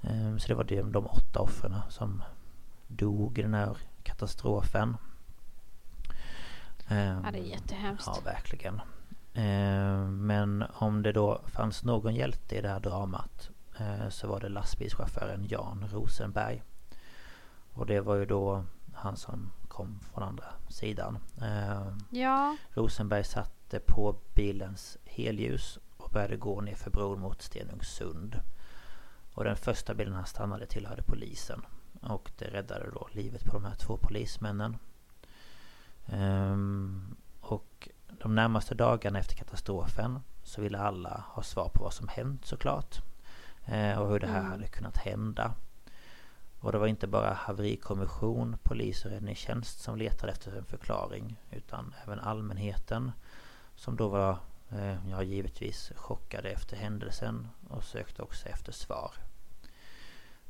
[0.01, 2.23] Ehm, så det var de åtta offren som
[2.87, 4.97] dog i den här katastrofen.
[6.87, 8.07] Ehm, ja, det är jättehemskt.
[8.07, 8.81] Ja, verkligen.
[9.33, 13.49] Ehm, men om det då fanns någon hjälte i det här dramat
[13.79, 16.63] eh, så var det lastbilschauffören Jan Rosenberg.
[17.73, 18.63] Och det var ju då
[18.93, 21.19] han som kom från andra sidan.
[22.09, 22.57] Ja.
[22.73, 28.39] Rosenberg satte på bilens helljus och började gå ner för bron mot Stenungsund.
[29.33, 31.65] Och den första bilen han stannade tillhörde polisen.
[32.01, 34.77] Och det räddade då livet på de här två polismännen.
[36.05, 42.07] Um, och de närmaste dagarna efter katastrofen så ville alla ha svar på vad som
[42.07, 43.01] hänt såklart.
[43.69, 44.51] Uh, och hur det här mm.
[44.51, 45.55] hade kunnat hända.
[46.59, 51.39] Och det var inte bara haverikommission, polis och räddningstjänst som letade efter en förklaring.
[51.51, 53.11] Utan även allmänheten.
[53.75, 54.37] Som då var
[54.71, 59.11] Eh, jag givetvis chockade efter händelsen och sökte också efter svar.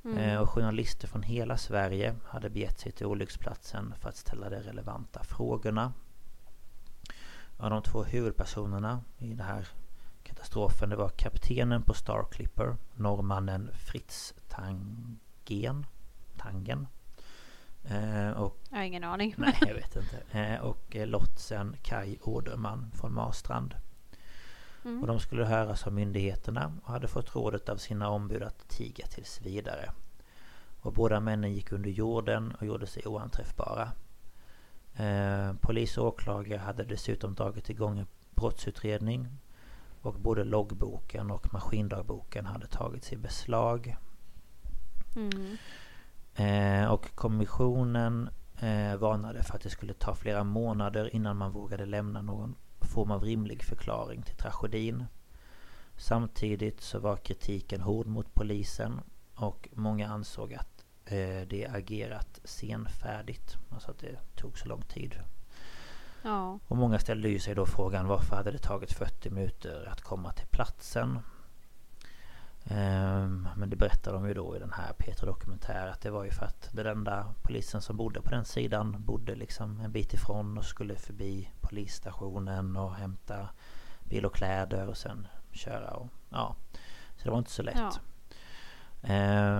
[0.03, 0.18] Mm.
[0.18, 4.56] Eh, och journalister från hela Sverige hade begett sig till olycksplatsen för att ställa de
[4.56, 5.93] relevanta frågorna.
[7.57, 9.68] Av de två huvudpersonerna i den här
[10.23, 15.85] katastrofen det var kaptenen på Star Clipper, norrmannen Fritz Tangen.
[16.38, 16.88] Tangen.
[17.84, 19.35] Eh, och, jag har ingen aning.
[19.38, 20.60] Nej, jag vet inte.
[20.60, 23.76] och lotsen Kai Åderman från Marstrand.
[24.85, 25.01] Mm.
[25.01, 29.07] Och de skulle höras av myndigheterna och hade fått rådet av sina ombud att tiga
[29.07, 29.91] tills vidare.
[30.81, 33.91] Och båda männen gick under jorden och gjorde sig oanträffbara.
[34.95, 39.27] Eh, polis och åklagare hade dessutom dragit igång en brottsutredning.
[40.01, 43.97] Och både loggboken och maskindagboken hade tagits i beslag.
[45.15, 45.57] Mm.
[46.35, 48.29] Eh, och kommissionen
[48.59, 52.55] eh, varnade för att det skulle ta flera månader innan man vågade lämna någon
[52.85, 55.05] form av rimlig förklaring till tragedin.
[55.97, 58.99] Samtidigt så var kritiken hård mot polisen
[59.35, 63.55] och många ansåg att eh, det agerat senfärdigt.
[63.69, 65.15] Alltså att det tog så lång tid.
[66.21, 66.59] Ja.
[66.67, 70.33] Och många ställde ju sig då frågan varför hade det tagit 40 minuter att komma
[70.33, 71.19] till platsen?
[72.72, 76.23] Um, men det berättar de ju då i den här Peter Dokumentär att det var
[76.23, 80.14] ju för att den enda polisen som bodde på den sidan bodde liksom en bit
[80.14, 83.49] ifrån och skulle förbi polisstationen och hämta
[84.03, 86.56] bil och kläder och sen köra och ja.
[87.18, 87.76] Så det var inte så lätt.
[87.77, 87.91] Ja.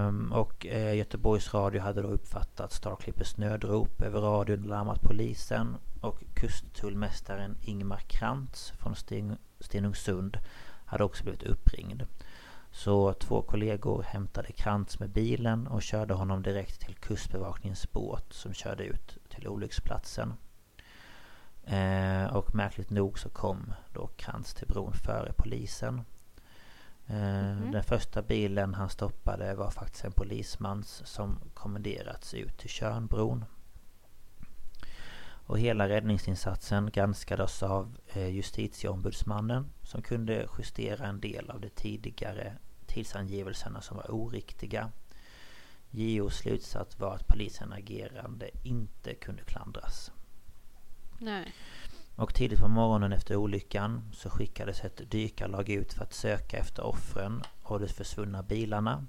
[0.08, 5.78] Um, och uh, Göteborgs Radio hade då uppfattat Starclippers nödrop över radion och larmat polisen.
[6.02, 10.38] Och kusttullmästaren Ingmar Krantz från Sten Stenungsund
[10.86, 12.04] hade också blivit uppringd.
[12.72, 18.53] Så två kollegor hämtade Krantz med bilen och körde honom direkt till Kustbevakningens båt som
[18.53, 20.34] körde ut till olycksplatsen.
[21.64, 26.02] Eh, och märkligt nog så kom då Krantz till bron före polisen.
[27.07, 27.72] Eh, mm.
[27.72, 33.45] Den första bilen han stoppade var faktiskt en polismans som kommenderats ut till Tjörnbron.
[35.52, 42.57] Och hela räddningsinsatsen granskades av eh, justitieombudsmannen som kunde justera en del av de tidigare
[42.88, 44.91] tidsangivelserna som var oriktiga.
[45.90, 50.11] JOs slutsats var att polisen agerande inte kunde klandras.
[51.19, 51.53] Nej.
[52.15, 56.84] Och tidigt på morgonen efter olyckan så skickades ett dykarlag ut för att söka efter
[56.84, 59.07] offren och de försvunna bilarna.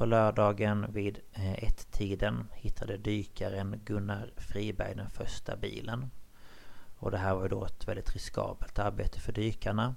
[0.00, 6.10] På lördagen vid eh, ett-tiden hittade dykaren Gunnar Friberg den första bilen.
[6.98, 9.94] Och det här var då ett väldigt riskabelt arbete för dykarna.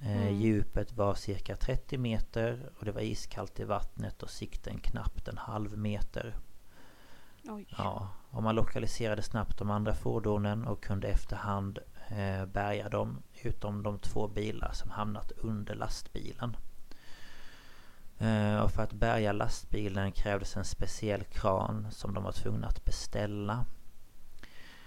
[0.00, 0.40] Eh, Mm.
[0.40, 5.38] Djupet var cirka 30 meter och det var iskallt i vattnet och sikten knappt en
[5.38, 6.34] halv meter.
[7.44, 7.66] Oj.
[7.78, 13.82] Ja, och man lokaliserade snabbt de andra fordonen och kunde efterhand eh, bärga dem utom
[13.82, 16.56] de två bilar som hamnat under lastbilen.
[18.18, 22.84] Eh, och för att bärga lastbilen krävdes en speciell kran som de var tvungna att
[22.84, 23.64] beställa.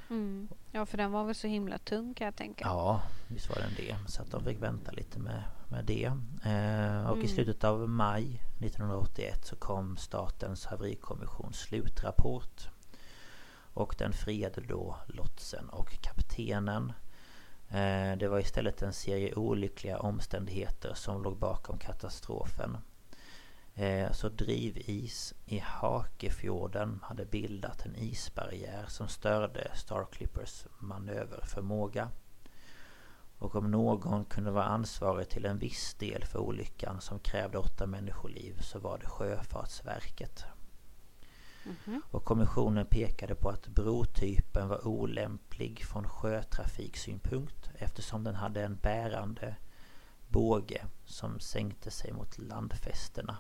[0.10, 0.48] Mm.
[0.72, 2.66] Ja, för den var väl så himla tung kan jag tänka.
[2.66, 3.96] Ja, visst var den det.
[4.08, 6.06] Så att de fick vänta lite med, med det.
[6.46, 7.28] Eh, och i Mm.
[7.28, 12.70] slutet av maj 1981 så kom Statens haverikommissions slutrapport.
[13.74, 16.94] Och den friade då lotsen och kaptenen.
[17.70, 22.78] Eh, det var istället en serie olyckliga omständigheter som låg bakom katastrofen.
[23.76, 32.10] Eh, Så drivis i Hakefjorden hade bildat en isbarriär som störde Starclippers manöverförmåga.
[33.38, 37.88] Och om någon kunde vara ansvarig till en viss del för olyckan som krävde åtta
[37.88, 40.46] människoliv så var det Sjöfartsverket.
[41.66, 42.02] Mhm.
[42.12, 49.56] Och kommissionen pekade på att brotypen var olämplig från sjötrafiksynpunkt eftersom den hade en bärande
[50.28, 53.38] båge som sänkte sig mot landfästena.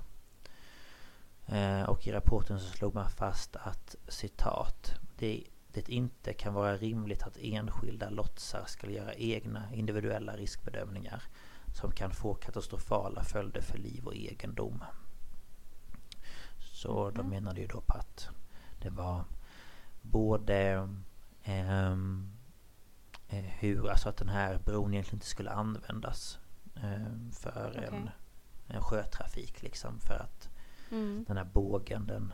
[1.47, 5.43] Eh, Och i rapporten så slog man fast att citat det,
[5.73, 11.23] det inte kan vara rimligt att enskilda lotsar ska göra egna individuella riskbedömningar
[11.73, 14.83] som kan få katastrofala följder för liv och egendom.
[16.59, 17.29] Så de Mhm.
[17.29, 18.29] menade ju då på att
[18.81, 19.23] det var
[20.01, 20.89] både
[21.43, 22.31] ehm,
[23.29, 26.39] eh, hur, alltså att den här bron egentligen inte skulle användas
[26.75, 28.11] eh, för en, Okej.
[28.67, 29.99] en sjötrafik liksom.
[29.99, 30.49] För att
[30.95, 31.25] Mm.
[31.27, 32.33] den här bågen, den,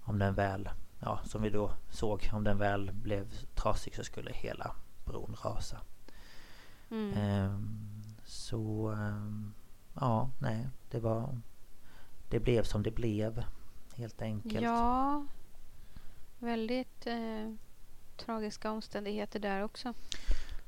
[0.00, 0.68] om den väl,
[1.00, 4.74] ja som vi då såg, om den väl blev trasig så skulle hela
[5.04, 5.80] bron rasa.
[6.90, 7.12] Mm.
[7.12, 9.54] Ehm, så ehm,
[9.94, 11.38] ja, nej, det var
[12.28, 13.44] Det blev som det blev
[13.94, 14.64] helt enkelt.
[14.64, 15.26] Ja,
[16.38, 17.54] väldigt eh,
[18.16, 19.94] tragiska omständigheter där också.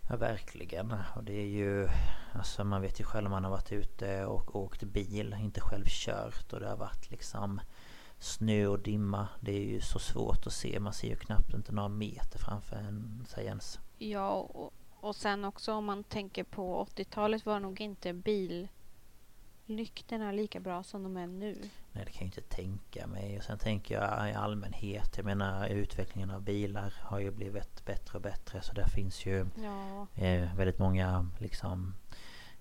[0.09, 0.95] Ja, verkligen.
[1.17, 1.89] Och det är ju...
[2.33, 5.85] Alltså man vet ju själv om man har varit ute och åkt bil, inte själv
[5.87, 7.61] kört och det har varit liksom
[8.19, 9.29] snö och dimma.
[9.41, 10.81] Det är ju så svårt att se.
[10.81, 13.81] Man ser ju knappt inte några meter framför en, sig ens.
[13.99, 18.69] Ja, och, och sen också om man tänker på 80-talet var nog inte bil
[19.67, 21.57] billyktorna lika bra som de är nu.
[21.93, 23.39] Nej, det kan jag inte tänka mig.
[23.39, 25.17] Och sen tänker jag i allmänhet.
[25.17, 28.63] Jag menar utvecklingen av bilar har ju blivit bättre och bättre.
[28.63, 31.95] Så där finns ju Ja, eh, väldigt många liksom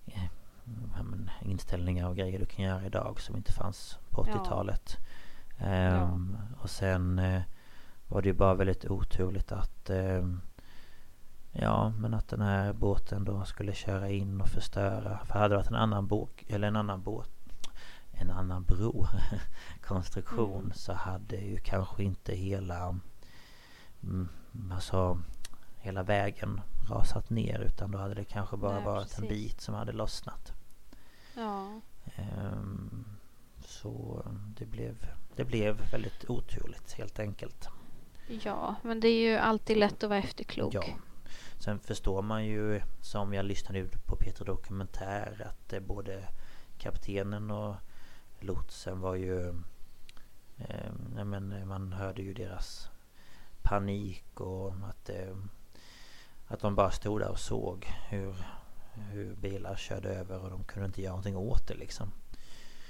[0.06, 0.24] eh,
[0.94, 1.04] ja,
[1.42, 4.32] inställningar och grejer du kan göra idag som inte fanns på Ja.
[4.34, 4.96] 80-talet.
[5.58, 7.42] Ehm, Och sen eh,
[8.08, 10.40] var det ju bara väldigt oturligt att ehm,
[11.56, 15.18] Ja men att den här båten då skulle köra in och förstöra.
[15.24, 17.30] För hade det varit en annan båt eller en annan båt
[18.12, 19.06] en annan bro
[19.82, 20.72] konstruktion Mm.
[20.72, 22.98] så hade ju kanske inte hela
[24.02, 24.28] mm,
[24.72, 25.18] alltså
[25.76, 26.60] hela vägen
[26.90, 29.28] rasat ner utan då hade det kanske bara Nej, varit en precis.
[29.52, 30.52] bit som hade lossnat.
[31.36, 31.80] ja,
[32.16, 33.04] Ehm,
[33.66, 34.22] Så
[34.58, 35.06] det blev,
[35.36, 37.68] det blev väldigt oturligt helt enkelt.
[38.44, 40.74] ja, men det är ju alltid lätt att vara efterklok.
[40.74, 40.84] Ja.
[41.58, 46.28] Sen förstår man ju, som jag lyssnade ju på Peter Dokumentär, att eh, både
[46.78, 47.74] kaptenen och
[48.40, 49.48] lotsen var ju...
[50.58, 52.88] Eh, nej men eh, man hörde ju deras
[53.62, 55.36] panik och att, eh,
[56.46, 58.34] att de bara stod där och såg hur,
[58.94, 62.10] hur bilar körde över och de kunde inte göra någonting åt det liksom.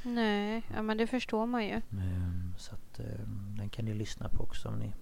[0.03, 1.81] Nej, ja, men det förstår man ju.
[1.93, 3.27] Ehm, Så att eh,
[3.57, 4.93] den kan ni lyssna på också om ni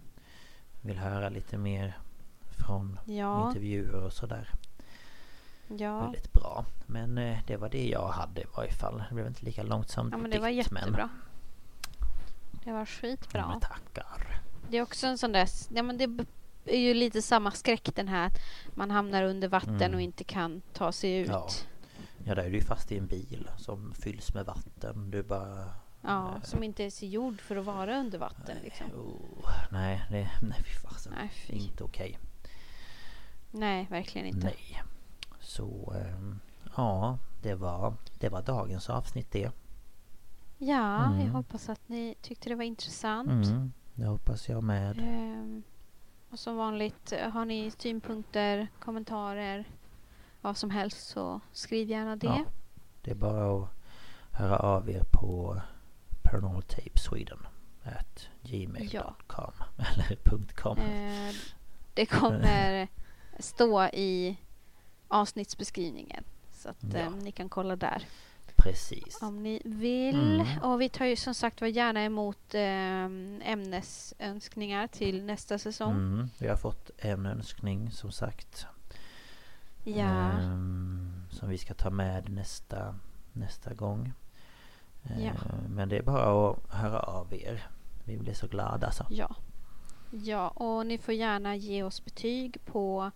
[0.80, 1.98] vill höra lite mer
[2.66, 4.50] från Ja, intervjuer och sådär.
[5.68, 6.00] ja.
[6.00, 6.64] Väldigt bra.
[6.86, 9.04] Men eh, det var det jag hade i varje fall.
[9.08, 11.08] Det blev inte lika långt som Ja, men det var dikt, men- jättebra.
[12.64, 13.48] Det var Ja, skitbra.
[13.48, 14.40] men tackar.
[14.70, 15.48] Det är också en sån där...
[15.74, 16.24] Ja, men det
[16.64, 18.26] är ju lite samma skräck den här.
[18.26, 18.38] att
[18.76, 19.94] Man hamnar under vatten Mm.
[19.94, 21.28] och inte kan ta sig ut.
[21.28, 21.48] Ja.
[22.24, 25.10] Ja, där är du fast i en bil som fylls med vatten.
[25.10, 25.64] Du bara
[26.00, 28.86] Ja, som inte ens är gjord för att vara under vatten liksom.
[28.86, 31.12] Oh, nej, det, nej fy fasen.
[31.18, 31.52] Nej, fy.
[31.52, 32.18] Inte okej.
[33.52, 34.46] Nej, verkligen inte.
[34.46, 34.82] Nej.
[35.40, 36.40] Så ehm,
[36.76, 39.50] ja, det var, det var dagens avsnitt det.
[40.58, 41.20] Ja, Mm.
[41.20, 43.46] jag hoppas att ni tyckte det var intressant.
[43.46, 44.98] Mm, det hoppas jag med.
[44.98, 45.62] Ehm,
[46.30, 49.64] och som vanligt, eh, har ni synpunkter, kommentarer,
[50.40, 52.26] vad som helst så skriv gärna det.
[52.26, 52.44] Ja,
[53.02, 53.68] det är bara att
[54.32, 55.60] höra av er på
[56.22, 57.46] paranormaltapesweden
[57.84, 60.16] at gmail.com eller
[60.54, 60.78] .com.
[60.78, 61.34] Eh,
[61.94, 62.88] det kommer
[63.38, 64.36] stå i
[65.08, 66.24] avsnittsbeskrivningen.
[66.52, 66.98] Så att Ja.
[66.98, 68.06] eh, ni kan kolla där
[68.56, 69.22] Precis.
[69.22, 70.40] om ni vill.
[70.40, 70.62] Mm.
[70.62, 73.04] Och vi tar ju som sagt var gärna emot eh,
[73.52, 75.92] ämnesönskningar till nästa säsong.
[75.92, 78.66] Mm, vi har fått en önskning som sagt.
[79.84, 82.94] Ja, ehm, som vi ska ta med nästa,
[83.32, 84.12] nästa gång.
[85.20, 85.32] Ja.
[85.68, 87.66] Men det är bara att höra av er.
[88.04, 89.06] Vi blir så glada alltså.
[89.10, 89.36] ja.
[90.14, 93.10] Ja, och ni får gärna ge oss betyg på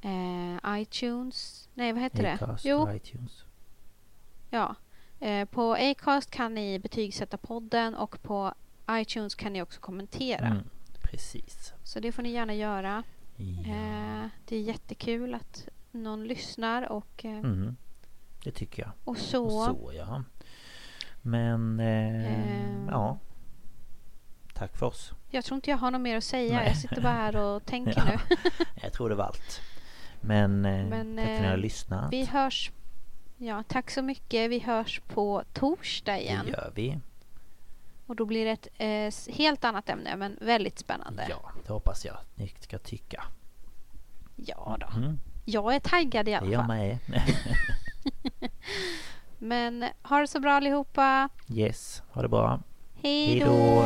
[0.00, 1.68] eh, iTunes.
[1.74, 2.32] Nej, vad heter det?
[2.32, 3.44] Acast Jo, och iTunes.
[4.50, 4.74] Ja.
[5.20, 8.54] Eh, på Acast kan ni betygsätta podden och på
[8.90, 10.46] iTunes kan ni också kommentera.
[10.46, 10.62] Mm,
[11.02, 11.72] precis.
[11.84, 13.02] Så det får ni gärna göra.
[13.36, 13.60] Ja.
[13.60, 17.76] Eh, det är jättekul att någon lyssnar och, eh, Mm,
[18.44, 18.90] det tycker jag.
[19.04, 19.44] och så.
[19.44, 20.22] Och så ja.
[21.22, 22.88] Men eh, Ehm.
[22.90, 23.18] ja.
[24.54, 25.12] Tack för oss.
[25.30, 26.56] Jag tror inte jag har något mer att säga.
[26.56, 26.66] Nej.
[26.68, 28.04] Jag sitter bara här och tänker Ja.
[28.04, 28.36] nu.
[28.82, 29.60] Jag tror det var allt.
[30.20, 32.12] Men, eh, Men, tack för att ni eh, har lyssnat.
[32.12, 32.70] Vi hörs.
[33.36, 34.50] Ja, tack så mycket.
[34.50, 36.44] Vi hörs på torsdag igen.
[36.46, 36.98] Det gör vi.
[38.06, 38.68] Och då blir det ett
[39.28, 41.26] eh, helt annat ämne men väldigt spännande.
[41.28, 43.24] Ja, det hoppas jag att ni ska tycka.
[44.36, 44.86] Ja då.
[44.98, 46.68] Mm, Jag är taggad i alla jag fall.
[46.68, 46.98] med.
[49.38, 51.28] Men ha det så bra allihopa.
[51.48, 52.60] yes, ha det bra.
[53.02, 53.84] Hej då.